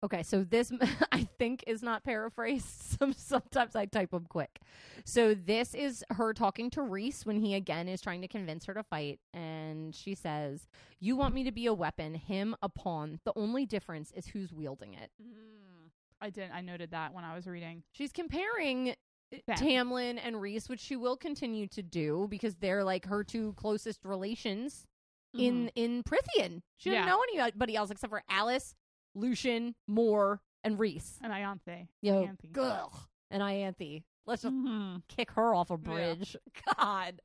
Okay, 0.04 0.22
so 0.22 0.44
this 0.44 0.72
I 1.12 1.28
think 1.40 1.64
is 1.66 1.82
not 1.82 2.04
paraphrased. 2.04 2.66
Some 3.00 3.14
sometimes 3.14 3.76
I 3.76 3.86
type 3.86 4.12
them 4.12 4.26
quick. 4.28 4.60
So 5.06 5.34
this 5.34 5.74
is 5.74 6.04
her 6.12 6.34
talking 6.34 6.70
to 6.72 6.82
Rhys 6.82 7.26
when 7.26 7.40
he 7.40 7.56
again 7.56 7.88
is 7.88 8.02
trying 8.02 8.22
to 8.22 8.28
convince 8.28 8.66
her 8.66 8.74
to 8.74 8.84
fight, 8.84 9.20
and 9.34 9.96
she 9.96 10.14
says, 10.14 10.68
"You 11.00 11.16
want 11.16 11.34
me 11.34 11.44
to 11.46 11.52
be 11.52 11.66
a 11.68 11.74
weapon, 11.74 12.16
him 12.16 12.56
a 12.62 12.70
pawn. 12.70 13.20
The 13.24 13.34
only 13.36 13.66
difference 13.66 14.12
is 14.12 14.28
who's 14.28 14.52
wielding 14.52 14.94
it." 14.94 15.10
Mm. 15.22 15.90
I 16.20 16.30
didn't. 16.30 16.54
I 16.54 16.62
noted 16.62 16.92
that 16.92 17.14
when 17.14 17.24
I 17.24 17.36
was 17.36 17.48
reading. 17.48 17.84
She's 17.92 18.12
comparing 18.12 18.92
uh, 18.92 19.38
Them. 19.48 19.58
Tamlin 19.58 20.20
and 20.24 20.42
Rhys, 20.42 20.70
which 20.70 20.80
she 20.80 20.96
will 20.96 21.18
continue 21.18 21.68
to 21.68 21.82
do 21.82 22.28
because 22.30 22.56
they're 22.56 22.84
like 22.84 23.06
her 23.06 23.24
two 23.24 23.54
closest 23.54 24.06
relations 24.06 24.86
in 25.34 25.66
mm-hmm. 25.66 25.68
in 25.76 26.04
Prythian. 26.04 26.62
She 26.78 26.92
Yeah. 26.92 27.06
didn't 27.06 27.08
know 27.08 27.24
anybody 27.34 27.76
else 27.76 27.90
except 27.90 28.12
for 28.12 28.24
Alis, 28.30 28.76
Lucien, 29.16 29.76
Mor, 29.88 30.42
and 30.64 30.80
Rhys. 30.80 31.20
and 31.22 31.32
Ianthe. 31.34 31.88
Yo, 32.02 32.26
Ianthe. 32.26 32.58
ugh. 32.58 32.94
and 33.32 33.42
Ianthe. 33.44 34.04
Let's 34.26 34.44
just 34.44 34.54
Mhm. 34.54 35.04
kick 35.08 35.32
her 35.32 35.54
off 35.54 35.70
a 35.70 35.74
Yeah. 35.74 35.78
bridge. 35.78 36.38
God. 36.78 37.22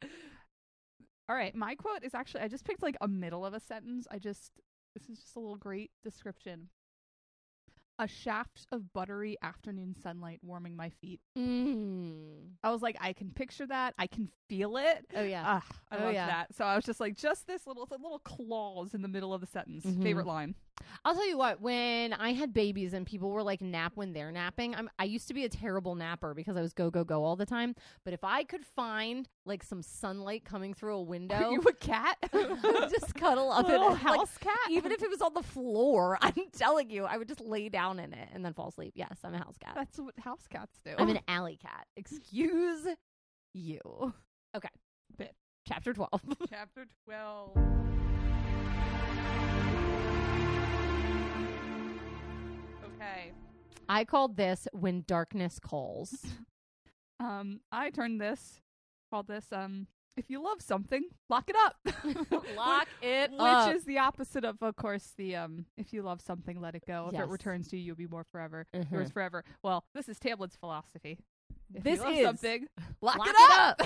All 1.29 1.37
right, 1.37 1.55
my 1.55 1.75
quote 1.75 2.03
is 2.05 2.15
actually 2.15 2.41
I 2.43 2.49
just 2.49 2.65
picked 2.65 2.83
like 2.83 2.97
a 3.01 3.09
middle 3.09 3.45
of 3.45 3.55
a 3.55 3.61
sentence. 3.61 4.07
I 4.11 4.19
just 4.19 4.53
this 4.95 5.09
is 5.09 5.19
just 5.21 5.37
a 5.37 5.41
little 5.41 5.57
great 5.57 5.91
description. 6.03 6.71
A 8.01 8.07
shaft 8.09 8.67
of 8.73 8.93
buttery 8.93 9.37
afternoon 9.43 9.95
sunlight 9.95 10.39
warming 10.43 10.77
my 10.77 10.89
feet. 10.89 11.21
Mm. 11.37 12.53
I 12.63 12.71
was 12.71 12.81
like, 12.81 12.97
I 13.01 13.13
can 13.13 13.33
picture 13.33 13.67
that. 13.67 13.95
I 13.99 14.07
can 14.07 14.31
feel 14.49 14.77
it. 14.77 15.05
Oh 15.15 15.23
yeah. 15.23 15.43
Ah, 15.45 15.67
I 15.91 15.97
Oh, 15.99 16.05
love 16.05 16.15
yeah. 16.15 16.27
that. 16.27 16.55
So 16.55 16.65
I 16.65 16.77
was 16.77 16.85
just 16.85 17.01
like, 17.01 17.17
just 17.17 17.47
this 17.47 17.67
little 17.67 17.87
the 17.87 17.99
little 17.99 18.21
clause 18.21 18.95
in 18.95 19.03
the 19.03 19.09
middle 19.09 19.35
of 19.35 19.41
the 19.41 19.47
sentence. 19.49 19.85
Mhm. 19.85 20.03
Favorite 20.03 20.27
line. 20.27 20.55
I'll 21.05 21.15
tell 21.15 21.27
you 21.29 21.39
what, 21.39 21.61
when 21.61 22.13
I 22.13 22.33
had 22.33 22.53
babies 22.53 22.93
and 22.93 23.07
people 23.07 23.31
were 23.31 23.43
like 23.43 23.61
nap 23.61 23.93
when 23.95 24.13
they're 24.13 24.33
napping, 24.33 24.75
I'm, 24.75 24.91
I 24.99 25.05
used 25.05 25.29
to 25.29 25.35
be 25.35 25.45
a 25.45 25.49
terrible 25.49 25.95
napper 25.95 26.35
because 26.35 26.57
I 26.57 26.61
was 26.61 26.73
go, 26.73 26.91
go, 26.91 27.05
go 27.05 27.25
all 27.25 27.37
the 27.37 27.47
time. 27.47 27.75
But 28.05 28.15
if 28.15 28.25
I 28.25 28.45
could 28.45 28.65
find 28.65 29.29
like 29.47 29.63
some 29.63 29.83
sunlight 29.83 30.45
coming 30.45 30.75
through 30.75 30.97
a 30.97 31.03
window, 31.15 31.35
Are 31.37 31.53
you 31.53 31.61
a 31.61 31.73
cat? 31.73 32.17
I 32.33 32.37
would 32.63 32.91
just 32.91 33.15
cuddle 33.15 33.51
up 33.51 33.65
in 33.67 33.71
Little 33.73 33.89
it. 33.89 33.91
Like, 33.93 33.99
house 34.01 34.37
cat. 34.39 34.57
even 34.71 34.93
if 34.93 35.03
it 35.03 35.11
was 35.11 35.23
on 35.23 35.35
the 35.35 35.43
floor, 35.43 36.19
I'm 36.23 36.35
telling 36.57 36.91
you, 36.91 37.05
I 37.05 37.17
would 37.17 37.29
just 37.29 37.41
lay 37.41 37.69
down 37.69 37.99
in 37.99 38.13
it 38.13 38.29
and 38.33 38.45
then 38.45 38.53
fall 38.53 38.69
asleep. 38.69 38.93
Yes, 38.97 39.19
I'm 39.25 39.35
a 39.35 39.39
house 39.39 39.57
cat. 39.59 39.73
That's 39.77 39.99
what 39.99 40.19
house 40.19 40.47
cats 40.51 40.77
do. 40.85 40.93
I'm 40.99 41.09
an 41.09 41.21
alley 41.29 41.59
cat. 41.61 41.87
Excuse 41.97 42.87
you. 43.55 44.13
Okay. 44.57 44.69
Bit. 45.17 45.35
Chapter 45.67 45.93
12. 45.93 46.11
Chapter 46.51 46.87
12. 47.05 48.08
Okay. 53.11 53.33
I 53.89 54.05
called 54.05 54.37
this 54.37 54.69
When 54.73 55.03
Darkness 55.07 55.59
Calls. 55.59 56.15
Um, 57.21 57.59
I 57.73 57.91
turned 57.91 58.21
this, 58.21 58.61
called 59.11 59.27
this, 59.27 59.47
um, 59.51 59.89
if 60.17 60.27
you 60.31 60.41
love 60.41 60.63
something, 60.63 61.03
lock 61.29 61.51
it 61.51 61.57
up. 61.57 61.75
Lock 62.57 62.87
it 63.03 63.33
Which 63.33 63.41
up. 63.41 63.75
is 63.75 63.83
the 63.87 63.99
opposite 63.99 64.45
of, 64.45 64.57
of 64.63 64.77
course, 64.77 65.15
the, 65.19 65.35
um, 65.35 65.65
if 65.77 65.93
you 65.93 66.03
love 66.03 66.21
something, 66.21 66.61
let 66.61 66.77
it 66.77 66.85
go. 66.87 67.11
If 67.13 67.19
it 67.19 67.27
returns 67.27 67.67
to 67.71 67.77
you, 67.77 67.83
you'll 67.83 67.97
be 67.97 68.07
more 68.07 68.23
forever. 68.31 68.67
Mhm. 68.73 68.93
Yours 68.93 69.11
forever. 69.11 69.43
Well, 69.65 69.85
this 69.97 70.09
is 70.09 70.21
Tablet's 70.21 70.55
philosophy. 70.55 71.19
If 71.75 71.83
This 71.83 71.99
you 71.99 72.05
love 72.05 72.15
is- 72.15 72.25
something, 72.25 72.69
lock, 73.01 73.19
Lock 73.19 73.27
it 73.31 73.35
it 73.37 73.59
up. 73.59 73.83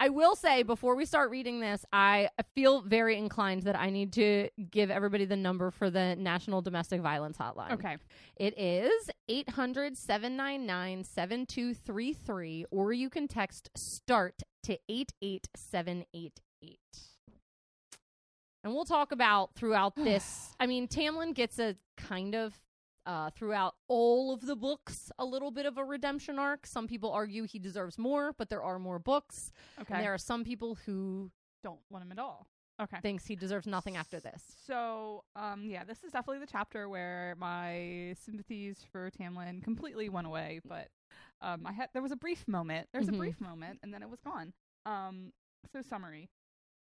I 0.00 0.10
will 0.10 0.36
say 0.36 0.62
before 0.62 0.94
we 0.94 1.04
start 1.04 1.30
reading 1.30 1.58
this, 1.60 1.84
I 1.92 2.28
feel 2.54 2.82
very 2.82 3.16
inclined 3.18 3.64
that 3.64 3.76
I 3.76 3.90
need 3.90 4.12
to 4.14 4.48
give 4.70 4.90
everybody 4.90 5.24
the 5.24 5.36
number 5.36 5.70
for 5.72 5.90
the 5.90 6.14
National 6.16 6.62
Domestic 6.62 7.00
Violence 7.00 7.36
Hotline. 7.36 7.72
okay. 7.72 7.96
It 8.36 8.56
is 8.56 9.10
800 9.28 9.96
799 9.96 11.02
7233, 11.04 12.66
or 12.70 12.92
you 12.92 13.10
can 13.10 13.26
text 13.26 13.70
START 13.74 14.42
to 14.64 14.78
88788. 14.88 16.78
And 18.64 18.74
we'll 18.74 18.84
talk 18.84 19.12
about 19.12 19.54
throughout 19.54 19.96
this. 19.96 20.54
I 20.60 20.66
mean, 20.66 20.86
Tamlin 20.88 21.34
gets 21.34 21.58
a 21.58 21.76
kind 21.96 22.34
of, 22.34 22.54
uh, 23.08 23.30
throughout 23.30 23.74
all 23.88 24.32
of 24.32 24.42
the 24.42 24.54
books, 24.54 25.10
a 25.18 25.24
little 25.24 25.50
bit 25.50 25.66
of 25.66 25.76
a 25.78 25.84
redemption 25.84 26.38
arc. 26.38 26.66
Some 26.66 26.86
people 26.86 27.10
argue 27.10 27.42
he 27.44 27.58
deserves 27.58 27.98
more, 27.98 28.32
but 28.38 28.50
there 28.50 28.62
are 28.62 28.78
more 28.78 28.98
books. 29.00 29.50
Okay. 29.80 29.94
And 29.94 30.04
there 30.04 30.14
are 30.14 30.18
some 30.18 30.44
people 30.44 30.76
who 30.86 31.30
Don't 31.64 31.80
want 31.90 32.04
him 32.04 32.12
at 32.12 32.18
all. 32.20 32.46
Okay. 32.80 32.98
thinks 33.00 33.26
he 33.26 33.34
deserves 33.34 33.66
nothing 33.66 33.96
after 33.96 34.20
this. 34.20 34.40
So, 34.64 35.24
um, 35.34 35.64
yeah, 35.64 35.82
this 35.82 36.04
is 36.04 36.12
definitely 36.12 36.38
the 36.38 36.52
chapter 36.52 36.88
where 36.88 37.34
my 37.36 38.14
sympathies 38.24 38.84
for 38.92 39.10
Tamlin 39.10 39.64
completely 39.64 40.08
went 40.08 40.28
away. 40.28 40.60
But 40.64 40.86
um, 41.40 41.62
I 41.66 41.72
had 41.72 41.88
there 41.92 42.02
was 42.02 42.12
a 42.12 42.16
brief 42.16 42.46
moment. 42.46 42.88
There's 42.92 43.06
Mhm. 43.08 43.14
a 43.14 43.18
brief 43.18 43.40
moment, 43.40 43.80
and 43.82 43.92
then 43.92 44.02
it 44.04 44.08
was 44.08 44.20
gone. 44.20 44.52
Um, 44.86 45.32
so 45.72 45.82
summary: 45.82 46.28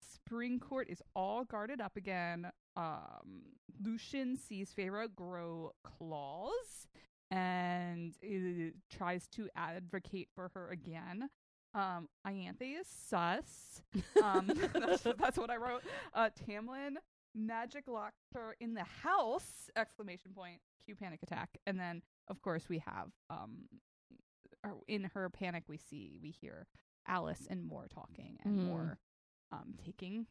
Spring 0.01 0.59
Court 0.61 0.89
is 0.91 1.03
all 1.15 1.45
guarded 1.45 1.81
up 1.81 1.97
again. 1.97 2.51
Um, 2.77 3.43
Lucien 3.83 4.37
sees 4.37 4.73
Feyre 4.77 5.09
grow 5.15 5.73
claws 5.83 6.87
and 7.31 8.15
uh, 8.25 8.71
tries 8.91 9.27
to 9.29 9.49
advocate 9.57 10.29
for 10.35 10.51
her 10.55 10.69
again. 10.71 11.29
Um, 11.75 12.09
Ianthe 12.27 12.81
is 12.81 12.87
sus. 12.87 13.83
Um, 14.23 14.51
that's, 14.75 15.03
that's 15.19 15.37
what 15.39 15.51
I 15.51 15.57
wrote. 15.57 15.83
Uh, 16.15 16.31
Tamlin 16.49 16.95
magic 17.35 17.85
locked 17.87 18.15
her 18.35 18.57
in 18.61 18.75
the 18.75 18.85
house! 18.85 19.69
Exclamation 19.77 20.33
point. 20.35 20.61
Cue 20.85 20.95
panic 20.95 21.21
attack. 21.23 21.51
And 21.67 21.79
then, 21.79 22.03
of 22.29 22.41
course, 22.41 22.69
we 22.69 22.79
have 22.79 23.11
um, 23.29 23.65
in 24.89 25.05
her 25.15 25.29
panic, 25.29 25.65
we 25.69 25.77
see 25.77 26.19
we 26.23 26.31
hear 26.31 26.67
Alis 27.09 27.47
and 27.51 27.65
Mor 27.65 27.89
talking 27.93 28.39
and 28.45 28.59
Mm. 28.59 28.65
Mor 28.65 28.99
um 29.53 29.75
taking 29.85 30.27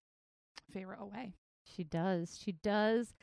Feyre 0.74 0.98
away. 1.00 1.34
She 1.66 1.84
does. 1.84 2.38
She 2.42 2.52
does 2.54 3.14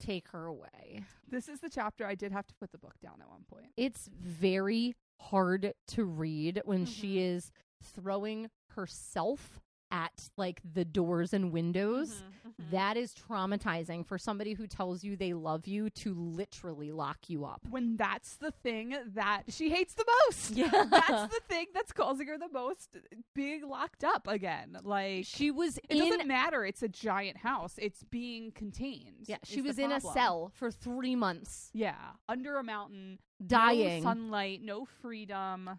take 0.00 0.28
her 0.28 0.46
away. 0.46 1.04
This 1.28 1.48
is 1.48 1.60
the 1.60 1.68
chapter 1.70 2.06
I 2.06 2.14
did 2.14 2.32
have 2.32 2.46
to 2.48 2.54
put 2.54 2.72
the 2.72 2.78
book 2.78 2.94
down 3.00 3.20
at 3.20 3.28
one 3.28 3.44
point. 3.48 3.72
It's 3.76 4.08
very 4.12 4.94
hard 5.20 5.72
to 5.88 6.04
read 6.04 6.60
when 6.64 6.84
she 6.84 7.16
Mhm. 7.16 7.36
is 7.36 7.52
throwing 7.82 8.50
herself 8.70 9.60
at 9.94 10.28
like 10.36 10.60
the 10.74 10.84
doors 10.84 11.32
and 11.32 11.52
windows. 11.52 12.10
Mm-hmm. 12.14 12.30
That 12.72 12.96
is 12.96 13.14
traumatizing 13.14 14.06
for 14.06 14.18
somebody 14.18 14.52
who 14.54 14.66
tells 14.66 15.02
you 15.04 15.16
they 15.16 15.32
love 15.34 15.66
you 15.66 15.88
to 15.90 16.14
literally 16.14 16.90
lock 16.92 17.18
you 17.28 17.44
up. 17.44 17.60
when 17.70 17.96
that's 17.96 18.36
the 18.36 18.50
thing 18.50 18.94
that 19.14 19.42
she 19.48 19.70
hates 19.70 19.94
the 19.94 20.04
most. 20.26 20.50
Yeah. 20.52 20.70
that's 20.90 21.34
the 21.34 21.40
thing 21.48 21.66
that's 21.74 21.92
causing 21.92 22.26
her 22.28 22.38
the 22.38 22.48
most 22.52 22.96
being 23.34 23.68
locked 23.68 24.04
up 24.04 24.26
again. 24.28 24.76
Like 24.82 25.26
She 25.26 25.50
was 25.50 25.78
it 25.78 25.84
in 25.96 25.98
doesn't 25.98 26.26
matter. 26.28 26.64
It's 26.64 26.82
a 26.82 26.88
giant 26.88 27.36
house. 27.38 27.74
It's 27.78 28.02
being 28.04 28.50
contained. 28.52 29.24
Yeah, 29.26 29.38
she 29.44 29.62
was 29.62 29.78
in 29.78 29.92
a 29.92 30.00
cell 30.00 30.50
for 30.54 30.70
3 30.70 31.14
months 31.16 31.70
Yeah, 31.72 31.94
under 32.28 32.56
a 32.56 32.64
mountain, 32.64 33.18
dying. 33.44 34.02
no 34.02 34.10
sunlight, 34.10 34.60
no 34.62 34.84
freedom. 34.84 35.78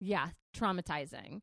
yeah, 0.00 0.28
traumatizing. 0.56 1.40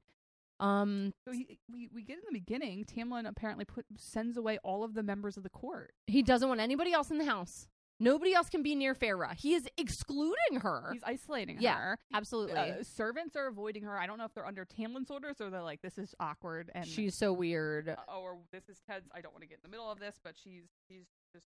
Um 0.59 1.13
So 1.27 1.33
he, 1.33 1.59
we 1.71 1.89
we 1.93 2.03
get 2.03 2.17
in 2.17 2.23
the 2.31 2.39
beginning. 2.39 2.85
Tamlin 2.85 3.27
apparently 3.27 3.65
put 3.65 3.85
sends 3.97 4.37
away 4.37 4.59
all 4.63 4.83
of 4.83 4.93
the 4.93 5.03
members 5.03 5.37
of 5.37 5.43
the 5.43 5.49
court. 5.49 5.93
he 6.07 6.21
doesn't 6.21 6.47
want 6.47 6.59
anybody 6.61 6.93
else 6.93 7.11
in 7.11 7.17
the 7.17 7.25
house. 7.25 7.67
Nobody 7.99 8.33
else 8.33 8.49
can 8.49 8.63
be 8.63 8.75
near 8.75 8.95
Feyre. 8.95 9.33
He 9.35 9.53
is 9.53 9.67
excluding 9.77 10.59
her. 10.61 10.89
He's 10.91 11.03
isolating 11.03 11.57
Yeah, 11.61 11.75
her. 11.77 11.99
Absolutely. 12.13 12.55
Uh, 12.57 12.83
servants 12.83 13.35
are 13.35 13.47
avoiding 13.47 13.83
her. 13.83 13.97
I 13.97 14.07
don't 14.07 14.17
know 14.17 14.25
if 14.25 14.33
they're 14.33 14.47
under 14.47 14.65
Tamlin's 14.65 15.09
orders 15.11 15.39
or 15.39 15.49
they're 15.51 15.61
like, 15.61 15.81
this 15.81 15.97
is 15.97 16.13
awkward 16.19 16.69
and 16.73 16.85
She's 16.87 17.15
so 17.15 17.31
weird. 17.31 17.87
uh, 17.89 17.95
or 18.19 18.39
this 18.51 18.67
is 18.67 18.81
Ted's. 18.89 19.07
I 19.13 19.21
don't 19.21 19.31
want 19.31 19.43
to 19.43 19.47
get 19.47 19.59
in 19.63 19.69
the 19.69 19.69
middle 19.69 19.89
of 19.89 19.99
this, 19.99 20.15
but 20.23 20.33
she's 20.43 20.63
she's 20.87 21.05
just 21.33 21.45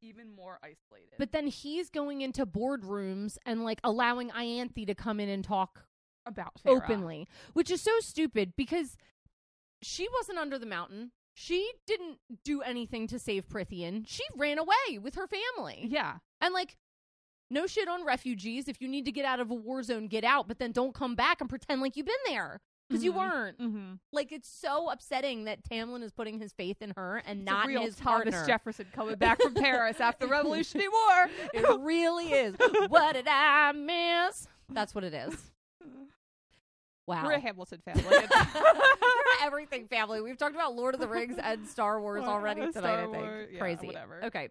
even 0.00 0.34
more 0.34 0.58
isolated. 0.62 1.14
But 1.18 1.32
then 1.32 1.48
he's 1.48 1.90
going 1.90 2.20
into 2.22 2.46
boardrooms 2.46 3.36
and 3.44 3.64
like 3.64 3.80
allowing 3.84 4.30
Ianthe 4.30 4.86
to 4.86 4.94
come 4.94 5.18
in 5.20 5.28
and 5.28 5.44
talk 5.44 5.84
about 6.26 6.52
Feyre. 6.64 6.76
openly, 6.76 7.28
which 7.52 7.70
is 7.70 7.80
so 7.80 7.92
stupid 8.00 8.54
because 8.56 8.96
she 9.82 10.08
wasn't 10.18 10.38
under 10.38 10.58
the 10.58 10.66
mountain. 10.66 11.12
She 11.34 11.72
didn't 11.86 12.18
do 12.44 12.62
anything 12.62 13.06
to 13.08 13.18
save 13.18 13.48
Prythian. 13.48 14.04
She 14.06 14.22
ran 14.36 14.58
away 14.58 14.98
with 15.02 15.16
her 15.16 15.26
family. 15.26 15.86
Yeah, 15.90 16.18
And 16.40 16.54
like, 16.54 16.76
no 17.50 17.66
shit 17.66 17.88
on 17.88 18.04
refugees. 18.04 18.68
If 18.68 18.80
you 18.80 18.88
need 18.88 19.04
to 19.04 19.12
get 19.12 19.24
out 19.24 19.40
of 19.40 19.50
a 19.50 19.54
war 19.54 19.82
zone, 19.82 20.06
get 20.06 20.24
out, 20.24 20.48
but 20.48 20.58
then 20.58 20.72
don't 20.72 20.94
come 20.94 21.14
back 21.14 21.40
and 21.40 21.50
pretend 21.50 21.80
like 21.82 21.96
you've 21.96 22.06
been 22.06 22.14
there 22.26 22.60
because 22.88 23.02
you 23.04 23.12
Mhm. 23.12 23.16
weren't. 23.16 23.58
mm-hmm. 23.58 23.92
Like, 24.12 24.30
it's 24.32 24.48
so 24.48 24.90
upsetting 24.90 25.44
that 25.44 25.62
Tamlin 25.64 26.02
is 26.02 26.12
putting 26.12 26.38
his 26.38 26.52
faith 26.52 26.80
in 26.80 26.92
her 26.96 27.16
and 27.26 27.40
It's 27.40 27.46
not 27.46 27.68
his 27.68 27.96
Thomas 27.96 28.00
partner. 28.00 28.46
Jefferson 28.46 28.86
coming 28.92 29.16
back 29.16 29.40
from 29.42 29.54
Paris 29.54 30.00
after 30.00 30.26
the 30.26 30.30
Revolutionary 30.32 30.88
War. 30.88 31.28
It 31.52 31.80
really 31.80 32.32
is. 32.32 32.54
what 32.88 33.14
did 33.14 33.26
I 33.28 33.72
miss? 33.72 34.46
That's 34.70 34.94
what 34.94 35.02
it 35.04 35.14
is. 35.14 35.50
Wow. 37.06 37.24
We're 37.24 37.32
a 37.32 37.40
Hamilton 37.40 37.80
family. 37.84 38.04
We're 38.08 38.18
a 38.20 39.44
everything 39.44 39.86
family. 39.88 40.20
We've 40.22 40.38
talked 40.38 40.54
about 40.54 40.74
Lord 40.74 40.94
of 40.94 41.00
the 41.00 41.08
Rings 41.08 41.36
and 41.42 41.66
Star 41.66 42.00
Wars 42.00 42.24
already 42.24 42.60
tonight, 42.60 42.72
Star 42.78 43.08
I 43.08 43.12
think. 43.12 43.48
Yeah, 43.52 43.58
Crazy. 43.58 43.86
whatever. 43.88 44.24
Okay. 44.24 44.48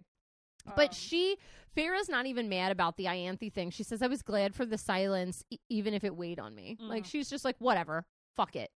But 0.75 0.89
Um, 0.89 0.93
she, 0.95 1.37
Feyre's 1.75 2.09
not 2.09 2.25
even 2.27 2.47
mad 2.49 2.71
about 2.71 2.95
the 2.97 3.05
Ianthe 3.05 3.51
thing. 3.51 3.71
She 3.71 3.83
says, 3.83 4.01
I 4.03 4.07
was 4.07 4.21
glad 4.21 4.53
for 4.55 4.65
the 4.65 4.77
silence, 4.77 5.43
e- 5.49 5.57
even 5.69 5.93
if 5.95 6.03
it 6.03 6.15
weighed 6.15 6.39
on 6.39 6.53
me. 6.55 6.77
Like, 6.79 7.03
Mhm. 7.03 7.07
she's 7.07 7.29
just 7.29 7.43
like, 7.43 7.55
whatever. 7.57 8.05
Fuck 8.35 8.55
it. 8.55 8.69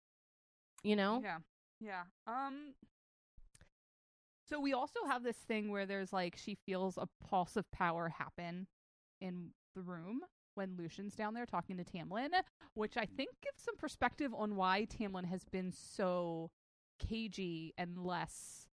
You 0.84 0.94
know? 0.96 1.20
Yeah. 1.22 1.38
Yeah. 1.80 2.02
Um 2.26 2.74
so 4.48 4.61
we 4.61 4.72
also 4.72 5.00
have 5.07 5.22
this 5.22 5.36
thing 5.36 5.70
where 5.70 5.86
there's 5.86 6.12
like 6.12 6.36
she 6.36 6.55
feels 6.66 6.96
a 6.98 7.09
pulse 7.28 7.57
of 7.57 7.70
power 7.72 8.09
happen 8.11 8.66
in 9.20 9.50
the 9.74 9.80
room 9.82 10.20
when 10.55 10.76
Lucien's 10.76 11.14
down 11.14 11.34
there 11.34 11.46
talking 11.46 11.76
to 11.76 11.84
Tamlin, 11.84 12.30
which 12.74 12.96
I 12.96 13.07
think 13.07 13.30
gives 13.42 13.62
some 13.62 13.76
perspective 13.76 14.32
on 14.36 14.57
why 14.57 14.86
Tamlin 14.86 15.26
has 15.26 15.44
been 15.44 15.72
so 15.72 16.50
cagey 16.98 17.74
and 17.76 17.98
less 17.98 18.68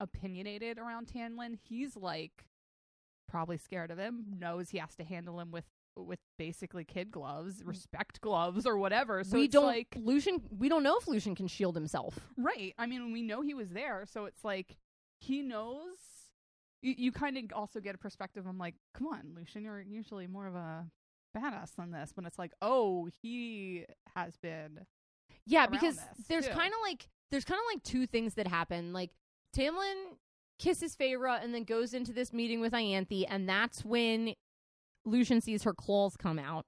opinionated 0.00 0.78
around 0.78 1.06
Tamlin. 1.06 1.58
He's 1.68 1.96
like 1.96 2.44
probably 3.28 3.58
scared 3.58 3.90
of 3.90 3.98
him, 3.98 4.24
knows 4.38 4.70
he 4.70 4.78
has 4.78 4.94
to 4.96 5.04
handle 5.04 5.40
him 5.40 5.50
with 5.50 5.64
with 5.96 6.20
basically 6.38 6.84
kid 6.84 7.10
gloves, 7.10 7.62
mm. 7.62 7.68
respect 7.68 8.20
gloves 8.20 8.66
or 8.66 8.76
whatever. 8.76 9.24
So 9.24 9.36
we 9.36 9.48
don't, 9.48 9.66
like 9.66 9.94
Lucien, 9.96 10.40
we 10.58 10.68
don't 10.68 10.82
know 10.82 10.96
if 10.98 11.06
Lucien 11.06 11.34
can 11.34 11.48
shield 11.48 11.74
himself. 11.74 12.18
Right. 12.36 12.74
I 12.78 12.86
mean, 12.86 13.12
we 13.12 13.22
know 13.22 13.42
he 13.42 13.54
was 13.54 13.70
there, 13.70 14.04
so 14.10 14.24
it's 14.24 14.44
like 14.44 14.76
he 15.20 15.42
knows. 15.42 15.98
You, 16.82 16.94
you 16.96 17.12
kind 17.12 17.36
of 17.36 17.44
also 17.54 17.80
get 17.80 17.94
a 17.94 17.98
perspective. 17.98 18.44
I'm 18.46 18.58
like, 18.58 18.74
come 18.94 19.06
on, 19.06 19.32
Lucien, 19.36 19.64
you're 19.64 19.80
usually 19.80 20.26
more 20.26 20.46
of 20.46 20.54
a 20.54 20.86
badass 21.36 21.74
than 21.76 21.92
this. 21.92 22.12
When 22.14 22.26
it's 22.26 22.38
like, 22.38 22.52
oh, 22.60 23.08
he 23.22 23.84
has 24.14 24.36
been. 24.36 24.80
Yeah, 25.46 25.66
because 25.66 25.98
there's 26.28 26.48
kind 26.48 26.72
of 26.72 26.78
like 26.82 27.08
there's 27.30 27.44
kind 27.44 27.58
of 27.58 27.74
like 27.74 27.82
two 27.82 28.06
things 28.06 28.34
that 28.34 28.46
happen. 28.46 28.92
Like 28.92 29.10
Tamlin 29.56 30.16
kisses 30.58 30.96
Feyre, 30.96 31.42
and 31.42 31.54
then 31.54 31.64
goes 31.64 31.94
into 31.94 32.12
this 32.12 32.32
meeting 32.32 32.60
with 32.60 32.72
Ianthe, 32.72 33.24
and 33.28 33.48
that's 33.48 33.84
when 33.84 34.34
Lucien 35.04 35.40
sees 35.40 35.64
her 35.64 35.74
claws 35.74 36.16
come 36.16 36.38
out. 36.38 36.66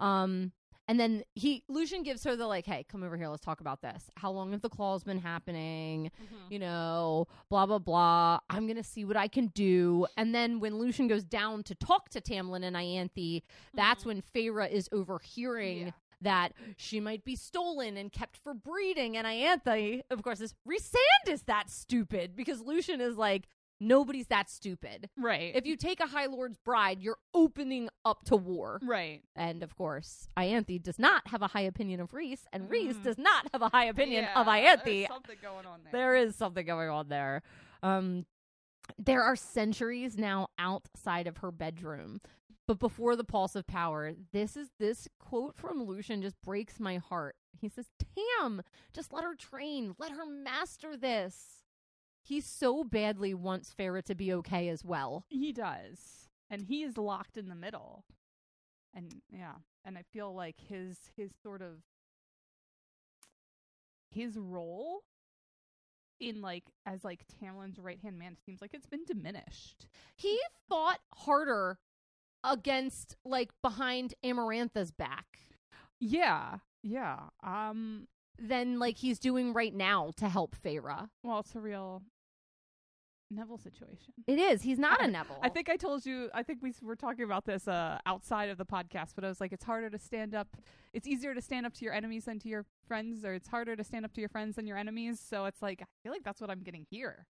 Um, 0.00 0.52
and 0.88 1.00
then 1.00 1.24
he 1.34 1.64
Lucien 1.68 2.02
gives 2.02 2.22
her 2.24 2.36
the 2.36 2.46
like, 2.46 2.66
"Hey, 2.66 2.84
come 2.88 3.02
over 3.02 3.16
here. 3.16 3.28
Let's 3.28 3.44
talk 3.44 3.60
about 3.60 3.82
this. 3.82 4.10
How 4.16 4.30
long 4.30 4.52
have 4.52 4.62
the 4.62 4.68
claws 4.68 5.02
been 5.04 5.18
happening? 5.18 6.10
Mm-hmm. 6.22 6.52
You 6.52 6.58
know, 6.60 7.26
blah 7.50 7.66
blah 7.66 7.78
blah. 7.78 8.38
I'm 8.48 8.66
gonna 8.66 8.84
see 8.84 9.04
what 9.04 9.16
I 9.16 9.28
can 9.28 9.48
do." 9.48 10.06
And 10.16 10.34
then 10.34 10.60
when 10.60 10.78
Lucien 10.78 11.08
goes 11.08 11.24
down 11.24 11.64
to 11.64 11.74
talk 11.74 12.08
to 12.10 12.20
Tamlin 12.20 12.64
and 12.64 12.76
Ianthe, 12.76 13.42
that's 13.74 14.00
mm-hmm. 14.00 14.08
when 14.08 14.22
Feyre 14.22 14.70
is 14.70 14.88
overhearing. 14.92 15.86
Yeah. 15.86 15.90
That 16.22 16.54
she 16.78 16.98
might 16.98 17.24
be 17.24 17.36
stolen 17.36 17.98
and 17.98 18.10
kept 18.10 18.38
for 18.38 18.54
breeding, 18.54 19.18
and 19.18 19.26
Ianthe, 19.26 20.00
of 20.10 20.22
course, 20.22 20.40
is 20.40 20.54
Rhysand 20.66 21.28
is 21.28 21.42
that 21.42 21.68
stupid 21.68 22.34
because 22.34 22.62
Lucien 22.62 23.02
is 23.02 23.18
like 23.18 23.48
nobody's 23.80 24.26
that 24.28 24.48
stupid. 24.50 25.08
Right. 25.16 25.54
If 25.54 25.66
you 25.66 25.76
take 25.76 26.00
a 26.00 26.06
High 26.06 26.26
Lord's 26.26 26.58
bride, 26.58 27.00
you're 27.00 27.18
opening 27.34 27.88
up 28.04 28.24
to 28.26 28.36
war. 28.36 28.80
right. 28.82 29.22
And 29.34 29.62
of 29.62 29.76
course, 29.76 30.28
Ianthe 30.36 30.82
does 30.82 30.98
not 30.98 31.28
have 31.28 31.42
a 31.42 31.48
high 31.48 31.62
opinion 31.62 32.00
of 32.00 32.12
Rhys, 32.14 32.46
and 32.52 32.70
Rhys 32.70 32.96
Mhm. 32.96 33.02
does 33.02 33.18
not 33.18 33.48
have 33.52 33.62
a 33.62 33.68
high 33.68 33.84
opinion 33.86 34.24
Yeah, 34.24 34.40
of 34.40 34.46
there's 34.46 34.80
Ianthe. 34.80 35.08
something 35.08 35.38
going 35.42 35.66
on 35.66 35.82
there. 35.84 35.92
There 35.92 36.16
is 36.16 36.36
something 36.36 36.64
going 36.66 36.88
on 36.88 37.08
there. 37.08 37.42
Um, 37.82 38.26
there 38.98 39.22
are 39.22 39.36
centuries 39.36 40.16
now 40.16 40.48
outside 40.58 41.26
of 41.26 41.38
her 41.38 41.50
bedroom. 41.50 42.20
But 42.68 42.78
before 42.80 43.14
the 43.14 43.24
pulse 43.24 43.54
of 43.54 43.66
power, 43.66 44.12
this 44.32 44.56
is 44.56 44.70
this 44.78 45.06
quote 45.20 45.56
from 45.56 45.82
Lucien 45.84 46.20
just 46.22 46.40
breaks 46.42 46.80
my 46.80 46.96
heart. 46.96 47.36
He 47.60 47.68
says, 47.68 47.86
Tam, 48.40 48.62
just 48.92 49.12
let 49.12 49.22
her 49.24 49.34
train, 49.36 49.94
let 49.98 50.10
her 50.12 50.26
master 50.26 50.96
this. 50.96 51.62
He 52.26 52.40
so 52.40 52.82
badly 52.82 53.34
wants 53.34 53.72
Feyre 53.72 54.02
to 54.02 54.14
be 54.16 54.32
okay 54.34 54.68
as 54.68 54.84
well. 54.84 55.24
He 55.28 55.52
does. 55.52 56.28
And 56.50 56.62
he 56.62 56.82
is 56.82 56.98
locked 56.98 57.36
in 57.36 57.48
the 57.48 57.54
middle. 57.54 58.04
And 58.92 59.22
yeah, 59.30 59.54
and 59.84 59.96
I 59.96 60.02
feel 60.12 60.34
like 60.34 60.56
his 60.58 60.98
his 61.16 61.30
sort 61.40 61.62
of 61.62 61.82
his 64.10 64.36
role 64.36 65.02
in 66.18 66.40
like 66.40 66.64
as 66.84 67.04
like 67.04 67.20
Tamlin's 67.40 67.78
right 67.78 68.00
hand 68.00 68.18
man 68.18 68.36
seems 68.44 68.60
like 68.60 68.74
it's 68.74 68.86
been 68.86 69.04
diminished. 69.04 69.86
He 70.16 70.40
fought 70.68 70.98
harder 71.14 71.78
against 72.42 73.16
like 73.24 73.50
behind 73.62 74.14
Amarantha's 74.24 74.90
back 74.90 75.38
Yeah. 76.00 76.56
Yeah. 76.82 77.28
Um 77.44 78.08
than 78.38 78.78
like 78.80 78.96
he's 78.96 79.18
doing 79.20 79.52
right 79.52 79.74
now 79.74 80.10
to 80.16 80.28
help 80.28 80.56
Feyre. 80.56 81.08
well 81.22 81.38
it's 81.40 81.54
a 81.54 81.60
real 81.60 82.02
Neville 83.30 83.58
situation. 83.58 84.12
It 84.26 84.38
is. 84.38 84.62
He's 84.62 84.78
not 84.78 85.02
a 85.04 85.08
Neville. 85.08 85.38
I 85.42 85.48
think 85.48 85.68
I 85.68 85.76
told 85.76 86.06
you. 86.06 86.30
I 86.32 86.42
think 86.42 86.62
we 86.62 86.70
s- 86.70 86.80
were 86.82 86.94
talking 86.96 87.24
about 87.24 87.44
this 87.44 87.66
uh, 87.66 87.98
outside 88.06 88.48
of 88.50 88.58
the 88.58 88.64
podcast, 88.64 89.14
but 89.16 89.24
I 89.24 89.28
was 89.28 89.40
like, 89.40 89.52
it's 89.52 89.64
harder 89.64 89.90
to 89.90 89.98
stand 89.98 90.34
up. 90.34 90.56
It's 90.92 91.06
easier 91.08 91.34
to 91.34 91.42
stand 91.42 91.66
up 91.66 91.74
to 91.74 91.84
your 91.84 91.92
enemies 91.94 92.26
than 92.26 92.38
to 92.40 92.48
your 92.48 92.64
friends, 92.86 93.24
or 93.24 93.34
it's 93.34 93.48
harder 93.48 93.74
to 93.76 93.82
stand 93.84 94.04
up 94.04 94.12
to 94.14 94.20
your 94.20 94.28
friends 94.28 94.56
than 94.56 94.66
your 94.66 94.76
enemies. 94.78 95.20
So 95.20 95.44
it's 95.46 95.60
like 95.60 95.82
I 95.82 95.86
feel 96.02 96.12
like 96.12 96.22
that's 96.24 96.40
what 96.40 96.50
I'm 96.50 96.62
getting 96.62 96.86
here. 96.88 97.26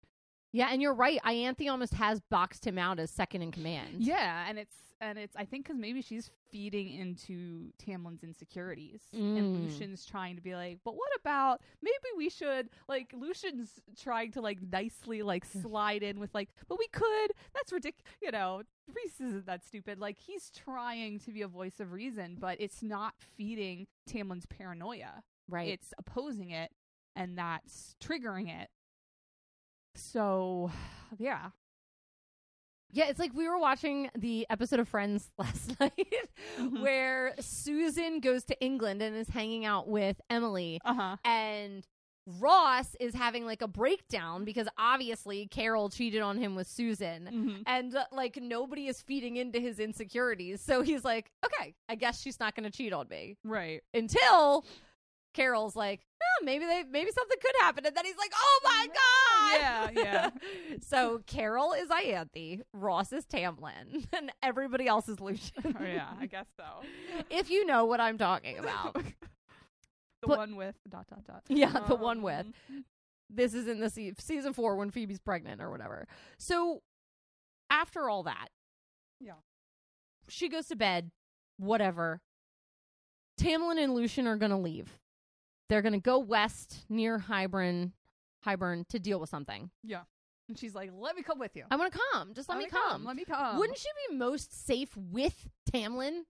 Yeah, 0.55 0.69
and 0.71 0.81
you're 0.81 0.93
right. 0.93 1.19
Ianthe 1.25 1.69
almost 1.69 1.93
has 1.95 2.21
boxed 2.31 2.65
him 2.65 2.77
out 2.77 2.97
as 2.99 3.11
second 3.11 3.41
in 3.41 3.51
command. 3.51 3.97
Yeah, 3.99 4.45
and 4.47 4.57
it's 4.57 4.75
and 5.01 5.19
it's 5.19 5.35
I 5.35 5.43
think 5.43 5.65
because 5.65 5.77
maybe 5.77 6.01
she's 6.01 6.31
feeding 6.49 6.89
into 6.93 7.71
Tamlin's 7.77 8.23
insecurities, 8.23 9.01
Mm. 9.13 9.37
and 9.37 9.61
Lucien's 9.65 10.05
trying 10.05 10.37
to 10.37 10.41
be 10.41 10.55
like, 10.55 10.79
but 10.85 10.95
what 10.95 11.09
about 11.19 11.59
maybe 11.81 11.93
we 12.15 12.29
should 12.29 12.69
like 12.87 13.11
Lucien's 13.13 13.81
trying 14.01 14.31
to 14.31 14.41
like 14.41 14.59
nicely 14.61 15.21
like 15.21 15.43
slide 15.43 16.01
in 16.03 16.19
with 16.21 16.33
like, 16.33 16.49
but 16.69 16.79
we 16.79 16.87
could. 16.87 17.31
That's 17.53 17.73
ridiculous. 17.73 18.05
You 18.21 18.31
know, 18.31 18.61
Rhys 18.87 19.19
isn't 19.19 19.45
that 19.47 19.65
stupid. 19.65 19.99
Like 19.99 20.17
he's 20.17 20.49
trying 20.51 21.19
to 21.19 21.31
be 21.33 21.41
a 21.41 21.47
voice 21.49 21.81
of 21.81 21.91
reason, 21.91 22.37
but 22.39 22.61
it's 22.61 22.81
not 22.81 23.15
feeding 23.35 23.87
Tamlin's 24.07 24.45
paranoia. 24.45 25.21
Right. 25.49 25.67
It's 25.67 25.93
opposing 25.97 26.51
it, 26.51 26.71
and 27.13 27.37
that's 27.37 27.97
triggering 28.01 28.47
it. 28.49 28.69
So, 29.95 30.71
yeah, 31.17 31.49
yeah, 32.91 33.05
it's 33.09 33.19
like 33.19 33.33
we 33.33 33.47
were 33.47 33.57
watching 33.59 34.09
the 34.17 34.45
episode 34.49 34.79
of 34.79 34.87
Friends 34.87 35.29
last 35.37 35.77
night 35.79 36.29
Mhm. 36.59 36.81
where 36.81 37.33
Susan 37.39 38.19
goes 38.19 38.45
to 38.45 38.59
England 38.61 39.01
and 39.01 39.15
is 39.15 39.27
hanging 39.29 39.65
out 39.65 39.87
with 39.89 40.21
Emily 40.29 40.79
uh 40.85 40.93
huh. 40.93 41.15
and 41.25 41.85
Ross 42.39 42.95
is 42.99 43.13
having 43.13 43.45
like 43.45 43.61
a 43.61 43.67
breakdown 43.67 44.45
because 44.45 44.67
obviously 44.79 45.47
Carol 45.47 45.89
cheated 45.89 46.21
on 46.23 46.37
him 46.39 46.55
with 46.55 46.65
Susan. 46.67 47.29
Mm-hmm. 47.31 47.61
And 47.67 47.95
uh, 47.95 48.05
like 48.11 48.37
nobody 48.41 48.87
is 48.87 48.99
feeding 49.01 49.35
into 49.37 49.59
his 49.59 49.79
insecurities. 49.79 50.59
So 50.61 50.81
he's 50.81 51.03
like, 51.05 51.29
okay, 51.45 51.75
I 51.87 51.93
guess 51.95 52.19
she's 52.21 52.39
not 52.39 52.55
going 52.55 52.63
to 52.63 52.75
cheat 52.75 52.93
on 52.93 53.07
me. 53.09 53.37
Right. 53.43 53.81
Until 53.93 54.65
Carol's 55.35 55.75
like, 55.75 56.01
oh, 56.21 56.45
maybe 56.45 56.65
they 56.65 56.83
maybe 56.89 57.11
something 57.11 57.37
could 57.41 57.55
happen. 57.61 57.85
And 57.85 57.95
then 57.95 58.05
he's 58.05 58.17
like, 58.17 58.31
oh 58.35 58.59
my 58.63 58.87
God. 58.87 59.91
Yeah, 59.95 60.01
yeah. 60.03 60.29
so 60.81 61.21
Carol 61.27 61.73
is 61.73 61.89
Ianthe, 61.89 62.61
Ross 62.73 63.11
is 63.13 63.25
Tamlin, 63.25 64.07
and 64.13 64.31
everybody 64.41 64.87
else 64.87 65.07
is 65.09 65.19
Lucien. 65.19 65.75
Oh, 65.79 65.83
yeah, 65.83 66.07
I 66.19 66.25
guess 66.25 66.47
so. 66.57 66.63
if 67.29 67.49
you 67.49 67.65
know 67.65 67.85
what 67.85 67.99
I'm 67.99 68.17
talking 68.17 68.57
about. 68.57 68.93
the 68.95 69.03
But- 70.27 70.37
one 70.37 70.55
with 70.55 70.75
dot 70.89 71.05
dot 71.07 71.23
dot. 71.25 71.43
Yeah, 71.49 71.81
the 71.87 71.95
one 71.95 72.21
with. 72.21 72.47
Um, 72.69 72.85
This 73.29 73.53
is 73.53 73.67
in 73.67 73.79
the 73.79 73.89
se- 73.89 74.13
season 74.19 74.53
four 74.53 74.75
when 74.77 74.89
Phoebe's 74.91 75.19
pregnant 75.19 75.61
or 75.61 75.69
whatever. 75.71 76.07
So 76.37 76.81
after 77.69 78.07
all 78.09 78.23
that, 78.23 78.47
Yeah. 79.19 79.33
she 80.29 80.47
goes 80.47 80.67
to 80.67 80.75
bed, 80.75 81.11
whatever. 81.57 82.21
Tamlin 83.39 83.83
and 83.83 83.93
Lucien 83.93 84.27
are 84.27 84.37
going 84.37 84.51
to 84.51 84.57
leave. 84.57 84.97
They're 85.69 85.81
going 85.81 85.93
to 85.93 85.99
go 85.99 86.19
west 86.19 86.85
near 86.89 87.19
Hybern, 87.19 87.91
Hybern 88.45 88.87
to 88.89 88.99
deal 88.99 89.19
with 89.19 89.29
something. 89.29 89.71
Yeah. 89.83 90.01
And 90.47 90.57
she's 90.57 90.75
like, 90.75 90.91
"Let 90.93 91.15
me 91.15 91.23
come 91.23 91.39
with 91.39 91.55
you. 91.55 91.63
I 91.71 91.75
want 91.75 91.91
to 91.91 91.99
come. 92.11 92.33
Just 92.35 92.49
let, 92.49 92.59
me 92.59 92.67
come. 92.67 93.03
Let 93.03 93.15
me 93.15 93.25
come." 93.25 93.57
Wouldn't 93.57 93.79
she 93.79 93.89
be 94.09 94.15
most 94.15 94.53
safe 94.67 94.95
with 94.95 95.47
Tamlin? 95.71 96.21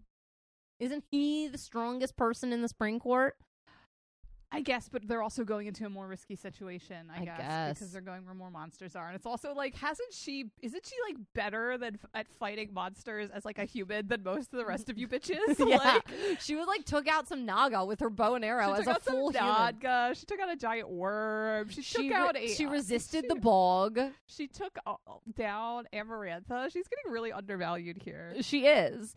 Isn't 0.79 1.03
he 1.11 1.47
the 1.47 1.57
strongest 1.57 2.15
person 2.15 2.53
in 2.53 2.61
the 2.61 2.69
spring 2.69 2.99
court? 2.99 3.35
I 4.55 4.61
guess, 4.61 4.87
but 4.89 5.07
they're 5.07 5.21
also 5.21 5.43
going 5.43 5.67
into 5.67 5.85
a 5.85 5.89
more 5.89 6.07
risky 6.07 6.35
situation. 6.35 7.11
I, 7.13 7.21
I 7.21 7.25
guess, 7.25 7.37
guess. 7.37 7.73
because 7.79 7.91
they're 7.91 8.01
going 8.01 8.25
where 8.25 8.33
more 8.33 8.49
monsters 8.49 8.95
are, 8.95 9.07
and 9.07 9.15
it's 9.15 9.25
also 9.25 9.53
like, 9.53 9.75
hasn't 9.75 10.13
she? 10.13 10.45
Isn't 10.61 10.85
she 10.85 10.95
like 11.07 11.17
better 11.33 11.77
than 11.77 11.95
f- 12.01 12.09
at 12.13 12.27
fighting 12.39 12.69
monsters 12.73 13.29
as 13.31 13.43
like 13.45 13.59
a 13.59 13.65
human 13.65 14.07
than 14.07 14.23
most 14.23 14.53
of 14.53 14.57
the 14.59 14.65
rest 14.65 14.89
of 14.89 14.97
you 14.97 15.07
bitches? 15.09 15.37
yeah, 15.59 15.77
Like, 15.77 16.07
she 16.39 16.55
was 16.55 16.67
like 16.67 16.85
took 16.85 17.07
out 17.07 17.27
some 17.27 17.45
Naga 17.45 17.83
with 17.85 17.99
her 17.99 18.09
bow 18.09 18.35
and 18.35 18.45
arrow 18.45 18.71
as 18.73 18.87
a 18.87 18.95
full. 18.99 19.31
Naga. 19.31 20.13
She 20.15 20.25
took 20.25 20.39
out 20.39 20.49
a 20.51 20.55
giant 20.55 20.89
worm. 20.89 21.69
She, 21.69 21.81
She, 21.81 21.93
took 21.97 22.09
re- 22.11 22.13
out 22.15 22.37
a. 22.37 22.47
she 22.47 22.65
resisted 22.79 23.25
she- 23.25 23.27
the 23.27 23.35
bog. 23.35 23.99
She 24.27 24.47
took 24.47 24.77
down 25.35 25.87
Amarantha. 25.93 26.71
She's 26.71 26.87
getting 26.87 27.11
really 27.11 27.31
undervalued 27.31 27.97
here. 28.03 28.35
She 28.41 28.65
is. 28.67 29.13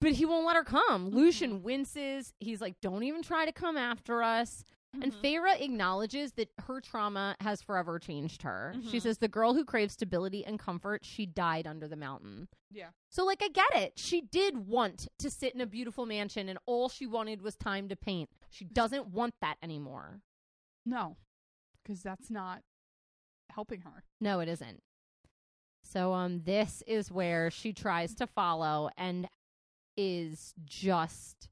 But 0.00 0.12
he 0.12 0.24
won't 0.24 0.46
let 0.46 0.56
her 0.56 0.64
come. 0.64 1.06
Mm-hmm. 1.06 1.16
Lucien 1.16 1.62
winces. 1.62 2.32
He's 2.38 2.60
like, 2.60 2.80
don't 2.80 3.02
even 3.02 3.22
try 3.22 3.44
to 3.46 3.52
come 3.52 3.76
after 3.76 4.22
us. 4.22 4.64
And 4.92 5.12
Mhm. 5.12 5.20
Feyre 5.22 5.60
acknowledges 5.60 6.32
that 6.32 6.50
her 6.66 6.80
trauma 6.80 7.36
has 7.40 7.62
forever 7.62 7.98
changed 8.00 8.42
her. 8.42 8.74
She 8.90 8.98
Mhm. 8.98 9.02
says, 9.02 9.18
the 9.18 9.28
girl 9.28 9.54
who 9.54 9.64
craves 9.64 9.92
stability 9.94 10.44
and 10.44 10.58
comfort, 10.58 11.04
she 11.04 11.26
died 11.26 11.66
under 11.66 11.86
the 11.86 11.96
mountain. 11.96 12.48
Yeah. 12.72 12.90
So, 13.08 13.24
like, 13.24 13.40
I 13.42 13.48
get 13.48 13.72
it. 13.74 13.98
She 13.98 14.20
did 14.20 14.66
want 14.66 15.06
to 15.18 15.30
sit 15.30 15.54
in 15.54 15.60
a 15.60 15.66
beautiful 15.66 16.06
mansion, 16.06 16.48
and 16.48 16.58
all 16.66 16.88
she 16.88 17.06
wanted 17.06 17.40
was 17.40 17.56
time 17.56 17.88
to 17.88 17.94
paint. 17.96 18.30
She 18.48 18.64
doesn't 18.64 19.06
want 19.08 19.34
that 19.40 19.58
anymore. 19.62 20.22
No, 20.84 21.16
because 21.82 22.02
that's 22.02 22.28
not 22.30 22.62
helping 23.50 23.82
her. 23.82 24.04
No, 24.20 24.40
it 24.40 24.48
isn't. 24.48 24.82
So 25.84 26.12
um 26.14 26.42
this 26.42 26.82
is 26.86 27.10
where 27.12 27.50
she 27.50 27.72
tries 27.72 28.14
to 28.16 28.26
follow 28.26 28.90
and 28.96 29.28
is 30.02 30.54
just 30.64 31.48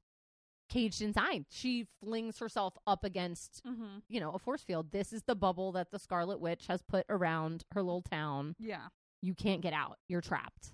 caged 0.69 1.01
inside. 1.01 1.45
She 1.49 1.85
flings 2.03 2.39
herself 2.39 2.75
up 2.87 3.03
against, 3.03 3.61
Mm-hmm. 3.67 3.99
you 4.07 4.19
know, 4.19 4.31
a 4.31 4.39
force 4.39 4.61
field. 4.63 4.91
This 4.91 5.13
is 5.13 5.23
the 5.23 5.35
bubble 5.35 5.71
that 5.73 5.91
the 5.91 5.99
Scarlet 5.99 6.39
Witch 6.39 6.65
has 6.67 6.81
put 6.81 7.05
around 7.09 7.63
her 7.73 7.81
little 7.83 8.01
town. 8.01 8.55
Yeah, 8.59 8.87
You 9.21 9.33
can't 9.35 9.61
get 9.61 9.73
out. 9.73 9.97
You're 10.07 10.21
trapped. 10.21 10.73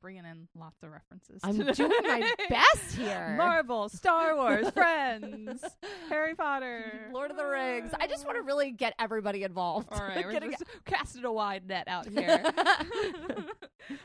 bringing 0.00 0.24
in 0.24 0.48
lots 0.56 0.82
of 0.82 0.90
references. 0.92 1.40
I'm 1.44 1.56
doing 1.56 1.90
my 2.04 2.32
best 2.48 2.96
here. 2.96 3.34
Marvel, 3.36 3.88
Star 3.88 4.36
Wars, 4.36 4.70
Friends, 4.74 5.62
Harry 6.08 6.34
Potter, 6.34 7.10
Lord 7.12 7.30
of 7.32 7.36
the 7.36 7.44
Rings. 7.46 7.92
I 7.98 8.06
just 8.06 8.24
want 8.24 8.38
to 8.38 8.42
really 8.42 8.70
get 8.72 8.94
everybody 8.98 9.42
involved. 9.44 9.88
All 9.92 9.98
right, 10.00 10.24
we're 10.24 10.32
Getting- 10.32 10.52
just 10.52 10.64
casting 10.84 11.24
a 11.24 11.32
wide 11.32 11.66
net 11.68 11.86
out 11.88 12.06
here. 12.08 12.42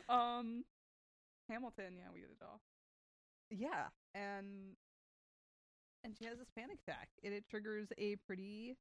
um, 0.10 0.64
Hamilton, 1.50 1.94
yeah, 1.98 2.06
we 2.14 2.20
get 2.22 2.30
it 2.30 2.38
all. 2.44 2.62
Yeah, 3.50 3.86
and 4.14 4.76
and 6.04 6.16
she 6.18 6.26
has 6.26 6.38
this 6.38 6.48
panic 6.58 6.78
attack, 6.88 7.10
and 7.24 7.34
it 7.34 7.46
triggers 7.50 7.88
a 7.98 8.16
pretty 8.28 8.78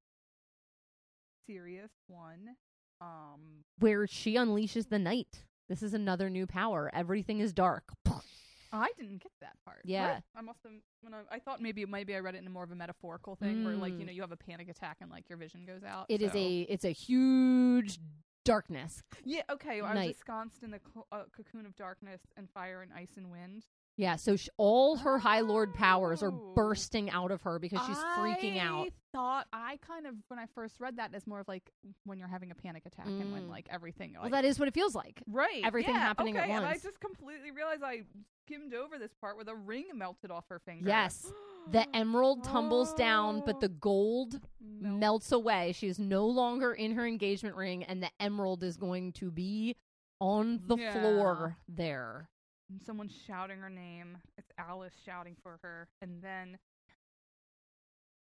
serious 1.47 1.91
one. 2.09 2.57
Um, 3.01 3.65
where 3.81 4.07
she 4.07 4.35
unleashes 4.37 4.89
the 4.89 4.99
night. 4.99 5.45
This 5.69 5.83
is 5.83 5.95
another 5.95 6.31
new 6.31 6.47
power. 6.47 6.91
Everything 6.95 7.41
is 7.41 7.53
dark. 7.53 7.85
I 8.73 8.89
didn't 8.99 9.23
get 9.23 9.33
that 9.41 9.57
part. 9.65 9.83
Yeah. 9.85 10.15
Right? 10.15 10.23
I 10.37 10.41
must 10.41 10.59
have. 10.65 10.73
When 11.03 11.15
I, 11.15 11.21
I 11.31 11.39
thought 11.39 11.61
maybe 11.63 11.85
maybe 11.87 12.15
I 12.17 12.21
read 12.21 12.35
it 12.35 12.39
in 12.39 12.47
a 12.47 12.51
more 12.51 12.65
of 12.65 12.71
a 12.71 12.75
metaphorical 12.75 13.37
thing, 13.37 13.65
where 13.65 13.75
like 13.77 13.93
you 13.95 14.01
Mm. 14.01 14.07
know 14.07 14.13
you 14.13 14.21
have 14.23 14.33
a 14.33 14.37
panic 14.37 14.69
attack 14.69 14.99
and 15.01 15.11
like 15.11 15.29
your 15.29 15.39
vision 15.39 15.65
goes 15.67 15.83
out. 15.85 16.07
It 16.09 16.23
is 16.23 16.33
so- 16.33 16.39
a 16.39 16.61
it's 16.63 16.85
a 16.85 16.91
huge 16.91 17.99
darkness. 18.45 19.03
yeah. 19.25 19.43
Okay, 19.51 19.81
well, 19.83 19.91
I 19.91 19.95
was 19.95 20.01
night. 20.01 20.09
ensconced 20.11 20.63
in 20.63 20.71
the 20.71 20.81
uh, 21.13 21.23
cocoon 21.37 21.67
of 21.67 21.75
darkness 21.77 22.21
and 22.37 22.49
fire 22.51 22.83
and 22.83 22.93
ice 22.93 23.17
and 23.17 23.31
wind. 23.31 23.65
Yeah, 23.97 24.17
so 24.17 24.35
sh- 24.35 24.49
all 24.57 24.97
her 24.97 25.19
high 25.21 25.39
lord 25.41 25.73
powers 25.73 26.21
are 26.23 26.33
Oh. 26.33 26.53
bursting 26.57 27.11
out 27.11 27.31
of 27.31 27.43
her 27.43 27.61
because 27.61 27.79
she's 27.87 27.97
freaking 27.97 28.59
out. 28.59 28.87
I 28.89 28.91
thought 29.13 29.47
I 29.53 29.79
kind 29.87 30.07
of 30.09 30.15
when 30.29 30.41
I 30.41 30.47
first 30.55 30.81
read 30.81 30.97
that 30.97 31.15
as 31.15 31.27
more 31.29 31.39
of 31.41 31.47
like 31.47 31.71
when 32.05 32.19
you're 32.19 32.27
having 32.27 32.51
a 32.51 32.57
panic 32.57 32.87
attack 32.87 33.07
and 33.07 33.33
when 33.33 33.43
Mm. 33.45 33.51
like 33.51 33.69
everything. 33.71 34.17
Well, 34.21 34.31
that 34.31 34.45
is 34.45 34.59
what 34.59 34.67
it 34.67 34.75
feels 34.75 34.97
like. 34.97 35.23
right, 35.29 35.63
everything 35.65 35.95
yeah, 35.95 36.01
happening 36.01 36.37
at 36.37 36.41
once. 36.41 36.49
okay, 36.51 36.57
And 36.57 36.67
I 36.67 36.71
once. 36.71 36.83
just 36.83 36.99
completely 37.01 37.53
realized 37.53 37.83
I 37.85 38.03
skimmed 38.45 38.75
over 38.75 38.99
this 38.99 39.13
part 39.21 39.37
where 39.37 39.45
the 39.45 39.55
ring 39.55 39.85
melted 39.95 40.31
off 40.31 40.45
her 40.49 40.59
finger. 40.59 40.89
Yes. 40.89 41.31
The 41.71 41.87
emerald 41.97 42.45
tumbles 42.45 42.93
down, 42.93 43.43
but 43.47 43.61
the 43.61 43.71
gold 43.71 44.39
Melt- 44.61 44.99
melts 45.01 45.33
away. 45.33 45.73
She 45.73 45.87
is 45.89 45.99
no 45.99 46.27
longer 46.27 46.75
in 46.75 46.93
her 46.93 47.07
engagement 47.07 47.57
ring, 47.57 47.85
and 47.85 48.03
the 48.03 48.11
emerald 48.21 48.63
is 48.63 48.77
going 48.77 49.13
to 49.13 49.31
be 49.31 49.75
on 50.21 50.61
the 50.67 50.77
Yeah. 50.77 50.93
floor 50.93 51.57
there. 51.67 52.29
and 52.69 52.83
someone's 52.83 53.17
shouting 53.27 53.61
her 53.61 53.71
name. 53.71 54.19
It's 54.37 54.51
Alis 54.59 54.93
shouting 55.07 55.37
for 55.43 55.59
her, 55.63 55.89
and 56.03 56.21
then 56.21 56.59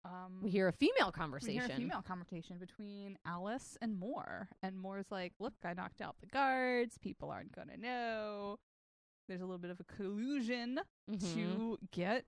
um, 0.03 0.39
We 0.43 0.49
hear 0.49 0.67
a 0.67 0.73
female 0.73 1.11
conversation. 1.13 1.53
we 1.61 1.65
hear 1.65 1.73
a 1.73 1.77
female 1.77 2.01
conversation 2.01 2.57
between 2.57 3.17
Alis 3.25 3.77
and 3.81 3.97
Mor, 3.97 4.49
and 4.63 4.77
Mor's 4.77 5.11
like, 5.11 5.31
"Look, 5.39 5.53
I 5.63 5.73
knocked 5.73 6.01
out 6.01 6.15
the 6.19 6.27
guards. 6.27 6.97
People 6.97 7.29
aren't 7.31 7.53
gonna 7.53 7.77
know." 7.77 8.59
There's 9.29 9.41
a 9.41 9.45
little 9.45 9.59
bit 9.59 9.69
of 9.71 9.79
a 9.79 9.83
collusion 9.85 10.79
Mhm. 11.09 11.19
to 11.35 11.77
get 11.91 12.25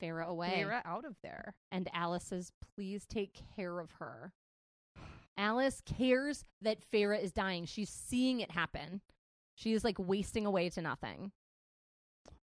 Feyre 0.00 0.26
away. 0.26 0.50
Feyre 0.64 0.82
out 0.84 1.04
of 1.04 1.16
there. 1.22 1.54
and 1.70 1.88
Alis 1.94 2.24
says, 2.24 2.52
"Please 2.74 3.06
take 3.06 3.32
care 3.54 3.78
of 3.78 3.92
her." 3.92 4.34
Alis 5.38 5.80
cares 5.82 6.44
that 6.60 6.80
Feyre 6.90 7.18
is 7.18 7.32
dying. 7.32 7.64
She's 7.66 7.88
seeing 7.88 8.40
it 8.40 8.50
happen. 8.50 9.00
She 9.54 9.72
is 9.72 9.84
like 9.84 9.98
wasting 9.98 10.44
away 10.44 10.68
to 10.70 10.82
nothing. 10.82 11.32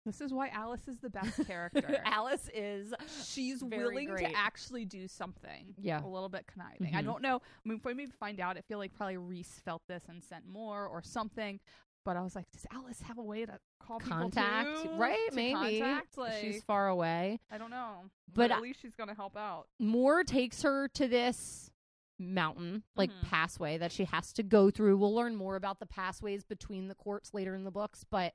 This 0.06 0.20
is 0.22 0.32
why 0.32 0.48
Alis 0.50 0.86
is 0.88 0.98
the 1.00 1.10
best 1.10 1.36
character. 1.46 2.00
Alis 2.04 2.48
is 2.54 2.94
She's 3.26 3.62
willing 3.62 4.08
great. 4.08 4.28
to 4.30 4.36
actually 4.36 4.84
do 4.86 5.06
something. 5.08 5.74
Yeah. 5.76 6.02
A 6.02 6.06
little 6.06 6.28
bit 6.30 6.46
conniving. 6.46 6.94
I 6.94 7.02
Mhm. 7.02 7.04
don't 7.04 7.22
know. 7.22 7.40
I 7.42 7.68
mean, 7.68 7.80
me 7.96 8.06
to 8.06 8.12
find 8.12 8.40
out, 8.40 8.56
I 8.56 8.62
feel 8.62 8.78
like 8.78 8.94
probably 8.94 9.16
Rhys 9.18 9.60
felt 9.60 9.82
this 9.86 10.08
and 10.08 10.22
sent 10.24 10.46
Mor 10.46 10.86
or 10.86 11.02
something. 11.02 11.60
But 12.08 12.16
I 12.16 12.22
was 12.22 12.34
like, 12.34 12.50
does 12.52 12.64
Alis 12.72 13.02
have 13.02 13.18
a 13.18 13.22
way 13.22 13.44
to 13.44 13.58
call 13.78 13.98
contact, 14.00 14.82
too? 14.82 14.96
right? 14.96 15.28
To 15.28 15.36
Maybe 15.36 15.78
contact? 15.80 16.16
Like, 16.16 16.40
she's 16.40 16.62
far 16.62 16.88
away. 16.88 17.38
I 17.50 17.58
don't 17.58 17.68
know. 17.68 18.04
But 18.32 18.34
But, 18.48 18.52
I- 18.52 18.56
at 18.56 18.62
least 18.62 18.80
she's 18.80 18.94
gonna 18.96 19.14
help 19.14 19.36
out. 19.36 19.66
Mor 19.78 20.24
takes 20.24 20.62
her 20.62 20.88
to 20.94 21.06
this 21.06 21.70
mountain, 22.18 22.82
like 22.96 23.10
Mhm. 23.10 23.22
passway 23.28 23.76
that 23.76 23.92
she 23.92 24.04
has 24.06 24.32
to 24.32 24.42
go 24.42 24.70
through. 24.70 24.96
We'll 24.96 25.14
learn 25.14 25.36
more 25.36 25.54
about 25.56 25.80
the 25.80 25.86
passways 25.86 26.44
between 26.44 26.88
the 26.88 26.94
courts 26.94 27.34
later 27.34 27.54
in 27.54 27.64
the 27.64 27.70
books, 27.70 28.04
but 28.10 28.34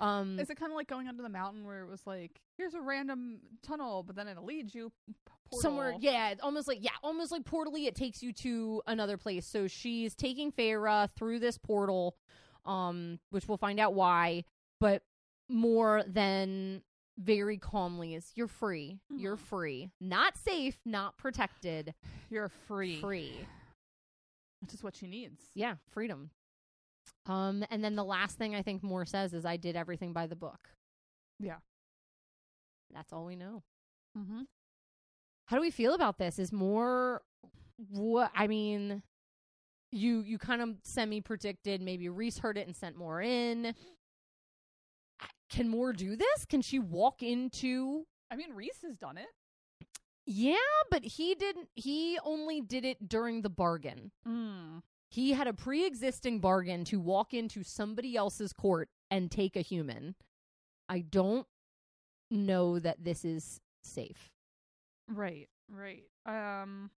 um 0.00 0.38
Is 0.38 0.48
it 0.48 0.54
kind 0.54 0.70
of 0.70 0.76
like 0.76 0.86
going 0.86 1.08
under 1.08 1.24
the 1.24 1.28
mountain 1.28 1.64
where 1.64 1.82
it 1.82 1.88
was 1.88 2.06
like, 2.06 2.40
here's 2.56 2.74
a 2.74 2.80
random 2.80 3.40
tunnel, 3.62 4.04
but 4.04 4.14
then 4.14 4.28
it 4.28 4.38
leads 4.44 4.76
you 4.76 4.92
portal. 5.24 5.60
somewhere 5.60 5.94
yeah 5.98 6.28
it's 6.30 6.40
almost 6.40 6.68
like 6.68 6.78
yeah 6.80 6.92
almost 7.02 7.32
like 7.32 7.44
portally 7.44 7.86
it 7.86 7.96
takes 7.96 8.22
you 8.22 8.32
to 8.32 8.80
another 8.86 9.16
place 9.16 9.44
so 9.46 9.66
she's 9.66 10.14
taking 10.14 10.52
Feyre 10.52 11.08
through 11.16 11.40
this 11.40 11.58
portal 11.58 12.16
um 12.68 13.18
which 13.30 13.48
we'll 13.48 13.56
find 13.58 13.80
out 13.80 13.94
why 13.94 14.44
but 14.80 15.02
Mor 15.48 16.04
than 16.06 16.82
very 17.18 17.56
calmly 17.56 18.14
is 18.14 18.30
you're 18.36 18.46
free 18.46 19.00
you're 19.16 19.36
Mhm. 19.36 19.40
free 19.40 19.90
not 20.00 20.36
safe 20.36 20.78
not 20.84 21.16
protected 21.18 21.94
You're 22.30 22.48
free. 22.50 23.00
free 23.00 23.46
Which 24.60 24.74
is 24.74 24.82
what 24.84 24.94
she 24.94 25.06
needs. 25.08 25.50
yeah 25.54 25.76
freedom 25.90 26.30
um 27.26 27.64
and 27.70 27.82
then 27.82 27.96
the 27.96 28.04
last 28.04 28.36
thing 28.38 28.54
i 28.54 28.62
think 28.62 28.82
Mor 28.82 29.04
says 29.06 29.32
is 29.34 29.44
i 29.44 29.56
did 29.56 29.74
everything 29.74 30.12
by 30.12 30.26
the 30.26 30.36
book 30.36 30.68
Yeah. 31.40 31.56
that's 32.94 33.12
all 33.12 33.24
we 33.24 33.34
know 33.36 33.62
Mm-hmm. 34.16 34.42
how 35.46 35.56
do 35.56 35.60
we 35.60 35.70
feel 35.70 35.94
about 35.94 36.18
this 36.18 36.38
is 36.38 36.52
more 36.52 37.22
what 37.90 38.30
i 38.34 38.46
mean 38.46 39.02
you 39.92 40.20
you 40.20 40.38
kind 40.38 40.60
of 40.62 40.70
semi 40.84 41.20
predicted 41.20 41.80
maybe 41.80 42.08
Rhys 42.08 42.38
heard 42.38 42.58
it 42.58 42.66
and 42.66 42.76
sent 42.76 42.96
Mor 42.96 43.22
in 43.22 43.74
can 45.50 45.68
Mor 45.68 45.92
do 45.92 46.16
this 46.16 46.44
can 46.48 46.62
she 46.62 46.78
walk 46.78 47.22
into 47.22 48.04
I 48.30 48.36
mean, 48.36 48.52
Rhys 48.54 48.82
has 48.84 48.96
done 48.98 49.16
it. 49.16 49.28
yeah 50.26 50.56
but 50.90 51.02
he 51.04 51.34
didn't 51.34 51.68
he 51.74 52.18
only 52.24 52.60
did 52.60 52.84
it 52.84 53.08
during 53.08 53.42
the 53.42 53.48
bargain 53.50 54.10
Mm. 54.26 54.82
he 55.10 55.32
had 55.32 55.46
a 55.46 55.54
pre-existing 55.54 56.40
bargain 56.40 56.84
to 56.84 57.00
walk 57.00 57.32
into 57.32 57.62
somebody 57.64 58.14
else's 58.16 58.52
court 58.52 58.90
and 59.10 59.30
take 59.30 59.56
a 59.56 59.62
human 59.62 60.14
i 60.88 61.00
don't 61.00 61.46
know 62.30 62.78
that 62.78 63.02
this 63.04 63.24
is 63.24 63.60
safe 63.82 64.28
Right, 65.10 65.48
right. 65.70 66.04
Um 66.26 66.90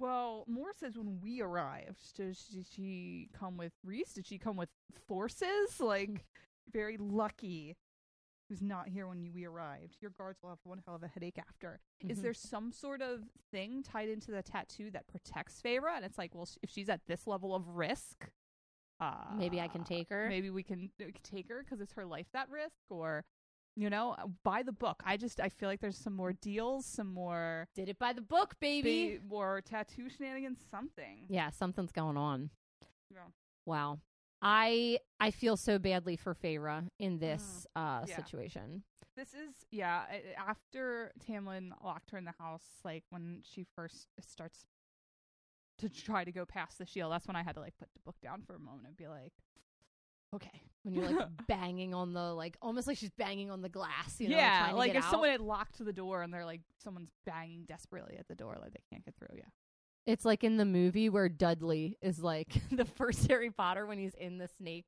Well, 0.00 0.44
Mor 0.48 0.72
says 0.74 0.96
when 0.96 1.20
we 1.20 1.42
arrived, 1.42 2.16
does 2.16 2.38
she, 2.50 2.64
she 2.74 3.28
come 3.38 3.56
with 3.58 3.72
Rhys? 3.84 4.14
Did 4.14 4.26
she 4.26 4.38
come 4.38 4.56
with 4.56 4.70
forces? 5.06 5.78
Like, 5.78 6.24
very 6.72 6.96
lucky 6.96 7.76
who's 8.48 8.62
not 8.62 8.88
here 8.88 9.06
when 9.06 9.22
you, 9.22 9.30
we 9.30 9.44
arrived. 9.44 9.98
Your 10.00 10.10
guards 10.16 10.40
will 10.42 10.48
have 10.50 10.58
one 10.64 10.80
hell 10.86 10.96
of 10.96 11.02
a 11.02 11.08
headache 11.08 11.38
after. 11.38 11.80
Is 12.08 12.18
Mhm. 12.18 12.22
there 12.22 12.34
some 12.34 12.72
sort 12.72 13.02
of 13.02 13.28
thing 13.52 13.82
tied 13.82 14.08
into 14.08 14.30
the 14.32 14.42
tattoo 14.42 14.90
that 14.92 15.06
protects 15.06 15.60
Feyre? 15.60 15.94
And 15.94 16.04
it's 16.04 16.16
like, 16.18 16.34
well, 16.34 16.48
if 16.62 16.70
she's 16.70 16.88
at 16.88 17.06
this 17.06 17.26
level 17.26 17.54
of 17.54 17.68
risk, 17.68 18.30
uh, 19.00 19.34
Maybe 19.36 19.60
I 19.60 19.68
can 19.68 19.84
take 19.84 20.08
her? 20.08 20.28
Maybe 20.28 20.50
we 20.50 20.62
can, 20.62 20.90
we 20.98 21.12
can 21.12 21.22
take 21.22 21.48
her 21.48 21.62
because 21.62 21.80
it's 21.80 21.92
her 21.92 22.06
life 22.06 22.26
that 22.32 22.48
risk, 22.48 22.90
or 22.90 23.24
you 23.80 23.88
know, 23.90 24.14
uh, 24.18 24.26
buy 24.44 24.62
the 24.62 24.72
book. 24.72 25.02
I 25.04 25.16
just 25.16 25.40
I 25.40 25.48
feel 25.48 25.68
like 25.68 25.80
there's 25.80 25.96
some 25.98 26.14
more 26.14 26.32
deals, 26.32 26.84
some 26.86 27.12
more 27.12 27.68
did 27.74 27.88
it 27.88 27.98
by 27.98 28.12
the 28.12 28.20
book 28.22 28.54
baby 28.60 29.18
ba- 29.18 29.26
more 29.28 29.60
tattoo 29.62 30.08
shenanigans, 30.08 30.58
something. 30.70 31.26
yeah 31.28 31.50
something's 31.50 31.92
going 31.92 32.16
on 32.16 32.50
Yeah. 33.12 33.28
Wow. 33.66 34.00
I 34.42 34.98
I 35.18 35.30
feel 35.30 35.56
so 35.56 35.78
badly 35.78 36.16
for 36.16 36.34
Feyre 36.34 36.88
in 36.98 37.18
this 37.18 37.66
uh 37.76 38.04
Yeah. 38.06 38.16
situation. 38.16 38.82
This 39.16 39.34
is 39.34 39.52
yeah. 39.70 40.04
After 40.38 41.12
Tamlin 41.26 41.72
locked 41.84 42.10
her 42.12 42.18
in 42.18 42.24
the 42.24 42.34
house, 42.38 42.68
like 42.84 43.04
when 43.10 43.42
she 43.44 43.64
first 43.76 44.08
starts 44.20 44.64
to 45.78 45.88
try 45.88 46.24
to 46.24 46.32
go 46.32 46.44
past 46.46 46.78
the 46.78 46.86
shield, 46.86 47.12
that's 47.12 47.26
when 47.26 47.36
I 47.36 47.42
had 47.42 47.54
to 47.56 47.60
like 47.60 47.76
put 47.78 47.88
the 47.92 48.00
book 48.00 48.16
down 48.22 48.42
for 48.46 48.54
a 48.54 48.58
moment 48.58 48.86
and 48.88 48.96
be 48.96 49.08
like, 49.08 49.32
okay, 50.34 50.62
When 50.82 50.94
you're 50.94 51.10
like 51.10 51.28
banging 51.48 51.94
on 51.94 52.12
the 52.12 52.32
like 52.34 52.56
almost 52.62 52.86
like 52.86 52.96
she's 52.96 53.10
banging 53.10 53.50
on 53.50 53.62
the 53.62 53.68
glass, 53.68 54.16
you 54.18 54.28
know, 54.28 54.36
yeah, 54.36 54.60
trying 54.60 54.70
to 54.72 54.76
like 54.78 54.94
if 54.94 55.04
out. 55.04 55.10
someone 55.10 55.30
had 55.30 55.40
locked 55.40 55.84
the 55.84 55.92
door 55.92 56.22
and 56.22 56.32
they're 56.32 56.44
like 56.44 56.60
someone's 56.82 57.10
banging 57.26 57.64
desperately 57.66 58.16
at 58.18 58.28
the 58.28 58.34
door, 58.34 58.56
like 58.60 58.72
they 58.72 58.80
can't 58.90 59.04
get 59.04 59.14
through. 59.16 59.36
Yeah, 59.36 59.44
It's 60.06 60.24
like 60.24 60.42
in 60.44 60.56
the 60.56 60.64
movie 60.64 61.08
where 61.08 61.28
Dudley 61.28 61.98
is 62.00 62.20
like 62.20 62.54
the 62.70 62.84
first 62.84 63.26
Harry 63.28 63.50
Potter 63.50 63.86
when 63.86 63.98
he's 63.98 64.14
in 64.14 64.38
the 64.38 64.48
snake 64.48 64.86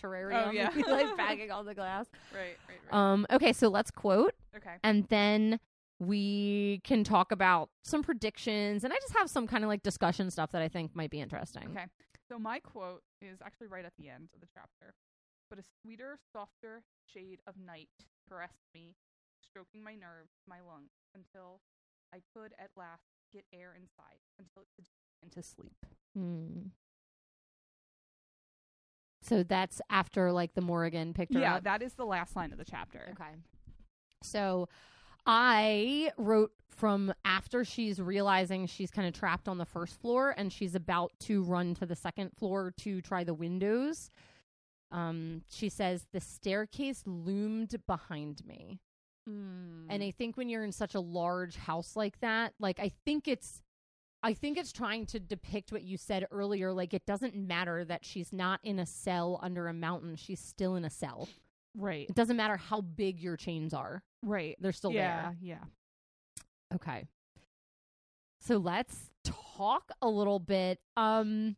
terrarium. 0.00 0.48
Oh, 0.48 0.50
yeah. 0.50 0.70
he's 0.72 0.86
like 0.88 1.16
banging 1.16 1.50
on 1.50 1.64
the 1.66 1.74
glass. 1.74 2.06
right, 2.34 2.56
right, 2.68 2.78
right. 2.90 2.94
Um 3.12 3.26
okay, 3.30 3.52
so 3.52 3.68
let's 3.68 3.90
quote 3.90 4.34
okay, 4.56 4.74
and 4.84 5.06
then 5.08 5.58
we 5.98 6.82
can 6.84 7.02
talk 7.04 7.32
about 7.32 7.70
some 7.82 8.02
predictions 8.02 8.84
and 8.84 8.92
I 8.92 8.96
just 8.96 9.14
have 9.16 9.30
some 9.30 9.46
kind 9.46 9.64
of 9.64 9.68
like 9.68 9.82
discussion 9.82 10.30
stuff 10.30 10.52
that 10.52 10.60
I 10.60 10.68
think 10.68 10.94
might 10.94 11.08
be 11.10 11.20
interesting. 11.20 11.68
okay. 11.70 11.86
So 12.28 12.38
my 12.38 12.58
quote 12.58 13.02
is 13.20 13.38
actually 13.44 13.68
right 13.68 13.84
at 13.84 13.92
the 13.98 14.08
end 14.08 14.28
of 14.34 14.40
the 14.40 14.48
chapter. 14.52 14.94
But 15.48 15.58
a 15.60 15.62
sweeter, 15.82 16.18
softer 16.32 16.82
shade 17.06 17.38
of 17.46 17.54
night 17.56 17.88
caressed 18.28 18.66
me, 18.74 18.96
stroking 19.40 19.82
my 19.84 19.94
nerves, 19.94 20.32
my 20.48 20.58
lungs, 20.60 20.90
until 21.14 21.60
I 22.12 22.18
could 22.34 22.52
at 22.58 22.70
last 22.76 23.04
get 23.32 23.44
air 23.52 23.72
inside, 23.76 24.18
until 24.38 24.62
it 24.62 24.68
could 24.76 24.86
into 25.22 25.42
sleep. 25.42 25.86
Hmm. 26.16 26.68
So 29.22 29.42
that's 29.42 29.80
after 29.90 30.30
like 30.32 30.54
the 30.54 30.60
Morrigan 30.60 31.12
picked 31.14 31.34
her 31.34 31.40
Yeah, 31.40 31.56
up. 31.56 31.64
that 31.64 31.82
is 31.82 31.94
the 31.94 32.04
last 32.06 32.34
line 32.36 32.52
of 32.52 32.58
the 32.58 32.64
chapter. 32.64 33.08
okay. 33.12 33.34
So 34.22 34.68
I 35.26 36.12
wrote 36.16 36.52
from 36.68 37.12
after 37.24 37.64
she's 37.64 38.00
realizing 38.00 38.66
she's 38.66 38.90
kind 38.90 39.08
of 39.08 39.14
trapped 39.14 39.48
on 39.48 39.58
the 39.58 39.64
first 39.64 40.00
floor 40.00 40.34
and 40.36 40.52
she's 40.52 40.74
about 40.74 41.12
to 41.20 41.42
run 41.42 41.74
to 41.74 41.86
the 41.86 41.96
second 41.96 42.30
floor 42.36 42.72
to 42.78 43.00
try 43.00 43.24
the 43.24 43.34
windows. 43.34 44.10
Um, 44.92 45.42
she 45.50 45.68
says 45.68 46.06
the 46.12 46.20
staircase 46.20 47.02
loomed 47.06 47.74
behind 47.86 48.44
me. 48.46 48.80
Mm. 49.28 49.86
And 49.88 50.02
I 50.02 50.12
think 50.12 50.36
when 50.36 50.48
you're 50.48 50.64
in 50.64 50.72
such 50.72 50.94
a 50.94 51.00
large 51.00 51.56
house 51.56 51.96
like 51.96 52.20
that, 52.20 52.54
like 52.60 52.78
I 52.78 52.92
think 53.04 53.26
it's 53.26 53.62
I 54.22 54.34
think 54.34 54.58
it's 54.58 54.72
trying 54.72 55.06
to 55.06 55.20
depict 55.20 55.72
what 55.72 55.82
you 55.82 55.96
said 55.96 56.26
earlier 56.30 56.72
like 56.72 56.94
it 56.94 57.06
doesn't 57.06 57.36
matter 57.36 57.84
that 57.84 58.04
she's 58.04 58.32
not 58.32 58.60
in 58.62 58.78
a 58.78 58.86
cell 58.86 59.38
under 59.42 59.68
a 59.68 59.72
mountain, 59.72 60.16
she's 60.16 60.40
still 60.40 60.76
in 60.76 60.84
a 60.84 60.90
cell. 60.90 61.28
right, 61.76 62.08
It 62.08 62.14
doesn't 62.14 62.36
matter 62.36 62.56
how 62.56 62.80
big 62.80 63.20
your 63.20 63.36
chains 63.36 63.74
are. 63.74 64.02
Right, 64.22 64.56
They're 64.60 64.72
still 64.72 64.90
there. 64.92 65.34
yeah, 65.40 65.58
yeah. 65.58 65.64
Okay. 66.74 67.04
So 68.40 68.56
let's 68.58 69.10
talk 69.24 69.90
a 70.02 70.08
little 70.08 70.38
bit 70.38 70.78
um 70.96 71.56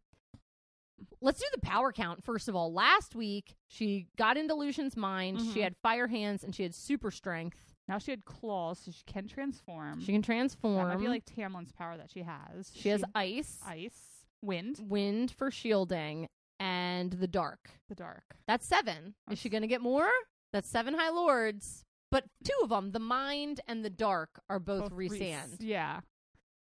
Let's 1.20 1.38
do 1.40 1.46
the 1.52 1.60
power 1.60 1.92
count 1.92 2.24
first 2.24 2.48
of 2.48 2.56
all. 2.56 2.72
Last 2.72 3.14
week, 3.14 3.54
she 3.68 4.08
got 4.16 4.36
into 4.36 4.54
Lucien's 4.54 4.96
mind. 4.96 5.40
She 5.40 5.60
Mhm. 5.60 5.62
had 5.62 5.76
fire 5.76 6.08
hands 6.08 6.42
and 6.42 6.54
she 6.54 6.62
had 6.64 6.74
super 6.74 7.10
strength. 7.12 7.74
Now 7.86 7.98
she 7.98 8.10
had 8.10 8.24
claws, 8.24 8.80
so 8.80 8.90
she 8.90 9.02
can 9.06 9.26
transform. 9.28 10.00
She 10.00 10.06
can 10.12 10.20
that 10.20 10.26
transform. 10.26 10.88
might 10.88 10.98
be 10.98 11.08
like 11.08 11.24
Tamlin's 11.24 11.72
power 11.72 11.96
that 11.96 12.10
she 12.10 12.22
has. 12.22 12.70
she 12.74 12.88
has 12.90 13.02
ice. 13.14 13.60
ice, 13.64 14.26
wind, 14.42 14.78
wind 14.80 15.30
for 15.30 15.50
shielding, 15.50 16.28
and 16.60 17.12
the 17.12 17.28
dark. 17.28 17.70
the 17.88 17.94
dark. 17.94 18.36
That's 18.46 18.66
seven. 18.66 19.14
Is 19.30 19.38
she 19.38 19.48
going 19.48 19.62
to 19.62 19.68
get 19.68 19.80
more? 19.80 20.10
That's 20.52 20.68
seven 20.68 20.94
High 20.94 21.10
Lords. 21.10 21.84
But 22.10 22.24
two 22.44 22.54
of 22.62 22.70
them, 22.70 22.92
the 22.92 22.98
mind 23.00 23.60
and 23.68 23.84
the 23.84 23.90
dark, 23.90 24.40
are 24.48 24.58
both, 24.58 24.90
Rhys- 24.92 25.12
Rhysand. 25.12 25.56
Yeah. 25.60 26.00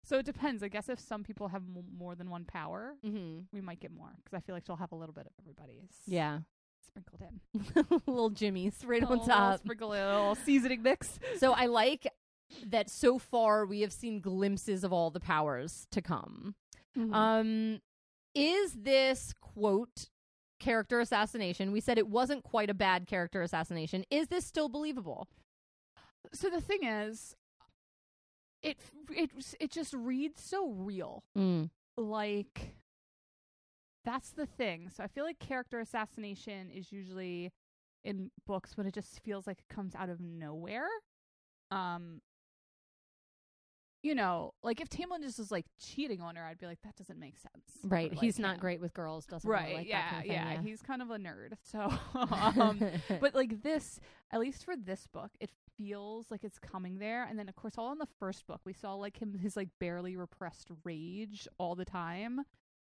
So 0.04 0.18
it 0.18 0.26
depends. 0.26 0.62
I 0.62 0.68
guess 0.68 0.88
if 0.88 0.98
some 1.00 1.22
people 1.24 1.48
have 1.48 1.62
m- 1.62 1.84
more 1.96 2.14
than 2.14 2.30
one 2.30 2.44
power, 2.44 2.94
Mm-hmm. 3.04 3.40
we 3.52 3.60
might 3.60 3.80
get 3.80 3.90
more 3.92 4.10
because 4.22 4.36
I 4.36 4.40
feel 4.40 4.54
like 4.54 4.64
she'll 4.66 4.76
have 4.76 4.92
a 4.92 4.96
little 4.96 5.14
bit 5.14 5.26
of 5.26 5.32
everybody's 5.40 5.90
Yeah. 6.06 6.40
sprinkled 6.86 7.22
in. 7.22 8.00
Little 8.06 8.30
Jimmy's 8.30 8.82
right 8.84 9.02
on 9.02 9.24
top. 9.26 9.60
Sprinkle 9.60 9.92
a 9.92 9.94
little 9.94 10.34
seasoning 10.34 10.82
mix. 10.82 11.18
So 11.38 11.52
I 11.52 11.66
like 11.66 12.06
that 12.66 12.90
so 12.90 13.18
far 13.18 13.64
we 13.66 13.80
have 13.80 13.92
seen 13.92 14.20
glimpses 14.20 14.84
of 14.84 14.92
all 14.92 15.10
the 15.10 15.20
powers 15.20 15.86
to 15.92 16.02
come. 16.02 16.54
Mm-hmm. 16.96 17.14
Um, 17.14 17.80
is 18.34 18.72
this 18.74 19.32
quote 19.40 20.10
character 20.60 21.00
assassination? 21.00 21.72
We 21.72 21.80
said 21.80 21.98
it 21.98 22.08
wasn't 22.08 22.42
quite 22.44 22.70
a 22.70 22.74
bad 22.74 23.06
character 23.06 23.42
assassination. 23.42 24.04
Is 24.10 24.28
this 24.28 24.44
still 24.44 24.68
believable? 24.68 25.28
so 26.32 26.48
the 26.48 26.60
thing 26.60 26.84
is, 26.84 27.36
it 28.62 28.78
it 29.10 29.30
it 29.60 29.70
just 29.70 29.94
reads 29.94 30.42
so 30.42 30.70
real. 30.70 31.22
Mm. 31.36 31.70
like 31.96 32.76
that's 34.04 34.30
the 34.30 34.46
thing. 34.46 34.90
So 34.94 35.02
I 35.02 35.06
feel 35.06 35.24
like 35.24 35.38
character 35.38 35.80
assassination 35.80 36.70
is 36.70 36.92
usually 36.92 37.52
in 38.04 38.30
books 38.46 38.76
when 38.76 38.86
it 38.86 38.92
just 38.92 39.20
feels 39.20 39.46
like 39.46 39.60
it 39.60 39.74
comes 39.74 39.94
out 39.94 40.10
of 40.10 40.20
nowhere. 40.20 40.88
Um 41.70 42.20
you 44.04 44.14
know, 44.14 44.52
like 44.62 44.80
if 44.80 44.88
Tamlin 44.90 45.22
just 45.22 45.38
was 45.38 45.50
like 45.50 45.64
cheating 45.80 46.20
on 46.20 46.36
her, 46.36 46.44
I'd 46.44 46.58
be 46.58 46.66
like, 46.66 46.82
that 46.82 46.94
doesn't 46.94 47.18
make 47.18 47.36
sense. 47.38 47.64
Right. 47.82 48.12
for, 48.14 48.20
He's 48.20 48.38
like, 48.38 48.42
not 48.42 48.54
him. 48.56 48.60
great 48.60 48.80
with 48.80 48.92
girls, 48.92 49.24
doesn't 49.26 49.48
really 49.48 49.62
Right. 49.62 49.74
like 49.76 49.88
yeah, 49.88 50.02
that 50.02 50.10
kind 50.10 50.18
of 50.20 50.26
thing, 50.26 50.56
yeah. 50.56 50.62
He's 50.62 50.82
kind 50.82 51.02
of 51.02 51.10
a 51.10 51.16
nerd. 51.16 51.54
So 51.62 51.92
um 52.60 52.80
but 53.20 53.34
like 53.34 53.62
this, 53.62 53.98
at 54.30 54.40
least 54.40 54.64
for 54.64 54.76
this 54.76 55.06
book, 55.06 55.30
it 55.40 55.50
feels 55.78 56.30
like 56.30 56.44
it's 56.44 56.58
coming 56.58 56.98
there. 56.98 57.24
And 57.24 57.38
then 57.38 57.48
of 57.48 57.56
course 57.56 57.74
all 57.78 57.90
in 57.92 57.98
the 57.98 58.06
first 58.20 58.46
book 58.46 58.60
we 58.66 58.74
saw 58.74 58.94
like 58.94 59.20
him 59.20 59.38
his 59.38 59.56
like 59.56 59.68
barely 59.80 60.16
repressed 60.16 60.68
rage 60.84 61.48
all 61.58 61.74
the 61.74 61.84
time. 61.86 62.40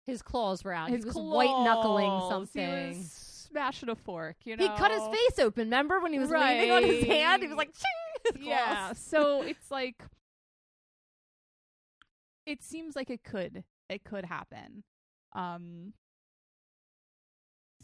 his 0.06 0.22
claws 0.22 0.64
were 0.64 0.72
out. 0.72 0.88
His 0.88 1.04
he 1.04 1.08
was 1.08 1.16
white 1.16 1.64
knuckling 1.64 2.28
something. 2.30 2.92
He 2.92 2.98
was 2.98 3.46
smashing 3.50 3.90
a 3.90 3.94
fork, 3.94 4.36
you 4.44 4.56
know, 4.56 4.62
He 4.62 4.78
cut 4.78 4.90
his 4.90 5.02
face 5.08 5.38
open. 5.38 5.64
Remember 5.64 6.00
when 6.00 6.12
he 6.14 6.18
was 6.18 6.30
leaning 6.30 6.70
on 6.70 6.82
his 6.82 7.04
hand? 7.04 7.42
He 7.42 7.48
was 7.48 7.58
like, 7.58 7.72
Ching! 7.74 8.42
Yeah. 8.48 8.92
So 8.94 9.42
it's 9.42 9.70
like 9.70 10.02
it 12.50 12.62
seems 12.62 12.96
like 12.96 13.10
it 13.10 13.22
could 13.22 13.64
it 13.88 14.04
could 14.04 14.24
happen. 14.24 14.82
Um 15.34 15.92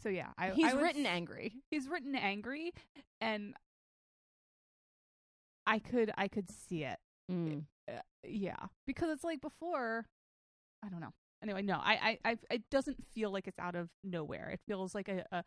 so 0.01 0.09
yeah, 0.09 0.27
I 0.37 0.51
He's 0.51 0.71
I 0.71 0.73
would 0.73 0.83
written 0.83 1.05
angry. 1.05 1.53
He's 1.69 1.87
written 1.87 2.15
angry 2.15 2.73
and 3.21 3.53
I 5.65 5.79
could 5.79 6.11
I 6.17 6.27
could 6.27 6.49
see 6.49 6.83
it. 6.83 6.99
Mm. 7.31 7.63
Uh, 7.89 7.99
yeah, 8.23 8.67
because 8.85 9.09
it's 9.09 9.23
like 9.23 9.41
before. 9.41 10.05
I 10.83 10.89
don't 10.89 11.01
know. 11.01 11.13
Anyway, 11.43 11.61
no, 11.61 11.75
I, 11.75 12.17
I, 12.25 12.31
I, 12.31 12.37
it 12.49 12.63
doesn't 12.71 12.97
feel 13.13 13.31
like 13.31 13.47
it's 13.47 13.59
out 13.59 13.75
of 13.75 13.89
nowhere. 14.03 14.49
It 14.49 14.59
feels 14.67 14.95
like 14.95 15.07
a, 15.07 15.23
a, 15.31 15.43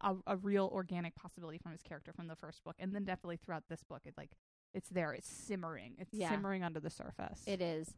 a, 0.00 0.16
a 0.26 0.36
real 0.36 0.70
organic 0.72 1.14
possibility 1.14 1.58
from 1.58 1.72
his 1.72 1.82
character 1.82 2.12
from 2.14 2.26
the 2.26 2.36
first 2.36 2.64
book, 2.64 2.74
and 2.78 2.94
then 2.94 3.04
definitely 3.04 3.36
throughout 3.36 3.64
this 3.68 3.82
book, 3.82 4.00
it 4.06 4.14
like 4.16 4.30
it's 4.72 4.88
there. 4.88 5.12
It's 5.12 5.28
simmering. 5.28 5.94
It's 5.98 6.14
Yeah. 6.14 6.30
simmering 6.30 6.62
under 6.62 6.80
the 6.80 6.88
surface. 6.90 7.42
It 7.46 7.60
is. 7.60 7.92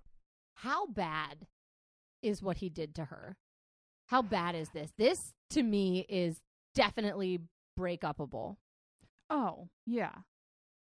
How 0.57 0.87
bad 0.87 1.47
is 2.23 2.43
what 2.43 2.59
he 2.59 2.69
did 2.69 2.95
to 2.97 3.07
her? 3.07 3.37
How 4.07 4.23
bad 4.23 4.55
is 4.55 4.69
this? 4.71 4.93
This 4.99 5.33
to 5.51 5.63
me 5.63 6.07
is 6.09 6.41
definitely 6.75 7.41
break 7.77 8.03
upable. 8.03 8.57
Oh 9.31 9.69
yeah, 9.87 10.13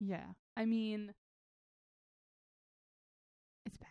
yeah. 0.00 0.26
I 0.56 0.64
mean, 0.64 1.12
it's 3.66 3.76
bad. 3.78 3.88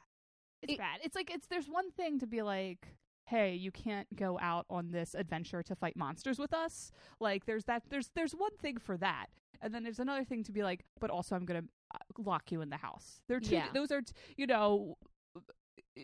It's 0.62 0.74
It- 0.74 0.78
bad. 0.78 1.00
It's 1.04 1.16
like 1.16 1.30
it's 1.32 1.48
there's 1.48 1.68
one 1.70 1.92
thing 1.92 2.20
to 2.20 2.28
be 2.28 2.42
like, 2.42 2.88
hey, 3.26 3.54
you 3.56 3.72
can't 3.72 4.08
go 4.16 4.40
out 4.42 4.66
on 4.70 4.92
this 4.92 5.14
adventure 5.16 5.62
to 5.64 5.76
fight 5.76 5.96
monsters 5.96 6.40
with 6.40 6.54
us. 6.54 6.92
Like 7.20 7.46
there's 7.46 7.66
that 7.66 7.84
there's 7.90 8.10
there's 8.16 8.34
one 8.34 8.56
thing 8.58 8.78
for 8.78 8.98
that. 8.98 9.28
And 9.62 9.74
then 9.74 9.84
there's 9.84 10.00
another 10.00 10.24
thing 10.24 10.44
to 10.46 10.52
be 10.54 10.64
like, 10.64 10.86
but 11.02 11.10
also 11.10 11.36
I'm 11.36 11.46
going 11.46 11.62
to 11.64 11.68
uh, 11.94 11.98
lock 12.18 12.50
you 12.50 12.62
in 12.62 12.70
the 12.70 12.78
house. 12.78 13.22
They're 13.28 13.42
two 13.42 13.56
Yeah. 13.56 13.68
those 13.74 13.92
are 13.92 14.02
t- 14.02 14.14
you 14.38 14.48
know 14.48 14.98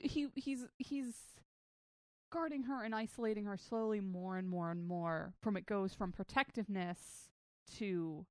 he 0.03 0.27
he's 0.35 0.65
he's 0.77 1.13
guarding 2.31 2.63
her 2.63 2.83
and 2.83 2.93
isolating 2.93 3.45
her 3.45 3.57
slowly 3.57 3.99
more 4.01 4.37
and 4.37 4.49
more 4.49 4.71
and 4.71 4.85
more 4.85 5.33
from 5.41 5.55
it 5.55 5.65
goes 5.65 5.93
from 5.93 6.11
protectiveness 6.11 7.29
to 7.77 8.25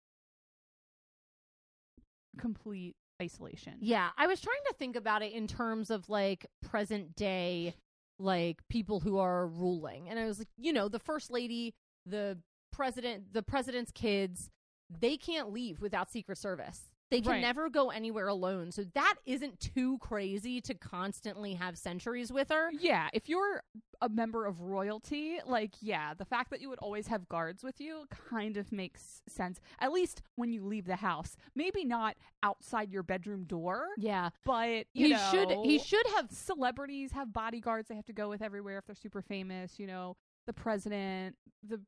complete 2.39 2.97
isolation. 3.23 3.75
Yeah, 3.81 4.09
I 4.19 4.27
was 4.27 4.41
trying 4.41 4.63
to 4.69 4.75
think 4.75 4.97
about 4.97 5.23
it 5.23 5.33
in 5.33 5.47
terms 5.47 5.91
of 5.91 6.09
like 6.09 6.47
present 6.63 7.15
day, 7.17 7.75
like 8.19 8.59
people 8.69 9.01
who 9.01 9.19
are 9.19 9.47
ruling. 9.47 10.09
And 10.09 10.19
I 10.19 10.27
was 10.27 10.39
like, 10.39 10.49
you 10.57 10.73
know, 10.73 10.89
the 10.89 10.99
first 10.99 11.31
lady, 11.31 11.75
the 12.07 12.39
president, 12.73 13.33
the 13.33 13.43
president's 13.43 13.93
kids, 13.93 14.51
they 14.91 15.17
can't 15.17 15.53
leave 15.53 15.81
without 15.81 16.11
Secret 16.11 16.39
Service. 16.39 16.83
They 17.15 17.21
can 17.21 17.31
Right. 17.33 17.41
never 17.41 17.71
go 17.71 17.91
anywhere 17.91 18.29
alone. 18.29 18.73
So 18.73 18.85
that 18.95 19.15
isn't 19.25 19.61
too 19.61 19.99
crazy 19.99 20.61
to 20.63 20.75
constantly 20.75 21.55
have 21.55 21.79
sentries 21.79 22.33
with 22.33 22.49
her. 22.51 22.71
Yeah, 22.73 23.09
if 23.13 23.29
you're 23.29 23.63
a 24.03 24.09
member 24.09 24.45
of 24.47 24.61
royalty, 24.61 25.39
like 25.47 25.75
yeah, 25.81 26.13
the 26.15 26.25
fact 26.25 26.51
that 26.51 26.61
you 26.61 26.69
would 26.69 26.79
always 26.81 27.07
have 27.07 27.29
guards 27.29 27.63
with 27.63 27.81
you 27.81 28.07
kind 28.31 28.57
of 28.57 28.73
makes 28.73 29.23
sense. 29.29 29.61
At 29.79 29.93
least 29.93 30.23
when 30.35 30.53
you 30.53 30.65
leave 30.65 30.87
the 30.87 30.97
house. 30.97 31.37
Maybe 31.55 31.85
not 31.85 32.17
outside 32.43 32.91
your 32.91 33.03
bedroom 33.03 33.45
door, 33.45 33.87
Yeah. 33.97 34.31
but 34.45 34.87
you 34.93 35.07
he 35.07 35.13
know, 35.13 35.29
should 35.31 35.51
he 35.65 35.79
should 35.79 36.07
have 36.17 36.31
celebrities 36.33 37.13
have 37.13 37.33
bodyguards 37.33 37.89
they 37.89 37.95
have 37.95 38.07
to 38.07 38.13
go 38.13 38.29
with 38.29 38.43
everywhere 38.43 38.79
if 38.79 38.87
they're 38.87 38.95
super 38.95 39.23
famous, 39.23 39.79
you 39.79 39.87
know, 39.87 40.17
the 40.47 40.53
president, 40.53 41.37
the 41.67 41.81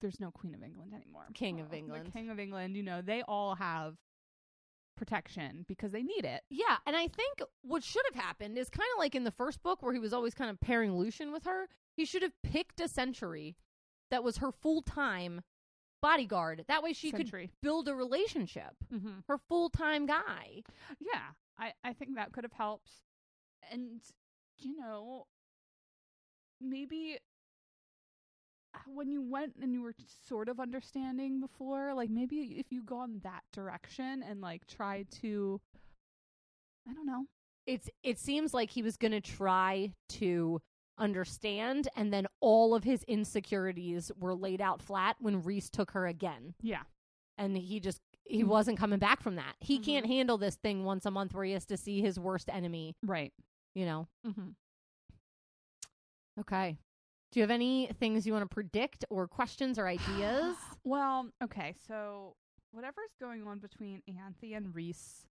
there's 0.00 0.20
no 0.20 0.30
Queen 0.30 0.54
of 0.54 0.62
England 0.62 0.92
anymore. 0.94 1.26
King 1.34 1.60
of 1.60 1.72
England. 1.72 2.06
The. 2.06 2.10
King 2.10 2.30
of 2.30 2.38
England, 2.38 2.76
you 2.76 2.82
know, 2.82 3.02
they 3.02 3.22
all 3.22 3.54
have 3.56 3.96
protection 4.96 5.64
because 5.68 5.92
they 5.92 6.02
need 6.02 6.24
it. 6.24 6.42
Yeah, 6.50 6.76
and 6.86 6.96
I 6.96 7.06
think 7.08 7.40
what 7.62 7.84
should 7.84 8.04
have 8.12 8.22
happened 8.22 8.58
is 8.58 8.68
kind 8.68 8.88
of 8.96 8.98
like 8.98 9.14
in 9.14 9.24
the 9.24 9.30
first 9.30 9.62
book 9.62 9.82
where 9.82 9.92
he 9.92 9.98
was 9.98 10.12
always 10.12 10.34
kind 10.34 10.50
of 10.50 10.60
pairing 10.60 10.96
Lucien 10.96 11.32
with 11.32 11.44
her. 11.44 11.68
He 11.96 12.04
should 12.04 12.22
have 12.22 12.32
picked 12.42 12.80
a 12.80 12.88
century 12.88 13.56
that 14.10 14.24
was 14.24 14.38
her 14.38 14.52
full 14.52 14.82
time 14.82 15.42
bodyguard. 16.00 16.64
That 16.68 16.82
way 16.82 16.92
she 16.92 17.12
could 17.12 17.30
build 17.62 17.88
a 17.88 17.94
relationship. 17.94 18.74
Mm-hmm. 18.92 19.20
Her 19.28 19.38
full 19.48 19.70
time 19.70 20.06
guy. 20.06 20.62
Yeah, 21.00 21.34
I, 21.58 21.72
I 21.84 21.92
think 21.92 22.16
that 22.16 22.32
could 22.32 22.44
have 22.44 22.52
helped. 22.52 22.90
And, 23.70 24.00
you 24.58 24.76
know, 24.76 25.26
maybe 26.60 27.16
uh, 27.16 27.18
when 28.86 29.08
you 29.10 29.22
went 29.22 29.54
and 29.60 29.72
you 29.72 29.82
were 29.82 29.94
sort 30.26 30.48
of 30.48 30.60
understanding 30.60 31.40
before, 31.40 31.94
like 31.94 32.10
maybe 32.10 32.56
if 32.58 32.66
you 32.70 32.82
gone 32.82 33.20
that 33.24 33.42
direction 33.52 34.22
and 34.22 34.40
like 34.40 34.66
tried 34.66 35.10
to, 35.22 35.60
I 36.88 36.92
don't 36.92 37.06
know. 37.06 37.26
It's 37.66 37.88
it 38.02 38.18
seems 38.18 38.54
like 38.54 38.70
he 38.70 38.82
was 38.82 38.96
going 38.96 39.12
to 39.12 39.20
try 39.20 39.92
to 40.10 40.60
understand 40.98 41.88
and 41.96 42.12
then 42.12 42.26
all 42.40 42.74
of 42.74 42.82
his 42.84 43.02
insecurities 43.04 44.10
were 44.18 44.34
laid 44.34 44.60
out 44.60 44.82
flat 44.82 45.16
when 45.20 45.42
Rhys 45.42 45.70
took 45.70 45.90
her 45.92 46.06
again. 46.06 46.54
Yeah. 46.62 46.82
And 47.36 47.56
he 47.56 47.78
just 47.80 48.00
he 48.24 48.42
Mhm. 48.42 48.48
wasn't 48.48 48.78
coming 48.78 48.98
back 48.98 49.22
from 49.22 49.36
that. 49.36 49.54
He 49.60 49.78
Mhm. 49.78 49.84
can't 49.84 50.06
handle 50.06 50.36
this 50.38 50.56
thing 50.56 50.84
once 50.84 51.06
a 51.06 51.10
month 51.10 51.32
where 51.34 51.44
he 51.44 51.52
has 51.52 51.64
to 51.66 51.76
see 51.76 52.00
his 52.02 52.18
worst 52.18 52.48
enemy, 52.50 52.94
Right. 53.02 53.32
you 53.74 53.86
know. 53.86 54.08
Mm-hmm. 54.26 54.50
Okay. 56.40 56.78
Do 57.30 57.40
you 57.40 57.42
have 57.42 57.50
any 57.50 57.90
things 57.98 58.26
you 58.26 58.32
want 58.32 58.48
to 58.48 58.54
predict 58.54 59.04
or 59.10 59.26
questions 59.28 59.78
or 59.78 59.86
ideas? 59.98 60.56
Well, 60.84 61.28
okay, 61.42 61.74
so 61.86 62.36
whatever's 62.70 63.14
going 63.20 63.46
on 63.46 63.58
between 63.58 64.02
Anthe 64.08 64.56
and 64.56 64.74
Rhys, 64.74 65.26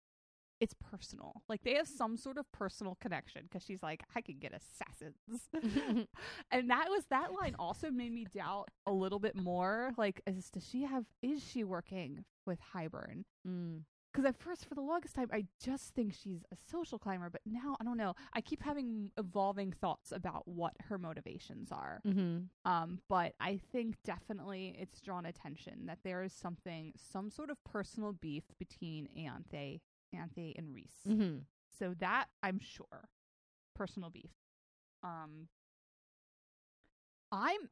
it's 0.60 0.74
personal. 0.74 1.42
Like 1.48 1.62
they 1.62 1.74
have 1.74 1.88
some 1.88 2.16
sort 2.16 2.38
of 2.38 2.50
personal 2.52 2.96
connection 3.00 3.42
because 3.44 3.64
she's 3.64 3.82
like, 3.82 4.02
I 4.14 4.20
can 4.20 4.38
get 4.38 4.52
assassins, 4.52 5.48
and 6.50 6.70
that 6.70 6.86
was 6.88 7.04
that 7.10 7.32
line 7.32 7.54
also 7.58 7.90
made 7.90 8.12
me 8.12 8.26
doubt 8.32 8.68
a 8.86 8.92
little 8.92 9.18
bit 9.18 9.36
more. 9.36 9.92
Like, 9.96 10.20
is 10.26 10.50
does 10.50 10.66
she 10.68 10.82
have? 10.82 11.04
Is 11.22 11.42
she 11.42 11.64
working 11.64 12.24
with 12.46 12.58
Hybern? 12.74 13.24
Mm. 13.46 13.82
Because 14.18 14.30
at 14.30 14.42
first, 14.42 14.66
for 14.66 14.74
the 14.74 14.80
longest 14.80 15.14
time, 15.14 15.28
I 15.32 15.44
just 15.64 15.94
think 15.94 16.12
she's 16.12 16.40
a 16.50 16.56
social 16.56 16.98
climber, 16.98 17.30
but 17.30 17.40
now 17.46 17.76
I 17.80 17.84
don't 17.84 17.96
know. 17.96 18.16
I 18.32 18.40
keep 18.40 18.64
having 18.64 19.12
evolving 19.16 19.70
thoughts 19.70 20.10
about 20.10 20.42
what 20.48 20.72
her 20.88 20.98
motivations 20.98 21.70
are. 21.70 22.00
Mm-hmm. 22.04 22.38
Um, 22.68 22.98
but 23.08 23.34
I 23.38 23.60
think 23.70 23.94
definitely 24.02 24.74
it's 24.76 25.00
drawn 25.00 25.24
attention 25.24 25.86
that 25.86 26.00
there 26.02 26.24
is 26.24 26.32
something, 26.32 26.94
some 26.96 27.30
sort 27.30 27.48
of 27.48 27.62
personal 27.62 28.12
beef 28.12 28.42
between 28.58 29.08
Anthe, 29.16 29.78
Anthe 30.12 30.52
and 30.58 30.74
Rhys. 30.74 30.94
Mm-hmm. 31.08 31.36
So 31.78 31.94
that 32.00 32.24
I'm 32.42 32.58
sure, 32.58 33.10
personal 33.76 34.10
beef. 34.10 34.32
Um, 35.04 35.46
I'm 37.30 37.70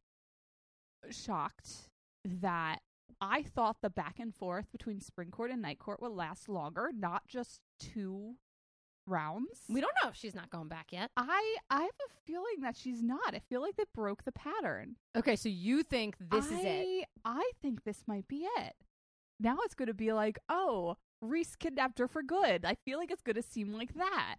shocked 1.10 1.88
that 2.24 2.82
I 3.20 3.42
thought 3.42 3.76
the 3.82 3.90
back 3.90 4.18
and 4.18 4.34
forth 4.34 4.70
between 4.72 5.00
Spring 5.00 5.30
Court 5.30 5.50
and 5.50 5.62
Night 5.62 5.78
Court 5.78 6.00
would 6.02 6.12
last 6.12 6.48
longer, 6.48 6.90
not 6.94 7.26
just 7.28 7.60
two 7.80 8.34
rounds. 9.06 9.60
We 9.68 9.80
don't 9.80 9.92
know 10.02 10.08
if 10.10 10.16
she's 10.16 10.34
not 10.34 10.50
going 10.50 10.68
back 10.68 10.86
yet. 10.90 11.10
I 11.16 11.56
I 11.70 11.82
have 11.82 11.90
a 11.90 12.10
feeling 12.26 12.60
that 12.62 12.76
she's 12.76 13.02
not. 13.02 13.34
I 13.34 13.38
feel 13.48 13.62
like 13.62 13.76
they 13.76 13.84
broke 13.94 14.24
the 14.24 14.32
pattern. 14.32 14.96
Okay, 15.16 15.36
so 15.36 15.48
you 15.48 15.82
think 15.82 16.16
this 16.18 16.46
is 16.46 16.52
it? 16.60 16.64
I- 16.64 17.04
I 17.24 17.50
think 17.62 17.84
this 17.84 18.02
might 18.06 18.26
be 18.28 18.46
it. 18.58 18.74
Now 19.40 19.58
it's 19.64 19.74
going 19.74 19.88
to 19.88 19.94
be 19.94 20.12
like, 20.12 20.38
oh, 20.48 20.96
Rhys 21.20 21.56
kidnapped 21.56 21.98
her 21.98 22.08
for 22.08 22.22
good. 22.22 22.64
I 22.64 22.74
feel 22.84 22.98
like 22.98 23.10
it's 23.10 23.22
going 23.22 23.36
to 23.36 23.42
seem 23.42 23.72
like 23.72 23.94
that. 23.94 24.36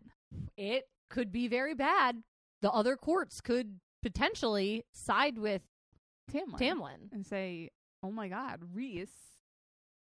It 0.57 0.85
could 1.09 1.31
be 1.31 1.47
very 1.47 1.73
bad. 1.75 2.23
The 2.61 2.71
other 2.71 2.95
courts 2.95 3.41
could 3.41 3.79
potentially 4.01 4.85
side 4.93 5.37
with 5.37 5.61
Tamlin. 6.31 6.57
Tamlin. 6.59 7.11
And 7.13 7.25
say, 7.25 7.69
oh 8.03 8.11
my 8.11 8.27
God, 8.27 8.61
Rhys. 8.73 9.09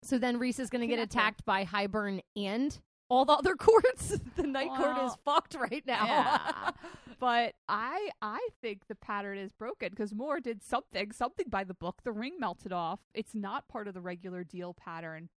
So 0.04 0.18
then 0.18 0.38
Rhys 0.40 0.60
is 0.60 0.70
going 0.70 0.82
to 0.82 0.88
get 0.88 1.00
attacked 1.00 1.44
by 1.46 1.66
Hybern 1.66 2.22
and 2.36 2.78
all 3.10 3.26
the 3.26 3.34
other 3.34 3.56
courts. 3.60 4.18
the 4.36 4.44
night 4.44 4.70
court 4.70 4.98
is 4.98 4.98
Well, 4.98 5.20
fucked 5.26 5.56
right 5.56 5.84
now. 5.86 6.06
Yeah. 6.06 6.72
but 7.20 7.54
I 7.68 8.10
I 8.22 8.48
think 8.62 8.88
the 8.88 8.96
pattern 8.96 9.38
is 9.38 9.52
broken 9.52 9.90
because 9.90 10.14
Mor 10.14 10.40
did 10.40 10.64
something, 10.64 11.12
something 11.12 11.48
by 11.50 11.64
the 11.64 11.74
book. 11.74 12.02
The 12.04 12.12
ring 12.12 12.36
melted 12.40 12.72
off. 12.72 13.00
It's 13.14 13.36
not 13.36 13.68
part 13.68 13.88
of 13.88 13.94
the 13.94 14.02
regular 14.02 14.44
deal 14.44 14.74
pattern. 14.74 15.30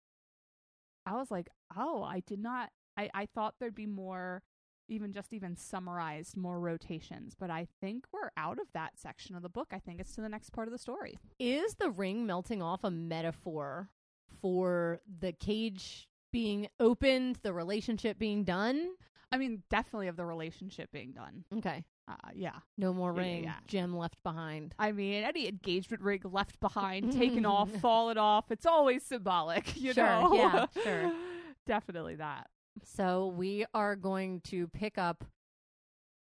I 1.07 1.15
was 1.15 1.31
like, 1.31 1.49
oh, 1.77 2.03
I 2.03 2.21
did 2.21 2.39
not. 2.41 2.71
I 2.99 3.09
I 3.15 3.27
thought 3.35 3.55
there'd 3.59 3.75
be 3.75 3.87
more, 3.87 4.43
even 4.91 5.13
just 5.13 5.33
even 5.33 5.57
summarized 5.57 6.37
more 6.37 6.59
rotations. 6.61 7.35
But 7.39 7.51
I 7.51 7.67
think 7.81 8.05
we're 8.13 8.31
out 8.37 8.59
of 8.59 8.67
that 8.75 8.99
section 8.99 9.35
of 9.37 9.43
the 9.43 9.49
book. 9.49 9.69
I 9.73 9.79
think 9.79 10.01
it's 10.01 10.15
to 10.17 10.21
the 10.21 10.29
next 10.29 10.51
part 10.51 10.69
of 10.69 10.73
the 10.73 10.79
story. 10.79 11.19
is 11.39 11.75
the 11.75 11.91
ring 11.91 12.27
melting 12.27 12.61
off 12.63 12.85
a 12.85 12.91
metaphor 12.91 13.89
for 14.41 15.01
the 15.21 15.33
cage 15.33 16.09
being 16.33 16.69
opened, 16.79 17.39
the 17.43 17.53
relationship 17.53 18.19
being 18.19 18.45
done? 18.45 18.91
I 19.33 19.39
mean, 19.39 19.63
definitely 19.71 20.09
of 20.09 20.17
the 20.17 20.25
relationship 20.25 20.91
being 20.93 21.13
done. 21.13 21.45
Okay. 21.59 21.85
Uh, 22.09 22.15
yeah. 22.35 22.57
No 22.77 22.93
more 22.93 23.13
Yeah, 23.15 23.23
yeah, 23.23 23.33
ring. 23.35 23.45
yeah. 23.45 23.55
Gem 23.69 23.97
left 23.97 24.21
behind. 24.25 24.75
I 24.79 24.91
mean, 24.91 25.23
any 25.23 25.47
engagement 25.49 26.03
ring 26.03 26.21
left 26.25 26.59
behind, 26.59 27.13
taken 27.13 27.47
off, 27.47 27.71
fallen 27.81 28.19
off, 28.19 28.51
it's 28.51 28.67
always 28.67 29.05
symbolic, 29.05 29.81
you 29.81 29.93
Sure, 29.93 30.05
know? 30.05 30.35
yeah, 30.35 30.67
sure. 30.83 31.13
Definitely 31.67 32.17
that. 32.17 32.49
So 32.85 33.27
we 33.27 33.65
are 33.75 33.97
going 33.97 34.41
to 34.43 34.69
pick 34.69 34.99
up 34.99 35.25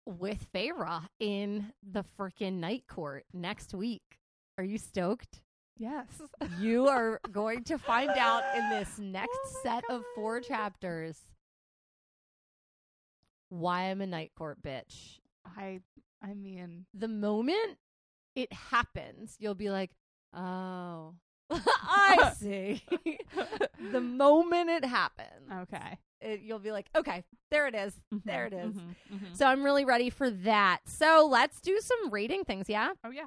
with 0.06 0.46
Feyre 0.52 1.06
in 1.20 1.72
the 1.82 2.04
frickin' 2.18 2.54
night 2.54 2.84
court 2.88 3.24
next 3.32 3.74
week. 3.74 4.18
Are 4.58 4.64
you 4.64 4.78
stoked? 4.78 5.42
Yes. 5.76 6.06
You 6.60 6.88
are 6.88 7.20
going 7.30 7.64
to 7.64 7.78
find 7.78 8.10
out 8.10 8.42
in 8.56 8.68
this 8.70 8.98
next 8.98 9.30
Oh 9.32 9.60
set 9.62 9.84
of 9.90 10.02
four 10.14 10.40
chapters 10.40 11.18
why 13.48 13.82
I'm 13.82 14.00
a 14.00 14.06
night 14.06 14.32
court 14.36 14.62
bitch. 14.62 15.18
I 15.44 15.80
I 16.22 16.34
mean, 16.34 16.86
The 16.94 17.08
moment 17.08 17.78
it 18.34 18.52
happens, 18.52 19.36
you'll 19.38 19.54
be 19.54 19.70
like, 19.70 19.90
oh, 20.34 21.14
I 21.52 22.32
see. 22.38 22.82
the 23.92 24.00
moment 24.00 24.70
it 24.70 24.84
happens, 24.84 25.50
okay. 25.62 25.98
it, 26.20 26.40
you'll 26.42 26.58
be 26.58 26.72
like, 26.72 26.86
okay, 26.94 27.24
there 27.50 27.66
it 27.66 27.74
is. 27.74 27.94
There 28.24 28.46
it 28.46 28.52
is. 28.52 28.74
Mhm, 28.74 28.94
mhm. 29.12 29.36
So 29.36 29.46
I'm 29.46 29.62
really 29.62 29.84
ready 29.84 30.10
for 30.10 30.30
that. 30.30 30.80
So 30.86 31.28
let's 31.30 31.60
do 31.60 31.78
some 31.80 32.10
rating 32.10 32.44
things, 32.44 32.68
yeah? 32.68 32.90
oh 33.04 33.10
yeah. 33.10 33.26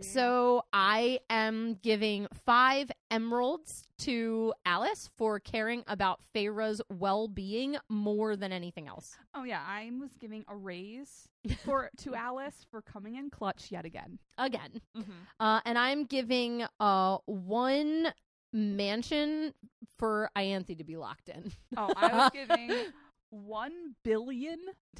So 0.00 0.64
I 0.72 1.20
am 1.28 1.78
giving 1.82 2.26
five 2.46 2.90
emeralds 3.10 3.84
to 3.98 4.54
Alis 4.64 5.10
for 5.16 5.38
caring 5.38 5.84
about 5.86 6.20
Feyre's 6.32 6.80
well 6.88 7.28
being 7.28 7.76
more 7.88 8.34
than 8.36 8.52
anything 8.52 8.88
else. 8.88 9.16
oh 9.34 9.44
yeah, 9.44 9.60
I 9.66 9.90
was 10.00 10.16
giving 10.18 10.44
a 10.48 10.56
raise 10.56 11.28
for 11.64 11.90
to 11.98 12.14
Alis 12.14 12.66
for 12.70 12.80
coming 12.80 13.16
in 13.16 13.30
clutch 13.30 13.70
yet 13.70 13.84
again. 13.84 14.18
Again. 14.38 14.80
Mm-hmm. 14.96 15.12
Uh, 15.38 15.60
and 15.64 15.76
I'm 15.76 16.04
giving 16.04 16.64
uh, 16.80 17.18
one 17.26 18.12
mansion 18.52 19.52
for 19.98 20.30
Ianthe 20.36 20.76
to 20.78 20.84
be 20.84 20.96
locked 20.96 21.28
in. 21.28 21.52
Oh, 21.76 21.92
I 21.96 22.08
was 22.16 22.30
giving 22.34 22.86
one 23.32 23.94
billion 24.04 24.58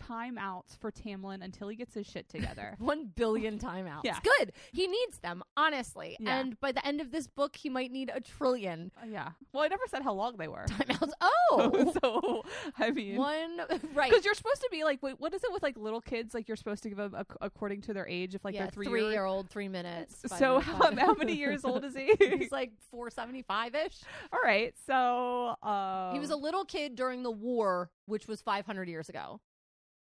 timeouts 0.08 0.78
for 0.78 0.90
Tamlin 0.90 1.42
until 1.44 1.68
he 1.68 1.76
gets 1.76 1.92
his 1.94 2.06
shit 2.06 2.26
together. 2.28 2.76
One 2.78 3.10
billion 3.14 3.58
timeouts. 3.58 4.04
Yeah. 4.04 4.18
Good. 4.24 4.52
He 4.72 4.86
needs 4.86 5.18
them, 5.18 5.42
honestly. 5.54 6.16
Yeah. 6.18 6.38
And 6.40 6.58
by 6.60 6.72
the 6.72 6.84
end 6.86 7.02
of 7.02 7.10
this 7.12 7.26
book, 7.26 7.56
he 7.56 7.68
might 7.68 7.92
need 7.92 8.10
a 8.14 8.20
trillion 8.20 8.90
Uh, 9.00 9.06
yeah. 9.10 9.28
Well, 9.52 9.62
I 9.62 9.68
never 9.68 9.82
said 9.88 10.02
how 10.02 10.14
long 10.14 10.36
they 10.38 10.48
were. 10.48 10.64
timeouts. 10.66 11.10
Oh! 11.54 11.92
so 12.02 12.42
I 12.78 12.90
mean, 12.92 13.16
one, 13.16 13.60
right. 13.94 14.10
because 14.10 14.24
you're 14.24 14.32
supposed 14.34 14.62
to 14.62 14.68
be 14.70 14.84
like, 14.84 15.02
wait, 15.02 15.16
what 15.20 15.34
is 15.34 15.44
it 15.44 15.52
with 15.52 15.62
like 15.62 15.76
little 15.76 16.00
kids? 16.00 16.32
Like 16.32 16.48
you're 16.48 16.56
supposed 16.56 16.82
to 16.84 16.88
give 16.88 16.96
them 16.96 17.14
ac- 17.14 17.36
according 17.42 17.82
to 17.82 17.92
their 17.92 18.08
age, 18.08 18.34
if 18.34 18.42
like 18.44 18.54
yeah, 18.54 18.62
they're 18.62 18.70
three, 18.70 18.86
three 18.86 19.02
year- 19.02 19.10
year 19.12 19.24
old, 19.26 19.50
three 19.50 19.68
minutes. 19.68 20.16
So 20.38 20.58
minutes, 20.60 20.66
how, 20.66 20.96
how 20.96 21.14
many 21.14 21.34
years 21.34 21.64
old 21.66 21.84
is 21.84 21.94
he? 21.94 22.14
He's 22.18 22.50
like 22.50 22.72
475 22.90 23.74
ish. 23.74 24.00
All 24.32 24.40
right, 24.42 24.74
so 24.86 25.54
um, 25.62 26.14
He 26.14 26.18
was 26.20 26.30
a 26.30 26.36
little 26.36 26.64
kid 26.64 26.94
during 26.96 27.22
the 27.22 27.30
war, 27.30 27.90
which 28.06 28.21
was 28.28 28.40
500 28.42 28.88
years 28.88 29.08
ago. 29.08 29.40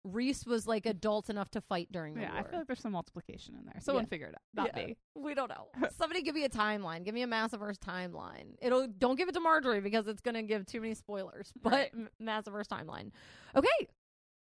Rhys 0.05 0.45
was 0.45 0.67
like 0.67 0.85
adult 0.85 1.31
enough 1.31 1.49
to 1.51 1.61
fight 1.61 1.87
during 1.93 2.15
the 2.15 2.23
yeah. 2.23 2.33
war. 2.33 2.41
I 2.41 2.51
feel 2.51 2.59
like 2.59 2.67
there's 2.67 2.81
some 2.81 2.91
multiplication 2.93 3.55
in 3.55 3.65
there. 3.67 3.77
Someone 3.81 4.05
Yeah. 4.05 4.09
figure 4.09 4.27
it 4.27 4.35
out. 4.35 4.43
Not 4.53 4.77
Yeah. 4.77 4.87
me. 4.87 4.97
We 5.15 5.35
don't 5.35 5.49
know. 5.49 5.69
Somebody 5.97 6.23
give 6.23 6.35
me 6.35 6.43
a 6.45 6.49
timeline. 6.49 7.05
Give 7.05 7.15
me 7.15 7.23
a 7.23 7.27
Massiverse 7.29 7.79
timeline. 7.79 8.57
It'll 8.61 8.89
don't 8.89 9.15
give 9.17 9.29
it 9.29 9.33
to 9.35 9.41
Margery 9.41 9.81
because 9.81 10.09
it's 10.09 10.21
going 10.21 10.35
to 10.35 10.43
give 10.43 10.67
too 10.67 10.81
many 10.81 10.95
spoilers. 10.95 11.53
But 11.63 11.73
Right. 11.73 11.93
Massiverse 12.21 12.67
timeline. 12.67 13.13
Okay. 13.55 13.89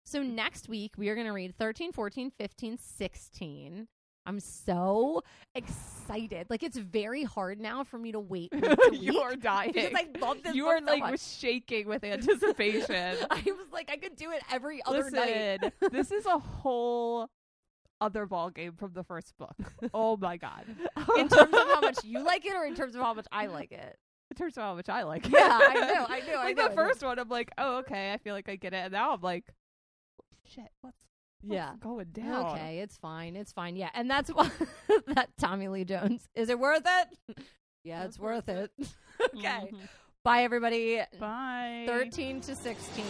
So 0.06 0.24
next 0.24 0.68
week 0.68 0.96
we 0.98 1.10
are 1.10 1.16
going 1.16 1.28
to 1.28 1.34
read 1.34 1.56
13, 1.58 1.92
14, 1.92 2.32
15, 2.32 2.78
16. 2.78 3.88
I'm 4.26 4.40
so 4.40 5.22
excited. 5.54 6.48
Like 6.50 6.64
it's 6.64 6.78
very 6.78 7.24
hard 7.24 7.60
now 7.60 7.84
for 7.84 7.98
me 7.98 8.12
to 8.14 8.20
wait 8.20 8.52
week 8.54 8.64
to 8.64 8.88
week 8.92 9.02
You're 9.02 9.36
dying. 9.36 9.74
because 9.74 9.94
I 9.96 10.08
love 10.20 10.38
this 10.44 10.56
you 10.56 10.68
are 10.68 10.80
so 10.80 10.86
like 10.86 11.02
much. 11.02 11.20
shaking 11.22 11.88
with 11.88 12.04
anticipation. 12.06 13.18
I 13.30 13.44
was 13.46 13.68
like 13.72 13.90
I 13.92 13.98
could 13.98 14.16
do 14.16 14.32
it 14.32 14.42
every 14.52 14.82
other 14.86 15.04
Listen, 15.12 15.14
night. 15.62 15.74
this 15.92 16.12
is 16.12 16.26
a 16.26 16.38
whole 16.40 17.30
other 18.02 18.26
ball 18.26 18.50
game 18.50 18.74
from 18.74 18.94
the 18.94 19.04
first 19.04 19.34
book. 19.38 19.56
Oh 19.94 20.18
my 20.18 20.38
god! 20.38 20.66
in 21.18 21.28
terms 21.30 21.54
of 21.54 21.68
how 21.68 21.82
much 21.82 22.04
you 22.04 22.24
like 22.24 22.46
it 22.46 22.54
or 22.56 22.66
in 22.66 22.76
terms 22.76 22.96
of 22.96 23.02
how 23.02 23.14
much 23.14 23.28
I 23.32 23.48
like 23.48 23.72
it. 23.72 23.98
It 24.32 24.38
turns 24.38 24.58
out 24.58 24.64
how 24.64 24.76
much 24.76 24.90
I 24.90 25.04
like. 25.04 25.26
it. 25.28 25.32
Yeah, 25.34 25.60
I 25.62 25.74
know, 25.74 26.06
I 26.10 26.20
know, 26.22 26.34
I 26.40 26.44
like 26.46 26.58
know, 26.58 26.64
I 26.64 26.68
the 26.70 26.70
know. 26.70 26.76
first 26.76 27.04
one, 27.04 27.20
I'm 27.20 27.30
like, 27.30 27.52
oh 27.58 27.78
okay, 27.80 28.14
I 28.14 28.18
feel 28.18 28.34
like 28.34 28.50
I 28.50 28.56
get 28.56 28.74
it, 28.74 28.78
and 28.78 28.94
now 28.94 29.14
I'm 29.14 29.22
like, 29.22 29.46
shit, 30.46 30.70
what's 30.82 30.98
Yeah. 31.44 31.72
going 31.80 32.08
down? 32.14 32.46
Okay, 32.52 32.80
it's 32.80 32.98
fine. 32.98 33.36
It's 33.36 33.52
fine. 33.52 33.76
Yeah. 33.76 33.90
And 33.94 34.10
that's 34.10 34.30
why 34.34 34.50
that 35.08 35.30
Tommy 35.38 35.68
Lee 35.68 35.86
Jones. 35.86 36.28
Is 36.36 36.50
it 36.50 36.60
worth 36.60 36.84
it? 36.86 37.38
yeah, 37.84 38.04
it's 38.06 38.20
worth 38.20 38.50
it. 38.50 38.72
okay. 39.36 39.70
Mhm. 39.72 39.78
Bye 40.24 40.44
everybody. 40.44 41.02
Bye. 41.20 41.84
13 41.88 42.42
to 42.42 42.56
16 42.56 43.06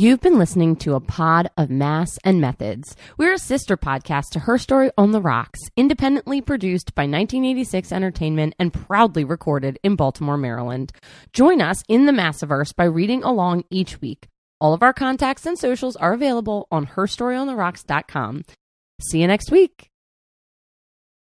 You've 0.00 0.22
been 0.22 0.38
listening 0.38 0.76
to 0.76 0.94
a 0.94 1.00
pod 1.00 1.50
of 1.58 1.68
Maas 1.68 2.18
and 2.24 2.40
Methods. 2.40 2.96
We're 3.18 3.34
a 3.34 3.38
sister 3.38 3.76
podcast 3.76 4.30
to 4.30 4.38
HERstory 4.38 4.90
on 4.96 5.10
the 5.10 5.20
Rocks, 5.20 5.60
independently 5.76 6.40
produced 6.40 6.94
by 6.94 7.02
1986 7.02 7.92
Entertainment 7.92 8.54
and 8.58 8.72
proudly 8.72 9.24
recorded 9.24 9.78
in 9.82 9.96
Baltimore, 9.96 10.38
Maryland. 10.38 10.94
Join 11.34 11.60
us 11.60 11.82
in 11.86 12.06
the 12.06 12.12
Massiverse 12.12 12.74
by 12.74 12.84
reading 12.84 13.22
along 13.22 13.64
each 13.68 14.00
week. 14.00 14.26
All 14.58 14.72
of 14.72 14.82
our 14.82 14.94
contacts 14.94 15.44
and 15.44 15.58
socials 15.58 15.96
are 15.96 16.14
available 16.14 16.66
on 16.72 16.86
herstoryontheRocks.com. 16.86 18.44
See 19.02 19.20
you 19.20 19.26
next 19.26 19.50
week. 19.50 19.89